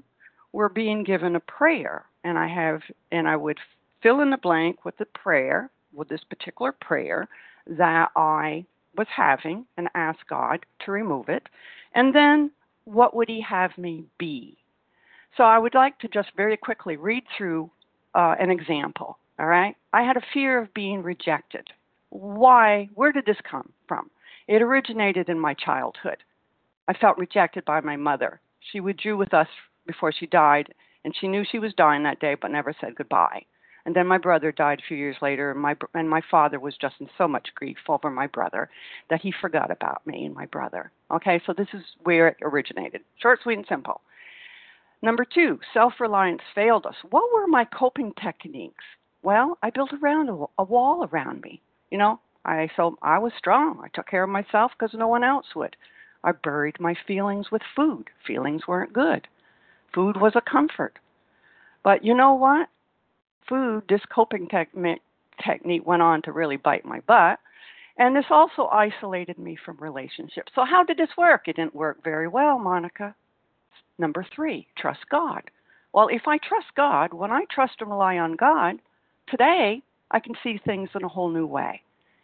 we're 0.52 0.70
being 0.70 1.04
given 1.04 1.36
a 1.36 1.40
prayer. 1.42 2.06
And 2.24 2.38
I 2.38 2.48
have, 2.48 2.82
and 3.12 3.28
I 3.28 3.36
would 3.36 3.60
fill 4.02 4.22
in 4.22 4.30
the 4.30 4.38
blank 4.38 4.86
with 4.86 4.98
the 4.98 5.06
prayer, 5.06 5.70
with 5.94 6.10
this 6.10 6.24
particular 6.30 6.72
prayer 6.72 7.28
that 7.68 8.10
I 8.16 8.66
was 8.98 9.08
having 9.16 9.66
and 9.78 9.88
ask 9.96 10.20
God 10.30 10.66
to 10.86 10.92
remove 10.92 11.30
it. 11.30 11.44
And 11.94 12.14
then 12.14 12.52
what 12.86 13.16
would 13.16 13.30
He 13.30 13.42
have 13.42 13.78
me 13.78 14.06
be? 14.18 14.58
So 15.38 15.44
I 15.44 15.60
would 15.60 15.76
like 15.76 15.98
to 16.00 16.08
just 16.08 16.30
very 16.36 16.58
quickly 16.58 16.98
read 16.98 17.24
through 17.38 17.70
uh, 18.16 18.36
an 18.40 18.50
example. 18.50 19.18
All 19.40 19.46
right. 19.46 19.76
I 19.94 20.02
had 20.02 20.18
a 20.18 20.26
fear 20.34 20.60
of 20.62 20.74
being 20.74 21.02
rejected. 21.02 21.70
Why? 22.10 22.89
Where 22.95 23.12
did 23.12 23.26
this 23.26 23.38
come 23.49 23.72
from? 23.88 24.10
It 24.47 24.62
originated 24.62 25.30
in 25.30 25.39
my 25.39 25.53
childhood. 25.53 26.18
I 26.88 26.93
felt 26.93 27.18
rejected 27.18 27.66
by 27.66 27.82
my 27.82 27.95
mother. 27.97 28.41
She 28.72 28.80
withdrew 28.80 29.16
with 29.18 29.34
us 29.34 29.47
before 29.86 30.12
she 30.12 30.26
died, 30.26 30.74
and 31.05 31.16
she 31.16 31.28
knew 31.28 31.43
she 31.43 31.60
was 31.60 31.74
dying 31.76 32.03
that 32.03 32.20
day, 32.20 32.36
but 32.36 32.51
never 32.51 32.74
said 32.80 32.95
goodbye. 32.95 33.45
And 33.86 33.95
then 33.95 34.07
my 34.07 34.18
brother 34.18 34.51
died 34.51 34.80
a 34.80 34.88
few 34.88 34.97
years 34.97 35.16
later, 35.22 35.51
and 35.51 35.60
my 35.60 35.76
and 35.93 36.10
my 36.10 36.22
father 36.30 36.60
was 36.60 36.76
just 36.78 36.95
in 36.99 37.10
so 37.18 37.28
much 37.28 37.55
grief 37.55 37.78
over 37.88 38.10
my 38.10 38.28
brother 38.28 38.70
that 39.10 39.22
he 39.22 39.32
forgot 39.32 39.72
about 39.72 40.05
me 40.05 40.26
and 40.26 40.36
my 40.36 40.45
brother. 40.47 40.91
Okay, 41.12 41.41
so 41.45 41.53
this 41.53 41.70
is 41.74 41.84
where 42.03 42.28
it 42.28 42.38
originated. 42.41 43.01
Short, 43.22 43.39
sweet, 43.41 43.57
and 43.57 43.68
simple. 43.68 44.01
Number 45.01 45.26
two, 45.26 45.60
self-reliance 45.74 46.41
failed 46.53 46.86
us. 46.86 46.95
What 47.10 47.32
were 47.34 47.47
my 47.47 47.66
coping 47.66 48.14
techniques? 48.22 48.84
Well, 49.24 49.57
I 49.64 49.70
built 49.70 49.91
around 49.93 50.30
a, 50.30 50.45
a 50.57 50.64
wall 50.64 51.07
around 51.12 51.41
me. 51.41 51.62
You 51.92 51.98
know, 51.98 52.20
I 52.46 52.70
so 52.76 52.98
I 53.02 53.20
was 53.20 53.32
strong. 53.38 53.82
I 53.84 53.88
took 53.94 54.08
care 54.08 54.24
of 54.24 54.30
myself 54.30 54.72
because 54.78 54.98
no 54.98 55.08
one 55.08 55.24
else 55.24 55.48
would. 55.56 55.76
I 56.24 56.32
buried 56.34 56.80
my 56.80 56.96
feelings 57.08 57.48
with 57.52 57.62
food. 57.76 58.10
Feelings 58.28 58.68
weren't 58.68 58.94
good. 58.94 59.28
Food 59.94 60.18
was 60.18 60.34
a 60.36 60.42
comfort. 60.42 61.00
But 61.84 62.04
you 62.04 62.14
know 62.14 62.34
what? 62.34 62.68
food, 63.50 63.84
this 63.90 64.02
coping 64.14 64.48
technique 64.48 65.86
went 65.86 66.02
on 66.02 66.22
to 66.22 66.32
really 66.32 66.58
bite 66.58 66.86
my 66.86 67.00
butt. 67.02 67.40
And 67.98 68.16
this 68.16 68.26
also 68.30 68.68
isolated 68.68 69.38
me 69.38 69.58
from 69.66 69.76
relationships. 69.78 70.54
So, 70.56 70.64
how 70.64 70.84
did 70.84 70.98
this 70.98 71.10
work? 71.18 71.48
It 71.48 71.58
didn't 71.58 71.76
work 71.76 72.02
very 72.02 72.30
well, 72.30 72.58
Monica. 72.58 73.14
Number 73.98 74.26
three, 74.34 74.68
trust 74.78 75.02
God. 75.12 75.42
Well, 75.92 76.08
if 76.10 76.22
I 76.26 76.38
trust 76.38 76.68
God, 76.78 77.14
when 77.14 77.32
I 77.32 77.42
trust 77.52 77.74
and 77.82 77.90
rely 77.90 78.18
on 78.18 78.38
God, 78.38 78.76
today 79.28 79.82
I 80.12 80.20
can 80.20 80.36
see 80.43 80.57
things 80.57 80.89
in 80.95 81.03
a 81.03 81.10
whole 81.10 81.30
new 81.30 81.45
way. 81.45 81.82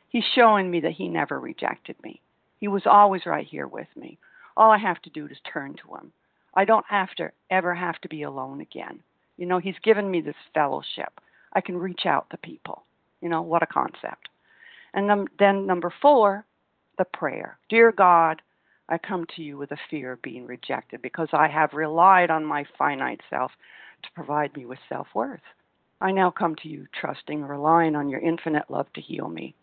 He's 0.10 0.24
showing 0.34 0.72
me 0.72 0.80
that 0.82 0.94
He 0.94 1.08
never 1.08 1.40
rejected 1.40 1.96
me. 2.04 2.22
He 2.60 2.68
was 2.68 2.84
always 2.86 3.26
right 3.26 3.46
here 3.46 3.68
with 3.68 3.88
me. 3.96 4.18
All 4.58 4.72
I 4.72 4.78
have 4.78 5.02
to 5.04 5.10
do 5.10 5.26
is 5.26 5.38
turn 5.52 5.76
to 5.76 5.96
Him. 5.96 6.12
I 6.54 6.66
don't 6.66 6.86
have 6.88 7.14
to 7.18 7.32
ever 7.52 7.76
have 7.76 8.00
to 8.02 8.10
be 8.10 8.24
alone 8.24 8.62
again. 8.62 9.02
You 9.38 9.46
know, 9.46 9.60
He's 9.60 9.76
given 9.84 10.10
me 10.10 10.22
this 10.22 10.36
fellowship. 10.54 11.20
I 11.54 11.62
can 11.62 11.78
reach 11.78 12.06
out 12.06 12.30
to 12.32 12.38
people. 12.38 12.84
You 13.22 13.30
know, 13.30 13.42
what 13.42 13.64
a 13.64 13.68
concept. 13.68 14.30
And 14.94 15.10
then, 15.10 15.26
then 15.40 15.66
number 15.66 15.94
four, 16.02 16.46
the 16.98 17.06
prayer. 17.06 17.58
Dear 17.70 17.92
God, 17.92 18.42
I 18.88 18.98
come 18.98 19.26
to 19.36 19.42
you 19.42 19.58
with 19.58 19.72
a 19.72 19.78
fear 19.90 20.14
of 20.14 20.22
being 20.22 20.46
rejected 20.46 21.02
because 21.02 21.30
I 21.34 21.48
have 21.48 21.74
relied 21.74 22.30
on 22.30 22.46
my 22.46 22.66
finite 22.78 23.22
self 23.30 23.52
to 24.04 24.10
provide 24.14 24.56
me 24.56 24.66
with 24.66 24.80
self 24.88 25.08
worth. 25.14 25.42
I 26.02 26.12
now 26.12 26.30
come 26.32 26.56
to 26.56 26.68
you 26.68 26.88
trusting, 27.00 27.44
relying 27.44 27.96
on 27.96 28.10
your 28.10 28.20
infinite 28.20 28.70
love 28.70 28.88
to 28.94 29.02
heal 29.02 29.28
me. 29.28 29.56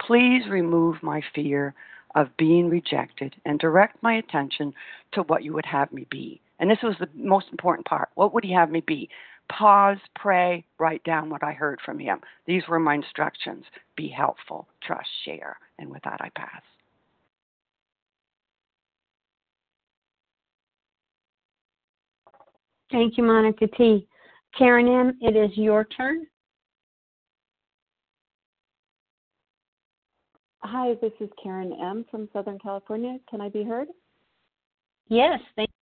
Please 0.00 0.42
remove 0.48 1.02
my 1.02 1.20
fear 1.34 1.74
of 2.14 2.36
being 2.36 2.68
rejected 2.68 3.34
and 3.44 3.58
direct 3.58 4.02
my 4.02 4.14
attention 4.14 4.72
to 5.12 5.22
what 5.22 5.42
you 5.42 5.52
would 5.52 5.66
have 5.66 5.92
me 5.92 6.06
be. 6.10 6.40
And 6.60 6.70
this 6.70 6.78
was 6.82 6.94
the 7.00 7.08
most 7.14 7.46
important 7.50 7.86
part. 7.86 8.08
What 8.14 8.32
would 8.32 8.44
he 8.44 8.52
have 8.52 8.70
me 8.70 8.82
be? 8.86 9.08
Pause, 9.50 9.98
pray, 10.14 10.64
write 10.78 11.02
down 11.04 11.28
what 11.28 11.42
I 11.42 11.52
heard 11.52 11.80
from 11.84 11.98
him. 11.98 12.20
These 12.46 12.62
were 12.68 12.78
my 12.78 12.94
instructions. 12.94 13.64
Be 13.96 14.08
helpful, 14.08 14.68
trust, 14.82 15.08
share. 15.24 15.58
And 15.78 15.90
with 15.90 16.02
that, 16.04 16.20
I 16.20 16.30
pass. 16.36 16.62
Thank 22.90 23.18
you, 23.18 23.24
Monica 23.24 23.66
T. 23.66 24.06
Karen 24.58 24.88
M., 24.88 25.18
it 25.20 25.36
is 25.36 25.56
your 25.56 25.84
turn. 25.84 26.26
Hi, 30.60 30.94
this 31.02 31.12
is 31.20 31.28
Karen 31.42 31.72
M. 31.80 32.04
from 32.10 32.28
Southern 32.32 32.58
California. 32.58 33.18
Can 33.28 33.40
I 33.40 33.48
be 33.48 33.64
heard? 33.64 33.88
Yes, 35.08 35.40
thank 35.56 35.68
you. 35.68 35.74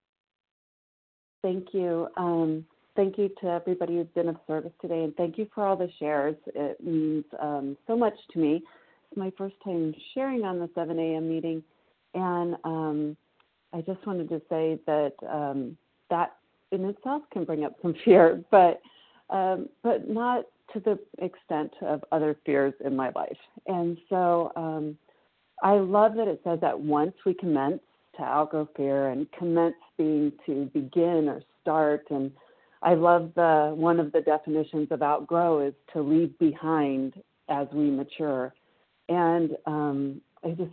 Thank 1.43 1.75
you. 1.75 2.09
Um, 2.17 2.65
thank 2.97 3.19
you 3.19 3.31
to 3.41 3.49
everybody 3.49 3.97
who's 3.97 4.07
been 4.15 4.29
of 4.29 4.37
service 4.47 4.73
today, 4.81 5.05
and 5.05 5.15
thank 5.17 5.39
you 5.39 5.47
for 5.55 5.67
all 5.67 5.77
the 5.77 5.89
shares. 5.99 6.37
It 6.55 6.83
means 6.83 7.25
um, 7.41 7.77
so 7.87 7.97
much 7.97 8.15
to 8.33 8.39
me. 8.39 8.63
It's 9.11 9.17
my 9.17 9.33
first 9.37 9.55
time 9.63 9.95
sharing 10.15 10.45
on 10.45 10.59
the 10.59 10.71
7 10.75 10.99
a.m. 10.99 11.29
meeting, 11.29 11.63
and 12.15 12.57
um, 12.65 13.17
I 13.73 13.83
just 13.83 14.05
wanted 14.07 14.29
to 14.31 14.41
say 14.49 14.79
that 14.87 15.13
um, 15.31 15.77
that 16.11 16.37
in 16.73 16.85
itself 16.87 17.23
can 17.33 17.45
bring 17.45 17.65
up 17.65 17.75
some 17.83 17.95
fear, 18.05 18.43
but 18.51 18.81
um, 19.31 19.69
but 19.83 20.09
not 20.09 20.45
to 20.73 20.81
the 20.81 20.99
extent 21.25 21.73
of 21.83 22.05
other 22.13 22.37
fears 22.45 22.75
in 22.85 22.97
my 22.97 23.11
life. 23.15 23.37
And 23.67 23.97
so 24.09 24.53
um, 24.57 24.97
I 25.63 25.75
love 25.75 26.15
that 26.17 26.29
it 26.29 26.41
says 26.45 26.59
that 26.61 26.79
once 26.79 27.15
we 27.25 27.35
commence 27.35 27.81
to 28.17 28.23
outgrow 28.23 28.69
fear 28.77 29.09
and 29.09 29.31
commence 29.33 29.75
being 29.97 30.33
to 30.47 30.71
begin 30.75 31.29
or 31.29 31.43
start 31.63 32.05
and 32.11 32.31
I 32.83 32.95
love 32.95 33.31
the 33.37 33.73
one 33.75 34.01
of 34.01 34.11
the 34.13 34.21
definitions 34.21 34.89
of 34.91 35.03
outgrow 35.03 35.61
is 35.67 35.75
to 35.93 36.03
leave 36.03 36.37
behind 36.39 37.15
as 37.49 37.69
we 37.73 37.91
mature. 37.91 38.53
And 39.09 39.57
um, 39.67 40.21
I 40.45 40.51
just 40.51 40.73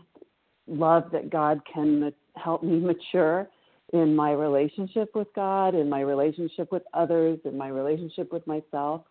love 0.67 1.11
that 1.11 1.29
God 1.29 1.61
can 1.71 1.99
ma- 1.99 2.09
help 2.35 2.63
me 2.63 2.79
mature 2.79 3.47
in 3.93 4.15
my 4.15 4.31
relationship 4.31 5.15
with 5.15 5.27
God, 5.35 5.75
in 5.75 5.89
my 5.89 6.01
relationship 6.01 6.71
with 6.71 6.83
others, 6.93 7.39
in 7.45 7.57
my 7.57 7.69
relationship 7.69 8.31
with 8.31 8.45
myself. 8.45 9.01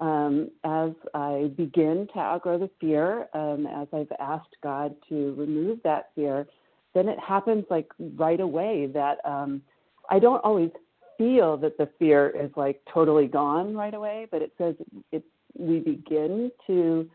Um, 0.00 0.50
as 0.64 0.92
I 1.14 1.50
begin 1.56 2.06
to 2.14 2.20
outgrow 2.20 2.58
the 2.58 2.70
fear, 2.80 3.26
um, 3.34 3.66
as 3.66 3.88
I've 3.92 4.12
asked 4.20 4.56
God 4.62 4.94
to 5.08 5.34
remove 5.36 5.80
that 5.82 6.10
fear, 6.14 6.46
then 6.94 7.08
it 7.08 7.18
happens 7.18 7.64
like 7.68 7.88
right 8.16 8.40
away 8.40 8.86
that 8.94 9.18
um, 9.24 9.62
I 10.08 10.18
don't 10.18 10.44
always 10.44 10.70
feel 11.16 11.56
that 11.58 11.76
the 11.78 11.88
fear 11.98 12.28
is 12.28 12.50
like 12.56 12.80
totally 12.92 13.26
gone 13.26 13.74
right 13.74 13.94
away, 13.94 14.28
but 14.30 14.40
it 14.40 14.52
says 14.56 14.76
it, 15.10 15.24
we 15.58 15.80
begin 15.80 16.52
to 16.66 17.10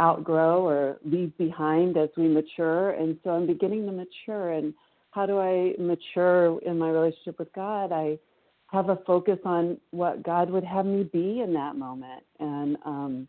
outgrow 0.00 0.66
or 0.66 0.98
leave 1.04 1.36
behind 1.38 1.96
as 1.96 2.10
we 2.16 2.28
mature. 2.28 2.90
And 2.90 3.18
so 3.24 3.30
I'm 3.30 3.46
beginning 3.46 3.86
to 3.86 3.92
mature. 3.92 4.52
And 4.52 4.74
how 5.16 5.24
do 5.24 5.38
I 5.38 5.72
mature 5.78 6.60
in 6.66 6.78
my 6.78 6.90
relationship 6.90 7.38
with 7.38 7.50
God? 7.54 7.90
I 7.90 8.18
have 8.66 8.90
a 8.90 8.96
focus 9.06 9.38
on 9.46 9.78
what 9.90 10.22
God 10.22 10.50
would 10.50 10.62
have 10.62 10.84
me 10.84 11.04
be 11.04 11.40
in 11.40 11.54
that 11.54 11.74
moment. 11.74 12.22
And 12.38 12.76
um, 12.84 13.28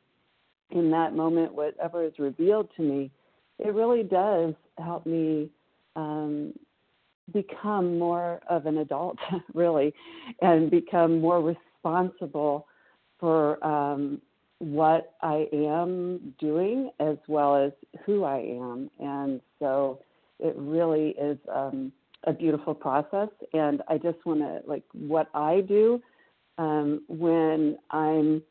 in 0.72 0.92
that 0.92 1.16
moment, 1.16 1.54
whatever 1.54 2.04
is 2.04 2.12
revealed 2.20 2.70
to 2.76 2.82
me, 2.82 3.10
it 3.60 3.74
really 3.74 4.04
does 4.04 4.54
help 4.78 5.06
me 5.06 5.50
um, 5.96 6.54
become 7.34 7.98
more 7.98 8.42
of 8.50 8.66
an 8.66 8.80
adult, 8.80 9.18
really, 9.54 9.94
and 10.42 10.70
become 10.70 11.22
more 11.22 11.42
responsible 11.42 12.68
for 13.18 13.66
um, 13.66 14.22
what 14.60 15.14
I 15.22 15.48
am 15.54 16.34
doing 16.38 16.92
as 17.00 17.16
well 17.30 17.56
as 17.56 17.72
who 18.06 18.26
I 18.26 18.40
am. 18.40 18.90
And 19.00 19.40
so 19.60 20.02
it 20.40 20.56
really 20.58 21.10
is 21.20 21.38
um, 21.54 21.92
a 22.26 22.34
beautiful 22.34 22.74
process. 22.74 23.30
And 23.54 23.82
I 23.88 23.98
just 23.98 24.24
want 24.26 24.42
to, 24.42 24.62
like, 24.66 24.84
what 24.94 25.30
I 25.34 25.62
do 25.62 26.02
um, 26.58 27.02
when 27.08 27.78
I'm 27.92 28.42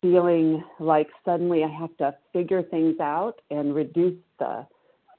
feeling 0.00 0.62
like 0.78 1.08
suddenly 1.24 1.64
I 1.64 1.68
have 1.68 1.96
to 1.98 2.14
figure 2.32 2.62
things 2.62 3.00
out 3.00 3.40
and 3.50 3.74
reduce 3.74 4.18
the 4.38 4.66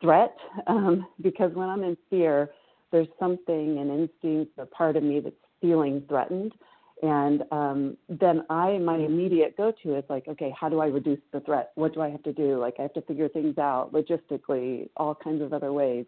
threat, 0.01 0.36
um, 0.67 1.05
because 1.22 1.53
when 1.53 1.70
I'm 1.70 1.84
in 1.84 1.97
fear, 2.09 2.49
there's 2.91 3.07
something, 3.20 3.78
an 3.78 3.89
instinct, 3.91 4.57
a 4.57 4.65
part 4.65 4.95
of 4.95 5.03
me 5.03 5.20
that's 5.20 5.36
feeling 5.61 6.03
threatened. 6.07 6.53
And 7.02 7.43
um, 7.52 7.97
then 8.10 8.43
I, 8.50 8.78
my 8.78 8.97
immediate 8.97 9.56
go 9.56 9.72
to 9.84 9.95
is 9.95 10.04
like, 10.10 10.28
okay, 10.28 10.54
how 10.60 10.68
do 10.68 10.82
I 10.82 10.88
reduce 10.88 11.20
the 11.32 11.39
threat? 11.39 11.72
What 11.76 11.93
do 11.93 12.02
I 12.02 12.10
have 12.10 12.24
to 12.24 12.34
do? 12.34 12.60
Like, 12.60 12.76
I 12.78 12.82
have 12.82 12.93
to 12.93 13.02
figure 13.02 13.30
things 13.30 13.58
out 13.58 13.93
logistically, 13.93 14.89
all 14.97 15.16
kinds 15.16 15.41
of 15.41 15.54
other 15.54 15.72
ways. 15.72 16.06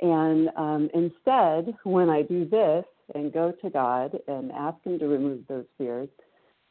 And 0.00 0.48
um, 0.56 0.88
instead, 0.94 1.74
when 1.84 2.08
I 2.08 2.22
do 2.22 2.48
this 2.48 2.84
and 3.14 3.32
go 3.32 3.52
to 3.62 3.70
God 3.70 4.18
and 4.26 4.50
ask 4.52 4.82
Him 4.82 4.98
to 4.98 5.06
remove 5.06 5.40
those 5.46 5.66
fears 5.76 6.08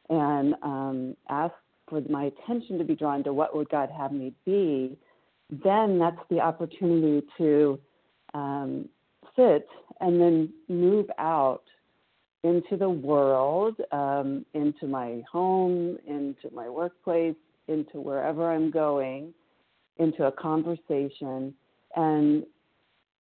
and 0.10 0.56
um, 0.64 1.16
ask 1.30 1.54
for 1.88 2.02
my 2.10 2.26
attention 2.26 2.80
to 2.80 2.84
be 2.84 2.96
drawn 2.96 3.24
to 3.24 3.34
what 3.34 3.56
would 3.56 3.70
God 3.70 3.90
have 3.96 4.12
me 4.12 4.34
be, 4.46 4.98
then 5.50 6.00
that's 6.00 6.20
the 6.30 6.40
opportunity 6.40 7.26
to 7.38 7.80
um, 8.34 8.90
sit 9.36 9.68
and 10.02 10.20
then 10.20 10.52
move 10.68 11.06
out 11.20 11.64
into 12.44 12.76
the 12.78 12.90
world, 12.90 13.76
um, 13.92 14.46
into 14.54 14.88
my 14.88 15.22
home, 15.32 15.98
into 16.06 16.50
my 16.54 16.70
workplace, 16.70 17.36
into 17.68 18.02
wherever 18.02 18.52
I'm 18.52 18.70
going, 18.70 19.34
into 19.98 20.26
a 20.26 20.32
conversation, 20.32 21.54
and 21.96 22.46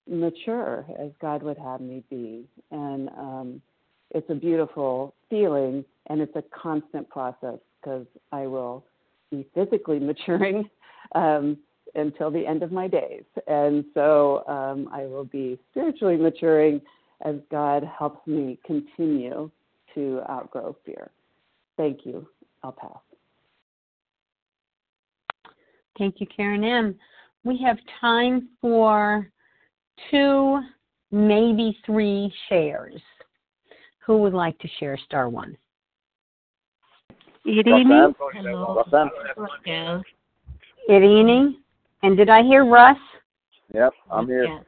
mature 0.08 0.84
as 0.98 1.10
God 1.20 1.42
would 1.42 1.58
have 1.58 1.80
me 1.80 2.02
be. 2.10 2.44
And 2.70 3.08
um, 3.10 3.62
it's 4.10 4.28
a 4.30 4.34
beautiful 4.34 5.14
feeling, 5.30 5.84
and 6.08 6.20
it's 6.20 6.34
a 6.34 6.42
constant 6.50 7.08
process 7.08 7.58
because 7.80 8.06
I 8.32 8.46
will 8.46 8.84
be 9.30 9.46
physically 9.54 9.98
maturing 10.00 10.68
um, 11.14 11.58
until 11.94 12.30
the 12.30 12.46
end 12.46 12.62
of 12.62 12.72
my 12.72 12.88
days. 12.88 13.24
And 13.46 13.84
so 13.94 14.44
um, 14.48 14.88
I 14.92 15.04
will 15.04 15.24
be 15.24 15.58
spiritually 15.70 16.16
maturing 16.16 16.80
as 17.22 17.36
God 17.50 17.88
helps 17.98 18.26
me 18.26 18.58
continue 18.66 19.50
to 19.94 20.20
outgrow 20.28 20.76
fear. 20.84 21.10
Thank 21.76 22.04
you. 22.04 22.26
I'll 22.62 22.72
pass. 22.72 22.98
Thank 25.98 26.20
you, 26.20 26.26
Karen 26.34 26.64
M. 26.64 26.94
We 27.44 27.58
have 27.64 27.76
time 28.00 28.48
for 28.60 29.28
two, 30.10 30.60
maybe 31.10 31.76
three 31.84 32.32
shares. 32.48 33.00
Who 34.06 34.18
would 34.18 34.32
like 34.32 34.58
to 34.60 34.68
share 34.78 34.98
star 35.04 35.28
one? 35.28 35.56
Irini. 37.46 38.14
Hello. 38.34 38.82
Irini. 40.88 41.54
And 42.02 42.16
did 42.16 42.28
I 42.28 42.42
hear 42.42 42.64
Russ? 42.64 42.96
Yep, 43.74 43.92
I'm 44.10 44.26
here. 44.26 44.64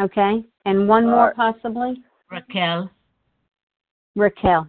Okay. 0.00 0.44
And 0.64 0.88
one 0.88 1.04
All 1.04 1.10
more 1.10 1.34
right. 1.36 1.36
possibly? 1.36 2.02
Raquel. 2.30 2.90
Raquel. 4.16 4.68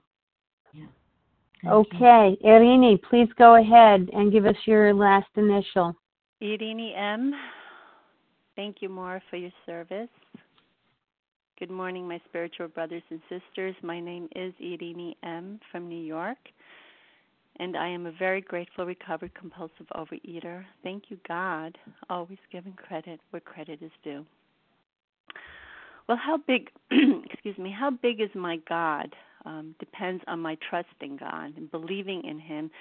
Okay. 1.67 2.37
Irini, 2.45 3.01
please 3.01 3.29
go 3.37 3.55
ahead 3.55 4.07
and 4.13 4.31
give 4.31 4.45
us 4.45 4.55
your 4.65 4.93
last 4.93 5.29
initial. 5.35 5.95
Irini 6.41 6.95
M. 6.95 7.33
Thank 8.55 8.77
you, 8.81 8.89
Maura, 8.89 9.21
for 9.29 9.37
your 9.37 9.51
service. 9.65 10.09
Good 11.57 11.71
morning, 11.71 12.07
my 12.07 12.21
spiritual 12.29 12.67
brothers 12.67 13.01
and 13.09 13.21
sisters. 13.29 13.75
My 13.81 13.99
name 13.99 14.27
is 14.35 14.53
Irini 14.61 15.15
M. 15.23 15.59
from 15.71 15.87
New 15.87 16.03
York, 16.03 16.37
and 17.59 17.75
I 17.77 17.87
am 17.87 18.05
a 18.05 18.11
very 18.11 18.41
grateful, 18.41 18.85
recovered, 18.85 19.33
compulsive 19.33 19.87
overeater. 19.95 20.65
Thank 20.83 21.05
you, 21.07 21.17
God, 21.27 21.77
always 22.09 22.37
giving 22.51 22.73
credit 22.73 23.19
where 23.31 23.39
credit 23.39 23.81
is 23.81 23.91
due. 24.03 24.25
Well, 26.07 26.17
how 26.17 26.37
big, 26.37 26.69
excuse 26.91 27.57
me, 27.57 27.71
how 27.77 27.91
big 27.91 28.21
is 28.21 28.29
my 28.35 28.57
God? 28.67 29.15
Um, 29.45 29.75
depends 29.79 30.23
on 30.27 30.39
my 30.39 30.57
trust 30.69 30.87
in 31.01 31.17
God 31.17 31.53
and 31.55 31.69
believing 31.69 32.23
in 32.23 32.39
Him 32.39 32.71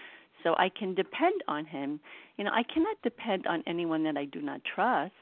so 0.42 0.54
I 0.58 0.70
can 0.70 0.94
depend 0.94 1.42
on 1.48 1.64
Him. 1.64 2.00
You 2.36 2.44
know, 2.44 2.50
I 2.52 2.62
cannot 2.62 2.96
depend 3.02 3.46
on 3.46 3.62
anyone 3.66 4.02
that 4.04 4.16
I 4.16 4.24
do 4.26 4.40
not 4.40 4.60
trust. 4.74 5.12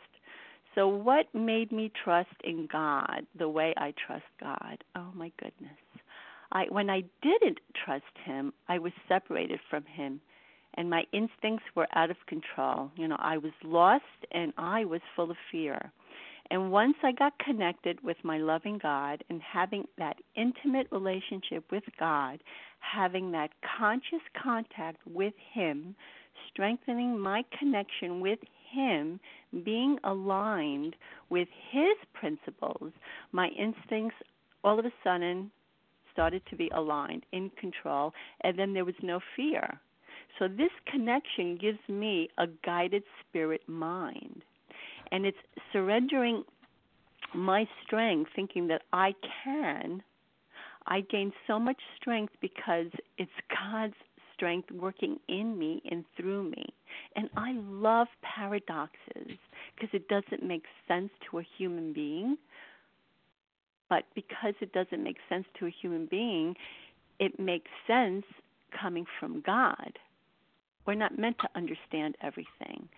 So, 0.75 0.89
what 0.89 1.27
made 1.35 1.71
me 1.71 1.93
trust 2.05 2.35
in 2.45 2.69
God 2.71 3.27
the 3.39 3.49
way 3.49 3.75
I 3.77 3.93
trust 4.07 4.25
God? 4.41 4.83
Oh, 4.97 5.11
my 5.15 5.31
goodness. 5.39 5.79
I, 6.53 6.65
when 6.71 6.91
I 6.91 7.03
didn't 7.23 7.59
trust 7.85 8.05
Him, 8.25 8.53
I 8.69 8.79
was 8.79 8.93
separated 9.09 9.61
from 9.69 9.85
Him 9.85 10.21
and 10.75 10.89
my 10.89 11.05
instincts 11.13 11.65
were 11.75 11.89
out 11.95 12.11
of 12.11 12.17
control. 12.27 12.91
You 12.97 13.09
know, 13.09 13.17
I 13.19 13.39
was 13.39 13.53
lost 13.63 14.05
and 14.31 14.53
I 14.57 14.85
was 14.85 15.01
full 15.15 15.31
of 15.31 15.37
fear. 15.51 15.93
And 16.51 16.71
once 16.71 16.97
I 17.03 17.13
got 17.13 17.39
connected 17.39 18.03
with 18.03 18.17
my 18.25 18.39
loving 18.39 18.79
God 18.79 19.25
and 19.31 19.41
having 19.41 19.87
that 19.99 20.17
intimate 20.35 20.87
relationship 20.91 21.65
with 21.71 21.85
God, 21.99 22.41
having 22.81 23.31
that 23.33 23.51
conscious 23.79 24.23
contact 24.43 24.99
with 25.07 25.35
Him, 25.53 25.95
strengthening 26.51 27.19
my 27.19 27.45
connection 27.59 28.21
with 28.21 28.39
Him, 28.71 29.21
being 29.65 29.99
aligned 30.05 30.97
with 31.31 31.49
His 31.71 31.97
principles, 32.13 32.93
my 33.33 33.49
instincts 33.49 34.17
all 34.65 34.79
of 34.79 34.85
a 34.85 34.93
sudden 35.03 35.51
started 36.13 36.43
to 36.51 36.57
be 36.57 36.69
aligned, 36.75 37.25
in 37.33 37.51
control, 37.59 38.13
and 38.43 38.59
then 38.59 38.75
there 38.75 38.85
was 38.85 38.95
no 39.03 39.21
fear. 39.35 39.81
So 40.39 40.49
this 40.49 40.71
connection 40.87 41.57
gives 41.57 41.79
me 41.89 42.29
a 42.37 42.47
guided 42.65 43.05
spirit 43.21 43.63
mind 43.67 44.43
and 45.13 45.27
it's 45.27 45.39
surrendering 45.73 46.43
my 47.35 47.69
strength, 47.85 48.31
thinking 48.35 48.67
that 48.69 48.83
I 48.93 49.15
can. 49.45 50.03
I 50.87 51.03
gain 51.03 51.33
so 51.47 51.59
much 51.59 51.81
strength 52.01 52.33
because 52.41 52.87
it's 53.19 53.31
God's 53.49 53.95
strength 54.35 54.71
working 54.73 55.19
in 55.29 55.57
me 55.57 55.83
and 55.89 56.05
through 56.17 56.51
me. 56.51 56.65
And 57.15 57.29
I 57.37 57.53
love 57.53 58.09
paradoxes 58.23 59.39
because 59.75 59.91
it 59.93 60.09
doesn't 60.09 60.43
make 60.43 60.65
sense 60.89 61.11
to 61.31 61.39
a 61.39 61.47
human 61.57 61.93
being. 61.93 62.37
But 63.89 64.05
because 64.15 64.55
it 64.61 64.73
doesn't 64.73 65.05
make 65.05 65.19
sense 65.29 65.45
to 65.59 65.67
a 65.67 65.71
human 65.71 66.07
being, 66.07 66.57
it 67.21 67.39
makes 67.39 67.71
sense 67.87 68.25
coming 68.81 69.05
from 69.21 69.43
God. 69.45 69.99
We're 70.87 70.95
not 70.95 71.19
meant 71.19 71.37
to 71.41 71.49
understand 71.55 72.17
everything. 72.23 72.89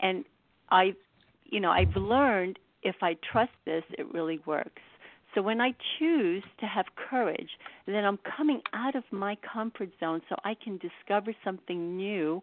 And 0.00 0.24
I 0.70 0.94
you 1.50 1.60
know, 1.60 1.70
I've 1.70 1.94
learned 1.96 2.58
if 2.82 2.96
I 3.02 3.16
trust 3.32 3.52
this, 3.64 3.82
it 3.98 4.12
really 4.12 4.40
works. 4.46 4.82
So 5.34 5.42
when 5.42 5.60
I 5.60 5.74
choose 5.98 6.44
to 6.60 6.66
have 6.66 6.86
courage, 7.10 7.50
then 7.86 8.04
I'm 8.04 8.18
coming 8.36 8.62
out 8.72 8.96
of 8.96 9.04
my 9.10 9.36
comfort 9.52 9.90
zone 10.00 10.22
so 10.28 10.36
I 10.44 10.54
can 10.54 10.78
discover 10.78 11.34
something 11.44 11.96
new 11.96 12.42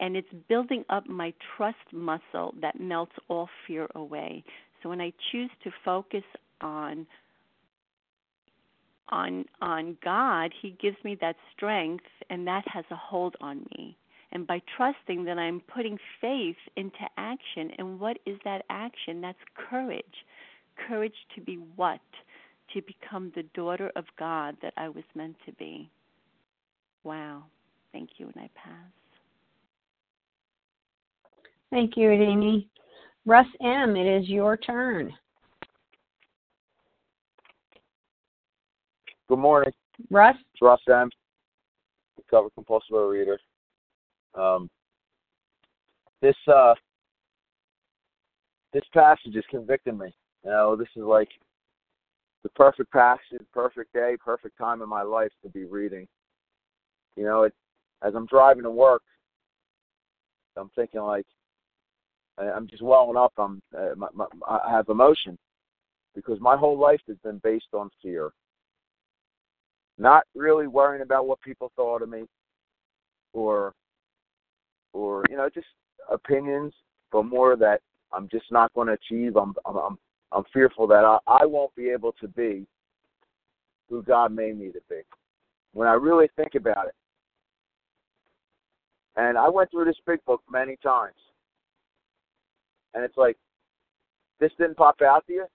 and 0.00 0.16
it's 0.16 0.28
building 0.48 0.84
up 0.90 1.08
my 1.08 1.32
trust 1.56 1.78
muscle 1.92 2.54
that 2.60 2.78
melts 2.78 3.12
all 3.28 3.48
fear 3.66 3.88
away. 3.94 4.44
So 4.82 4.90
when 4.90 5.00
I 5.00 5.12
choose 5.32 5.50
to 5.64 5.70
focus 5.84 6.24
on 6.60 7.06
on 9.08 9.44
on 9.62 9.96
God, 10.04 10.52
he 10.60 10.76
gives 10.82 10.96
me 11.04 11.16
that 11.20 11.36
strength 11.54 12.04
and 12.28 12.46
that 12.46 12.64
has 12.68 12.84
a 12.90 12.96
hold 12.96 13.36
on 13.40 13.66
me. 13.78 13.96
And 14.36 14.46
by 14.46 14.60
trusting 14.76 15.24
that 15.24 15.38
I'm 15.38 15.60
putting 15.60 15.96
faith 16.20 16.58
into 16.76 17.08
action 17.16 17.70
and 17.78 17.98
what 17.98 18.18
is 18.26 18.36
that 18.44 18.66
action? 18.68 19.22
That's 19.22 19.38
courage. 19.70 20.04
Courage 20.86 21.14
to 21.34 21.40
be 21.40 21.58
what? 21.74 22.02
To 22.74 22.82
become 22.82 23.32
the 23.34 23.44
daughter 23.54 23.90
of 23.96 24.04
God 24.18 24.54
that 24.60 24.74
I 24.76 24.90
was 24.90 25.04
meant 25.14 25.36
to 25.46 25.52
be. 25.52 25.88
Wow. 27.02 27.44
Thank 27.94 28.10
you 28.18 28.26
and 28.26 28.44
I 28.44 28.50
pass. 28.54 28.74
Thank 31.70 31.96
you, 31.96 32.10
Amy. 32.10 32.68
Russ 33.24 33.46
M., 33.62 33.96
it 33.96 34.06
is 34.06 34.28
your 34.28 34.58
turn. 34.58 35.14
Good 39.30 39.38
morning. 39.38 39.72
Russ? 40.10 40.36
It's 40.52 40.60
Russ 40.60 40.82
M. 40.90 41.08
Recovered 42.18 42.52
compulsive 42.54 42.90
overeater. 42.90 43.38
Um, 44.36 44.68
this 46.22 46.36
uh, 46.52 46.74
this 48.72 48.84
passage 48.92 49.34
is 49.34 49.44
convicting 49.50 49.98
me. 49.98 50.14
You 50.44 50.50
know, 50.50 50.76
this 50.76 50.88
is 50.96 51.02
like 51.02 51.28
the 52.42 52.50
perfect 52.50 52.92
passage, 52.92 53.44
perfect 53.52 53.92
day, 53.92 54.16
perfect 54.24 54.56
time 54.58 54.82
in 54.82 54.88
my 54.88 55.02
life 55.02 55.32
to 55.42 55.48
be 55.48 55.64
reading. 55.64 56.06
You 57.16 57.24
know, 57.24 57.42
it 57.44 57.54
as 58.02 58.14
I'm 58.14 58.26
driving 58.26 58.64
to 58.64 58.70
work, 58.70 59.02
I'm 60.56 60.70
thinking 60.76 61.00
like 61.00 61.26
I'm 62.38 62.68
just 62.68 62.82
welling 62.82 63.16
up. 63.16 63.32
I'm 63.38 63.62
uh, 63.76 63.94
my, 63.96 64.08
my, 64.14 64.26
I 64.46 64.70
have 64.70 64.88
emotion 64.88 65.38
because 66.14 66.38
my 66.40 66.56
whole 66.56 66.78
life 66.78 67.00
has 67.08 67.16
been 67.24 67.38
based 67.42 67.72
on 67.72 67.90
fear. 68.02 68.30
Not 69.98 70.24
really 70.34 70.66
worrying 70.66 71.02
about 71.02 71.26
what 71.26 71.40
people 71.40 71.72
thought 71.74 72.02
of 72.02 72.10
me, 72.10 72.24
or 73.32 73.72
or 74.96 75.24
you 75.30 75.36
know 75.36 75.48
just 75.52 75.66
opinions, 76.10 76.72
but 77.12 77.24
more 77.24 77.56
that 77.56 77.80
I'm 78.12 78.28
just 78.28 78.50
not 78.50 78.72
going 78.74 78.88
to 78.88 78.94
achieve. 78.94 79.36
I'm 79.36 79.54
I'm 79.66 79.76
I'm, 79.76 79.98
I'm 80.32 80.44
fearful 80.52 80.86
that 80.88 81.04
I, 81.04 81.18
I 81.26 81.46
won't 81.46 81.74
be 81.74 81.90
able 81.90 82.12
to 82.20 82.28
be 82.28 82.66
who 83.88 84.02
God 84.02 84.32
made 84.32 84.58
me 84.58 84.72
to 84.72 84.80
be. 84.88 85.00
When 85.72 85.86
I 85.86 85.92
really 85.92 86.28
think 86.36 86.54
about 86.54 86.86
it, 86.86 86.94
and 89.16 89.38
I 89.38 89.48
went 89.48 89.70
through 89.70 89.84
this 89.84 90.00
big 90.06 90.24
book 90.24 90.42
many 90.50 90.76
times 90.82 91.14
and 92.96 93.04
it's 93.04 93.16
like, 93.16 93.36
this 94.40 94.50
didn't 94.58 94.78
pop 94.78 95.00
out 95.02 95.26
to 95.26 95.32
you. 95.32 95.46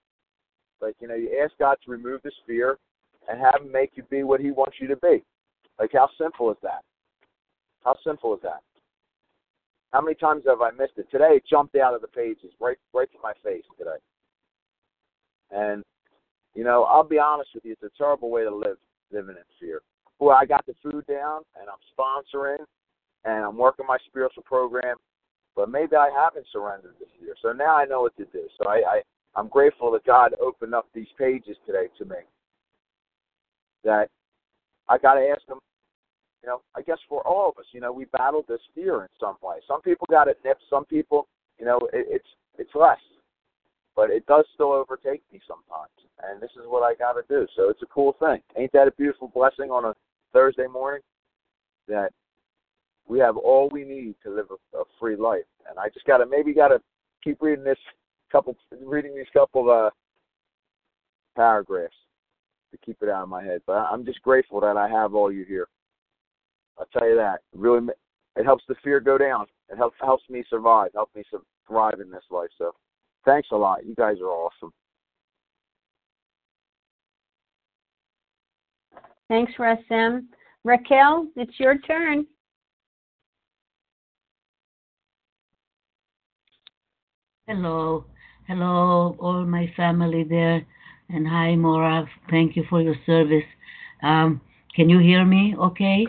Like, 0.80 0.96
you 1.00 1.08
know, 1.08 1.16
you 1.16 1.42
ask 1.44 1.54
God 1.58 1.78
to 1.84 1.92
remove 1.92 2.22
this 2.22 2.34
fear 2.46 2.78
and 3.28 3.40
have 3.42 3.62
Him 3.62 3.72
make 3.72 3.92
you 3.96 4.04
be 4.12 4.24
what 4.24 4.40
He 4.40 4.52
wants 4.52 4.78
you 4.80 4.88
to 4.88 4.96
be. 4.98 5.24
Like, 5.80 5.90
how 5.94 6.08
simple 6.20 6.52
is 6.52 6.58
that? 6.62 6.84
How 7.84 7.96
simple 8.06 8.36
is 8.36 8.42
that? 8.44 8.62
How 9.92 10.02
many 10.02 10.16
times 10.16 10.44
have 10.48 10.62
I 10.62 10.72
missed 10.72 10.94
it? 10.98 11.12
Today 11.12 11.36
it 11.36 11.44
jumped 11.50 11.76
out 11.76 11.94
of 11.94 12.02
the 12.02 12.08
pages, 12.08 12.52
right, 12.60 12.78
right 12.94 13.12
to 13.12 13.18
my 13.22 13.34
face 13.44 13.64
today. 13.78 14.00
And 15.52 15.84
you 16.56 16.64
know, 16.64 16.84
I'll 16.84 17.04
be 17.04 17.20
honest 17.20 17.50
with 17.54 17.66
you, 17.66 17.74
it's 17.74 17.84
a 17.84 17.98
terrible 17.98 18.30
way 18.30 18.44
to 18.44 18.54
live, 18.54 18.78
living 19.12 19.36
in 19.38 19.44
fear. 19.60 19.82
Boy, 20.20 20.32
I 20.32 20.46
got 20.46 20.66
the 20.66 20.76
food 20.84 21.06
down, 21.08 21.42
and 21.60 21.68
I'm 21.70 21.80
sponsoring, 21.98 22.64
and 23.26 23.46
I'm 23.46 23.58
working 23.58 23.86
my 23.88 23.98
spiritual 24.06 24.44
program, 24.44 24.98
but 25.56 25.70
maybe 25.70 25.96
I 25.96 26.10
haven't 26.14 26.46
surrendered 26.52 26.96
this 27.00 27.10
year. 27.22 27.36
So 27.42 27.54
now 27.54 27.76
I 27.76 27.86
know 27.86 28.02
what 28.02 28.16
to 28.18 28.26
do. 28.26 28.48
So 28.62 28.70
I, 28.70 28.76
I 28.76 29.02
I'm 29.36 29.48
grateful 29.48 29.92
that 29.92 30.06
God 30.06 30.34
opened 30.42 30.76
up 30.76 30.88
these 30.94 31.08
pages 31.18 31.56
today 31.66 31.88
to 31.98 32.06
me. 32.06 32.18
That 33.84 34.10
I 34.90 34.98
got 34.98 35.16
to 35.16 35.22
ask 35.22 35.48
Him. 35.48 35.60
You 36.44 36.50
know, 36.50 36.62
I 36.76 36.82
guess 36.82 36.98
for 37.08 37.26
all 37.28 37.50
of 37.50 37.58
us, 37.60 37.66
you 37.72 37.80
know, 37.80 37.94
we 37.94 38.06
battled 38.06 38.46
this 38.48 38.62
fear 38.74 39.04
in 39.04 39.10
some 39.20 39.36
way. 39.42 39.58
Some 39.68 39.82
people 39.82 40.08
got 40.10 40.28
it 40.28 40.40
nipped. 40.44 40.64
Some 40.70 40.86
people, 40.86 41.28
you 41.60 41.66
know, 41.66 41.78
it, 41.94 42.08
it's 42.10 42.28
it's 42.58 42.72
less, 42.76 43.00
but 43.96 44.10
it 44.10 44.26
does 44.26 44.46
still 44.54 44.72
overtake 44.72 45.22
me 45.32 45.40
sometimes. 45.48 45.92
And 46.24 46.42
this 46.42 46.52
is 46.52 46.64
what 46.66 46.84
I 46.84 46.96
got 46.96 47.14
to 47.14 47.22
do. 47.30 47.48
So 47.56 47.70
it's 47.70 47.82
a 47.82 47.88
cool 47.88 48.16
thing. 48.20 48.40
Ain't 48.58 48.72
that 48.74 48.88
a 48.88 48.92
beautiful 48.92 49.32
blessing 49.34 49.72
on 49.72 49.86
a 49.86 49.96
Thursday 50.34 50.68
morning? 50.68 51.02
That 51.88 52.12
we 53.08 53.20
have 53.20 53.38
all 53.38 53.70
we 53.72 53.84
need 53.84 54.16
to 54.24 54.34
live 54.34 54.48
a, 54.52 54.78
a 54.78 54.84
free 55.00 55.16
life. 55.16 55.46
And 55.70 55.78
I 55.78 55.90
just 55.90 56.06
gotta 56.06 56.26
maybe 56.26 56.54
gotta 56.54 56.82
keep 57.24 57.42
reading 57.42 57.64
this 57.64 57.78
couple, 58.32 58.56
reading 58.84 59.16
these 59.16 59.26
couple 59.34 59.70
uh, 59.70 59.90
paragraphs 61.36 61.96
to 62.72 62.78
keep 62.78 62.98
it 63.02 63.10
out 63.10 63.24
of 63.24 63.30
my 63.30 63.44
head. 63.44 63.62
But 63.68 63.74
I'm 63.74 64.06
just 64.06 64.22
grateful 64.22 64.60
that 64.62 64.78
I 64.78 64.88
have 64.88 65.14
all 65.14 65.32
you 65.32 65.46
here. 65.46 65.68
I'll 66.82 67.00
tell 67.00 67.08
you 67.08 67.16
that. 67.16 67.42
It 67.54 67.60
really, 67.60 67.88
it 68.36 68.44
helps 68.44 68.64
the 68.68 68.76
fear 68.84 69.00
go 69.00 69.18
down. 69.18 69.46
It 69.70 69.78
helps 69.78 69.96
helps 70.02 70.24
me 70.30 70.44
survive. 70.50 70.90
Helps 70.96 71.16
me 71.16 71.24
thrive 71.68 72.00
in 72.00 72.10
this 72.10 72.24
life. 72.32 72.50
So, 72.58 72.74
thanks 73.24 73.50
a 73.52 73.56
lot. 73.56 73.86
You 73.86 73.94
guys 73.94 74.18
are 74.20 74.26
awesome. 74.26 74.74
Thanks, 79.28 79.54
Russ 79.60 79.80
M. 79.92 80.28
Raquel, 80.64 81.28
it's 81.36 81.60
your 81.60 81.78
turn. 81.78 82.26
Hello, 87.48 88.06
hello, 88.48 89.16
all 89.20 89.46
my 89.46 89.72
family 89.78 90.24
there, 90.24 90.66
and 91.10 91.28
hi, 91.28 91.56
Maura. 91.56 92.06
Thank 92.30 92.56
you 92.56 92.66
for 92.70 92.82
your 92.82 92.96
service. 93.06 93.44
Um, 94.04 94.42
can 94.76 94.90
you 94.90 95.00
hear 95.00 95.26
me? 95.26 95.56
Okay. 95.58 96.08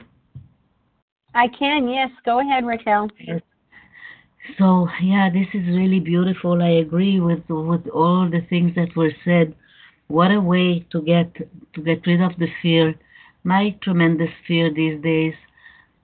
I 1.34 1.48
can. 1.48 1.88
Yes. 1.88 2.10
Go 2.24 2.40
ahead, 2.40 2.64
Raquel. 2.64 3.08
Yes. 3.18 3.40
So 4.58 4.88
yeah, 5.00 5.30
this 5.32 5.46
is 5.54 5.66
really 5.68 6.00
beautiful. 6.00 6.62
I 6.62 6.70
agree 6.86 7.20
with 7.20 7.48
with 7.48 7.86
all 7.88 8.28
the 8.28 8.40
things 8.50 8.74
that 8.74 8.94
were 8.96 9.12
said. 9.24 9.54
What 10.08 10.32
a 10.32 10.40
way 10.40 10.84
to 10.90 11.00
get 11.00 11.32
to 11.74 11.80
get 11.80 12.06
rid 12.06 12.20
of 12.20 12.32
the 12.38 12.48
fear, 12.60 12.94
my 13.44 13.76
tremendous 13.82 14.30
fear 14.46 14.72
these 14.72 15.00
days, 15.02 15.34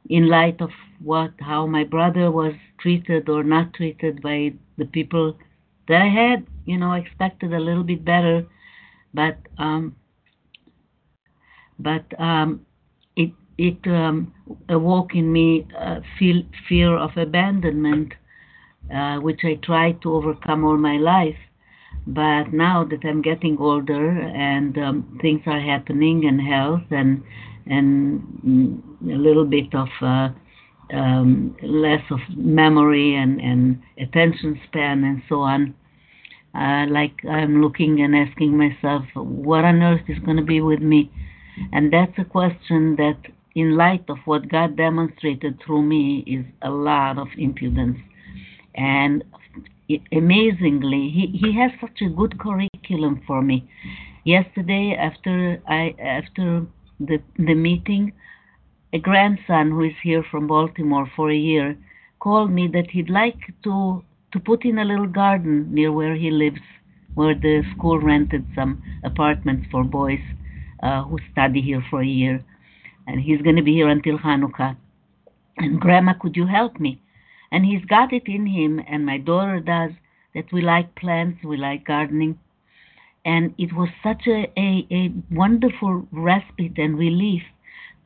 in 0.08 0.28
light 0.28 0.60
of 0.60 0.70
what 1.02 1.32
how 1.40 1.66
my 1.66 1.84
brother 1.84 2.30
was 2.30 2.54
treated 2.80 3.28
or 3.28 3.42
not 3.42 3.74
treated 3.74 4.22
by 4.22 4.52
the 4.76 4.86
people 4.86 5.36
that 5.88 6.00
I 6.02 6.08
had, 6.08 6.46
you 6.64 6.78
know, 6.78 6.92
expected 6.92 7.52
a 7.52 7.60
little 7.60 7.82
bit 7.84 8.04
better, 8.04 8.46
but 9.12 9.36
um, 9.58 9.96
but 11.78 12.04
um, 12.20 12.64
it 13.58 13.78
um, 13.86 14.32
awoke 14.68 15.14
in 15.14 15.32
me 15.32 15.66
a 15.76 16.00
feel, 16.18 16.42
fear 16.68 16.96
of 16.96 17.10
abandonment, 17.16 18.14
uh, 18.94 19.16
which 19.16 19.40
I 19.44 19.54
tried 19.56 20.00
to 20.02 20.14
overcome 20.14 20.64
all 20.64 20.78
my 20.78 20.96
life. 20.96 21.36
But 22.06 22.52
now 22.52 22.84
that 22.84 23.04
I'm 23.04 23.20
getting 23.20 23.58
older 23.58 24.20
and 24.20 24.78
um, 24.78 25.18
things 25.20 25.42
are 25.46 25.60
happening 25.60 26.26
and 26.26 26.40
health 26.40 26.84
and 26.90 27.22
and 27.66 28.82
a 29.02 29.16
little 29.16 29.44
bit 29.44 29.74
of 29.74 29.88
uh, 30.00 30.30
um, 30.92 31.54
less 31.62 32.02
of 32.10 32.18
memory 32.34 33.14
and, 33.14 33.40
and 33.40 33.82
attention 33.98 34.58
span 34.66 35.04
and 35.04 35.22
so 35.28 35.40
on. 35.40 35.74
Uh, 36.54 36.86
like 36.88 37.12
I'm 37.30 37.60
looking 37.60 38.00
and 38.00 38.16
asking 38.16 38.56
myself, 38.56 39.04
what 39.14 39.64
on 39.64 39.82
earth 39.82 40.08
is 40.08 40.18
going 40.20 40.38
to 40.38 40.42
be 40.42 40.62
with 40.62 40.80
me? 40.80 41.10
And 41.72 41.92
that's 41.92 42.16
a 42.18 42.24
question 42.24 42.96
that, 42.96 43.18
in 43.54 43.76
light 43.76 44.04
of 44.08 44.18
what 44.24 44.48
God 44.48 44.76
demonstrated 44.76 45.58
through 45.64 45.82
me, 45.82 46.24
is 46.26 46.44
a 46.62 46.70
lot 46.70 47.18
of 47.18 47.28
impudence. 47.36 47.98
And 48.74 49.24
amazingly, 50.12 51.10
he, 51.10 51.38
he 51.38 51.56
has 51.58 51.70
such 51.80 52.00
a 52.02 52.08
good 52.08 52.38
curriculum 52.38 53.22
for 53.26 53.42
me. 53.42 53.68
Yesterday, 54.24 54.94
after 54.98 55.60
I 55.66 55.94
after 55.98 56.66
the 57.00 57.18
the 57.36 57.54
meeting, 57.54 58.12
a 58.92 58.98
grandson 58.98 59.70
who 59.70 59.84
is 59.84 59.94
here 60.02 60.24
from 60.30 60.46
Baltimore 60.46 61.10
for 61.16 61.30
a 61.30 61.36
year 61.36 61.76
called 62.20 62.50
me 62.50 62.68
that 62.68 62.90
he'd 62.90 63.10
like 63.10 63.40
to 63.64 64.04
to 64.32 64.40
put 64.40 64.64
in 64.64 64.78
a 64.78 64.84
little 64.84 65.06
garden 65.06 65.72
near 65.72 65.90
where 65.90 66.14
he 66.14 66.30
lives, 66.30 66.60
where 67.14 67.34
the 67.34 67.62
school 67.74 67.98
rented 67.98 68.44
some 68.54 68.82
apartments 69.04 69.66
for 69.70 69.82
boys 69.84 70.20
uh, 70.82 71.02
who 71.04 71.18
study 71.32 71.62
here 71.62 71.82
for 71.88 72.02
a 72.02 72.06
year, 72.06 72.44
and 73.08 73.20
he's 73.20 73.40
going 73.42 73.56
to 73.56 73.62
be 73.62 73.72
here 73.72 73.88
until 73.88 74.18
Hanukkah. 74.18 74.76
And 75.56 75.80
Grandma, 75.80 76.12
could 76.12 76.36
you 76.36 76.46
help 76.46 76.78
me? 76.78 77.00
And 77.50 77.64
he's 77.64 77.84
got 77.86 78.12
it 78.12 78.24
in 78.26 78.46
him, 78.46 78.80
and 78.86 79.04
my 79.04 79.16
daughter 79.18 79.60
does, 79.60 79.92
that 80.34 80.52
we 80.52 80.60
like 80.60 80.94
plants, 80.94 81.42
we 81.42 81.56
like 81.56 81.86
gardening. 81.86 82.38
And 83.24 83.54
it 83.58 83.72
was 83.72 83.88
such 84.02 84.26
a, 84.26 84.52
a, 84.56 84.86
a 84.90 85.12
wonderful 85.30 86.06
respite 86.12 86.76
and 86.76 86.98
relief 86.98 87.42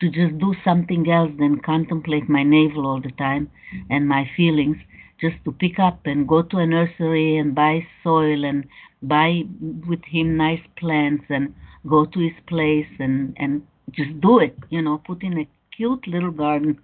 to 0.01 0.09
just 0.09 0.39
do 0.39 0.55
something 0.65 1.11
else 1.11 1.33
than 1.39 1.61
contemplate 1.61 2.29
my 2.29 2.45
navel 2.45 2.87
all 2.87 3.01
the 3.01 3.13
time 3.13 3.51
and 3.91 4.09
my 4.09 4.29
feelings 4.37 4.77
just 5.21 5.37
to 5.45 5.53
pick 5.53 5.79
up 5.79 6.01
and 6.07 6.27
go 6.27 6.43
to 6.43 6.59
a 6.59 6.67
nursery 6.67 7.37
and 7.37 7.55
buy 7.55 7.87
soil 8.03 8.45
and 8.45 8.67
buy 9.03 9.43
with 9.87 10.05
him 10.05 10.37
nice 10.37 10.63
plants 10.77 11.25
and 11.29 11.55
go 11.89 12.05
to 12.05 12.19
his 12.19 12.39
place 12.49 12.89
and 12.99 13.33
and 13.39 13.63
just 13.91 14.21
do 14.21 14.39
it 14.39 14.57
you 14.71 14.81
know 14.83 14.99
put 14.99 15.23
in 15.23 15.39
a 15.39 15.49
cute 15.77 16.07
little 16.07 16.31
garden. 16.31 16.79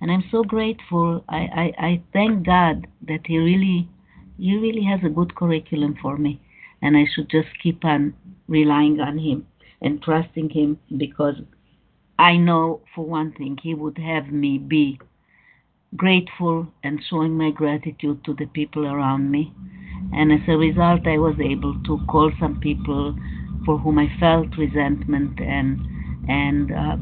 And 0.00 0.10
i'm 0.10 0.24
so 0.30 0.42
grateful. 0.42 1.24
I 1.28 1.38
i, 1.62 1.86
I 1.86 2.02
thank 2.12 2.46
god 2.46 2.86
that 3.08 3.20
he 3.26 3.38
really 3.38 3.88
he 4.38 4.56
really 4.58 4.84
has 4.84 5.00
a 5.04 5.08
good 5.08 5.34
curriculum 5.34 5.96
for 6.00 6.16
me. 6.16 6.40
And 6.82 6.96
i 6.96 7.06
should 7.14 7.30
just 7.30 7.48
keep 7.62 7.84
on 7.84 8.14
relying 8.48 9.00
on 9.00 9.18
him 9.18 9.46
and 9.82 10.02
trusting 10.02 10.50
him 10.50 10.78
because 10.96 11.36
i 12.18 12.36
know 12.36 12.80
for 12.94 13.04
one 13.04 13.32
thing 13.32 13.58
he 13.62 13.74
would 13.74 13.98
have 13.98 14.28
me 14.28 14.58
be 14.58 14.98
grateful 15.96 16.66
and 16.82 17.00
showing 17.08 17.36
my 17.36 17.50
gratitude 17.50 18.24
to 18.24 18.34
the 18.34 18.46
people 18.46 18.86
around 18.86 19.30
me. 19.30 19.52
And 20.12 20.32
as 20.32 20.40
a 20.48 20.56
result, 20.56 21.06
I 21.06 21.18
was 21.18 21.36
able 21.40 21.74
to 21.84 22.00
call 22.08 22.30
some 22.38 22.60
people 22.60 23.16
for 23.64 23.78
whom 23.78 23.98
I 23.98 24.08
felt 24.20 24.56
resentment 24.56 25.40
and 25.40 25.80
and 26.28 26.72
uh, 26.72 26.96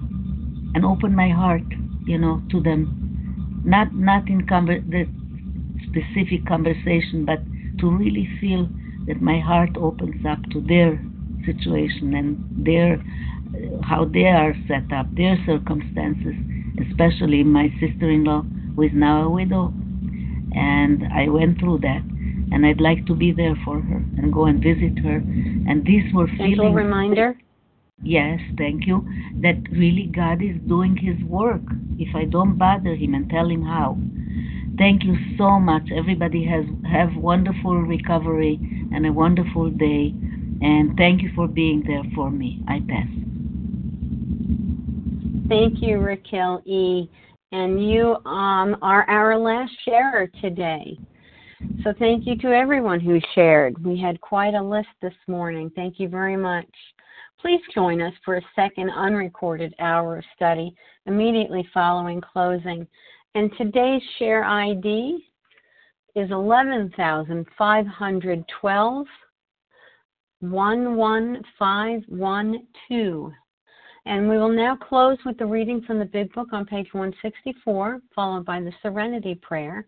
and 0.74 0.84
open 0.84 1.14
my 1.14 1.30
heart, 1.30 1.62
you 2.04 2.18
know, 2.18 2.42
to 2.50 2.60
them. 2.60 3.62
Not 3.64 3.94
not 3.94 4.28
in 4.28 4.46
conver- 4.46 4.88
the 4.90 5.06
specific 5.88 6.46
conversation, 6.46 7.24
but 7.24 7.40
to 7.80 7.90
really 7.90 8.28
feel 8.40 8.68
that 9.06 9.20
my 9.20 9.38
heart 9.40 9.70
opens 9.76 10.24
up 10.26 10.42
to 10.50 10.60
their 10.60 11.02
situation 11.44 12.14
and 12.14 12.66
their 12.66 13.02
how 13.82 14.04
they 14.04 14.26
are 14.26 14.56
set 14.66 14.92
up, 14.92 15.06
their 15.14 15.38
circumstances, 15.46 16.34
especially 16.88 17.44
my 17.44 17.68
sister-in-law 17.80 18.42
who 18.76 18.82
is 18.82 18.90
now 18.94 19.24
a 19.24 19.30
widow. 19.30 19.72
And 20.54 21.04
I 21.12 21.28
went 21.28 21.58
through 21.58 21.78
that. 21.78 22.02
And 22.52 22.64
I'd 22.64 22.80
like 22.80 23.04
to 23.06 23.14
be 23.14 23.32
there 23.32 23.58
for 23.64 23.80
her 23.80 23.96
and 24.16 24.32
go 24.32 24.44
and 24.44 24.62
visit 24.62 24.98
her. 25.00 25.16
And 25.16 25.84
these 25.84 26.04
were 26.14 26.26
Gentle 26.26 26.46
feelings. 26.46 26.76
reminder. 26.76 27.36
Yes, 28.04 28.40
thank 28.58 28.86
you. 28.86 29.06
That 29.40 29.56
really 29.72 30.10
God 30.14 30.42
is 30.42 30.56
doing 30.68 30.96
His 30.96 31.22
work 31.24 31.62
if 31.98 32.14
I 32.14 32.26
don't 32.26 32.58
bother 32.58 32.94
Him 32.94 33.14
and 33.14 33.28
tell 33.30 33.48
Him 33.48 33.62
how. 33.62 33.98
Thank 34.76 35.04
you 35.04 35.16
so 35.38 35.58
much. 35.58 35.84
Everybody 35.94 36.44
has 36.44 36.64
have 36.90 37.16
wonderful 37.16 37.76
recovery 37.80 38.58
and 38.92 39.06
a 39.06 39.12
wonderful 39.12 39.70
day. 39.70 40.12
And 40.60 40.96
thank 40.96 41.22
you 41.22 41.30
for 41.34 41.48
being 41.48 41.82
there 41.86 42.02
for 42.14 42.30
me. 42.30 42.60
I 42.68 42.80
pass. 42.80 43.06
Thank 45.48 45.82
you, 45.82 45.98
Raquel 45.98 46.62
E. 46.64 47.08
And 47.52 47.88
you 47.88 48.16
um, 48.26 48.76
are 48.82 49.08
our 49.08 49.38
last 49.38 49.72
sharer 49.84 50.26
today. 50.40 50.98
So 51.84 51.94
thank 51.98 52.26
you 52.26 52.36
to 52.38 52.48
everyone 52.48 52.98
who 52.98 53.20
shared. 53.34 53.82
We 53.84 53.98
had 53.98 54.20
quite 54.20 54.54
a 54.54 54.62
list 54.62 54.88
this 55.00 55.14
morning. 55.28 55.70
Thank 55.76 56.00
you 56.00 56.08
very 56.08 56.36
much. 56.36 56.68
Please 57.44 57.60
join 57.74 58.00
us 58.00 58.14
for 58.24 58.36
a 58.36 58.42
second 58.56 58.88
unrecorded 58.88 59.74
hour 59.78 60.16
of 60.16 60.24
study 60.34 60.74
immediately 61.04 61.68
following 61.74 62.22
closing. 62.22 62.86
And 63.34 63.50
today's 63.58 64.00
share 64.18 64.44
ID 64.44 65.28
is 66.16 66.30
11,512 66.30 69.06
11512. 70.40 73.32
And 74.06 74.26
we 74.26 74.38
will 74.38 74.48
now 74.48 74.74
close 74.76 75.18
with 75.26 75.36
the 75.36 75.44
reading 75.44 75.82
from 75.82 75.98
the 75.98 76.06
Big 76.06 76.32
Book 76.32 76.48
on 76.52 76.64
page 76.64 76.88
164, 76.92 78.00
followed 78.14 78.46
by 78.46 78.60
the 78.60 78.72
Serenity 78.80 79.34
Prayer. 79.34 79.86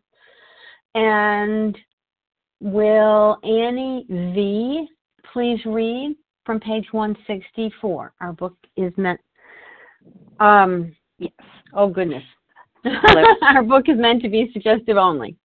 And 0.95 1.75
will 2.61 3.39
Annie 3.43 4.05
V 4.11 4.89
please 5.33 5.65
read 5.65 6.15
from 6.47 6.61
page 6.61 6.87
164? 6.93 8.15
Our 8.21 8.33
book 8.33 8.57
is 8.77 8.93
meant. 8.97 9.21
Um, 10.39 10.95
yes. 11.19 11.33
Oh 11.75 11.89
goodness. 11.89 12.23
Our 13.43 13.65
book 13.65 13.89
is 13.89 13.99
meant 13.99 14.23
to 14.23 14.29
be 14.29 14.49
suggestive 14.53 14.97
only. 14.97 15.37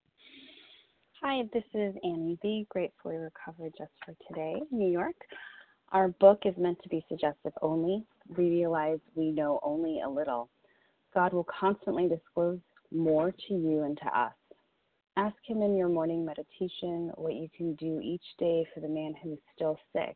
Hi, 1.24 1.44
this 1.54 1.64
is 1.74 1.96
Annie 2.04 2.38
V, 2.42 2.68
gratefully 2.70 3.18
recovered 3.18 3.74
just 3.78 3.92
for 4.06 4.16
today, 4.28 4.62
New 4.72 4.90
York. 4.90 5.16
Our 5.92 6.10
book 6.20 6.44
is 6.46 6.56
meant 6.58 6.82
to 6.84 6.90
be 6.90 7.06
suggestive 7.10 7.52
only. 7.62 8.06
We 8.38 8.50
realize 8.50 9.00
we 9.16 9.32
know 9.32 9.60
only 9.64 10.02
a 10.06 10.10
little. 10.10 10.50
God 11.14 11.34
will 11.34 11.46
constantly 11.46 12.08
disclose 12.08 12.60
more 12.92 13.32
to 13.32 13.54
you 13.54 13.84
and 13.84 13.98
to 13.98 14.20
us. 14.20 14.34
Ask 15.18 15.36
Him 15.46 15.62
in 15.62 15.76
your 15.76 15.90
morning 15.90 16.26
meditation 16.26 17.12
what 17.16 17.34
you 17.34 17.50
can 17.56 17.76
do 17.76 18.00
each 18.02 18.24
day 18.40 18.66
for 18.74 18.80
the 18.80 18.88
man 18.88 19.14
who 19.22 19.34
is 19.34 19.40
still 19.56 19.78
sick. 19.94 20.16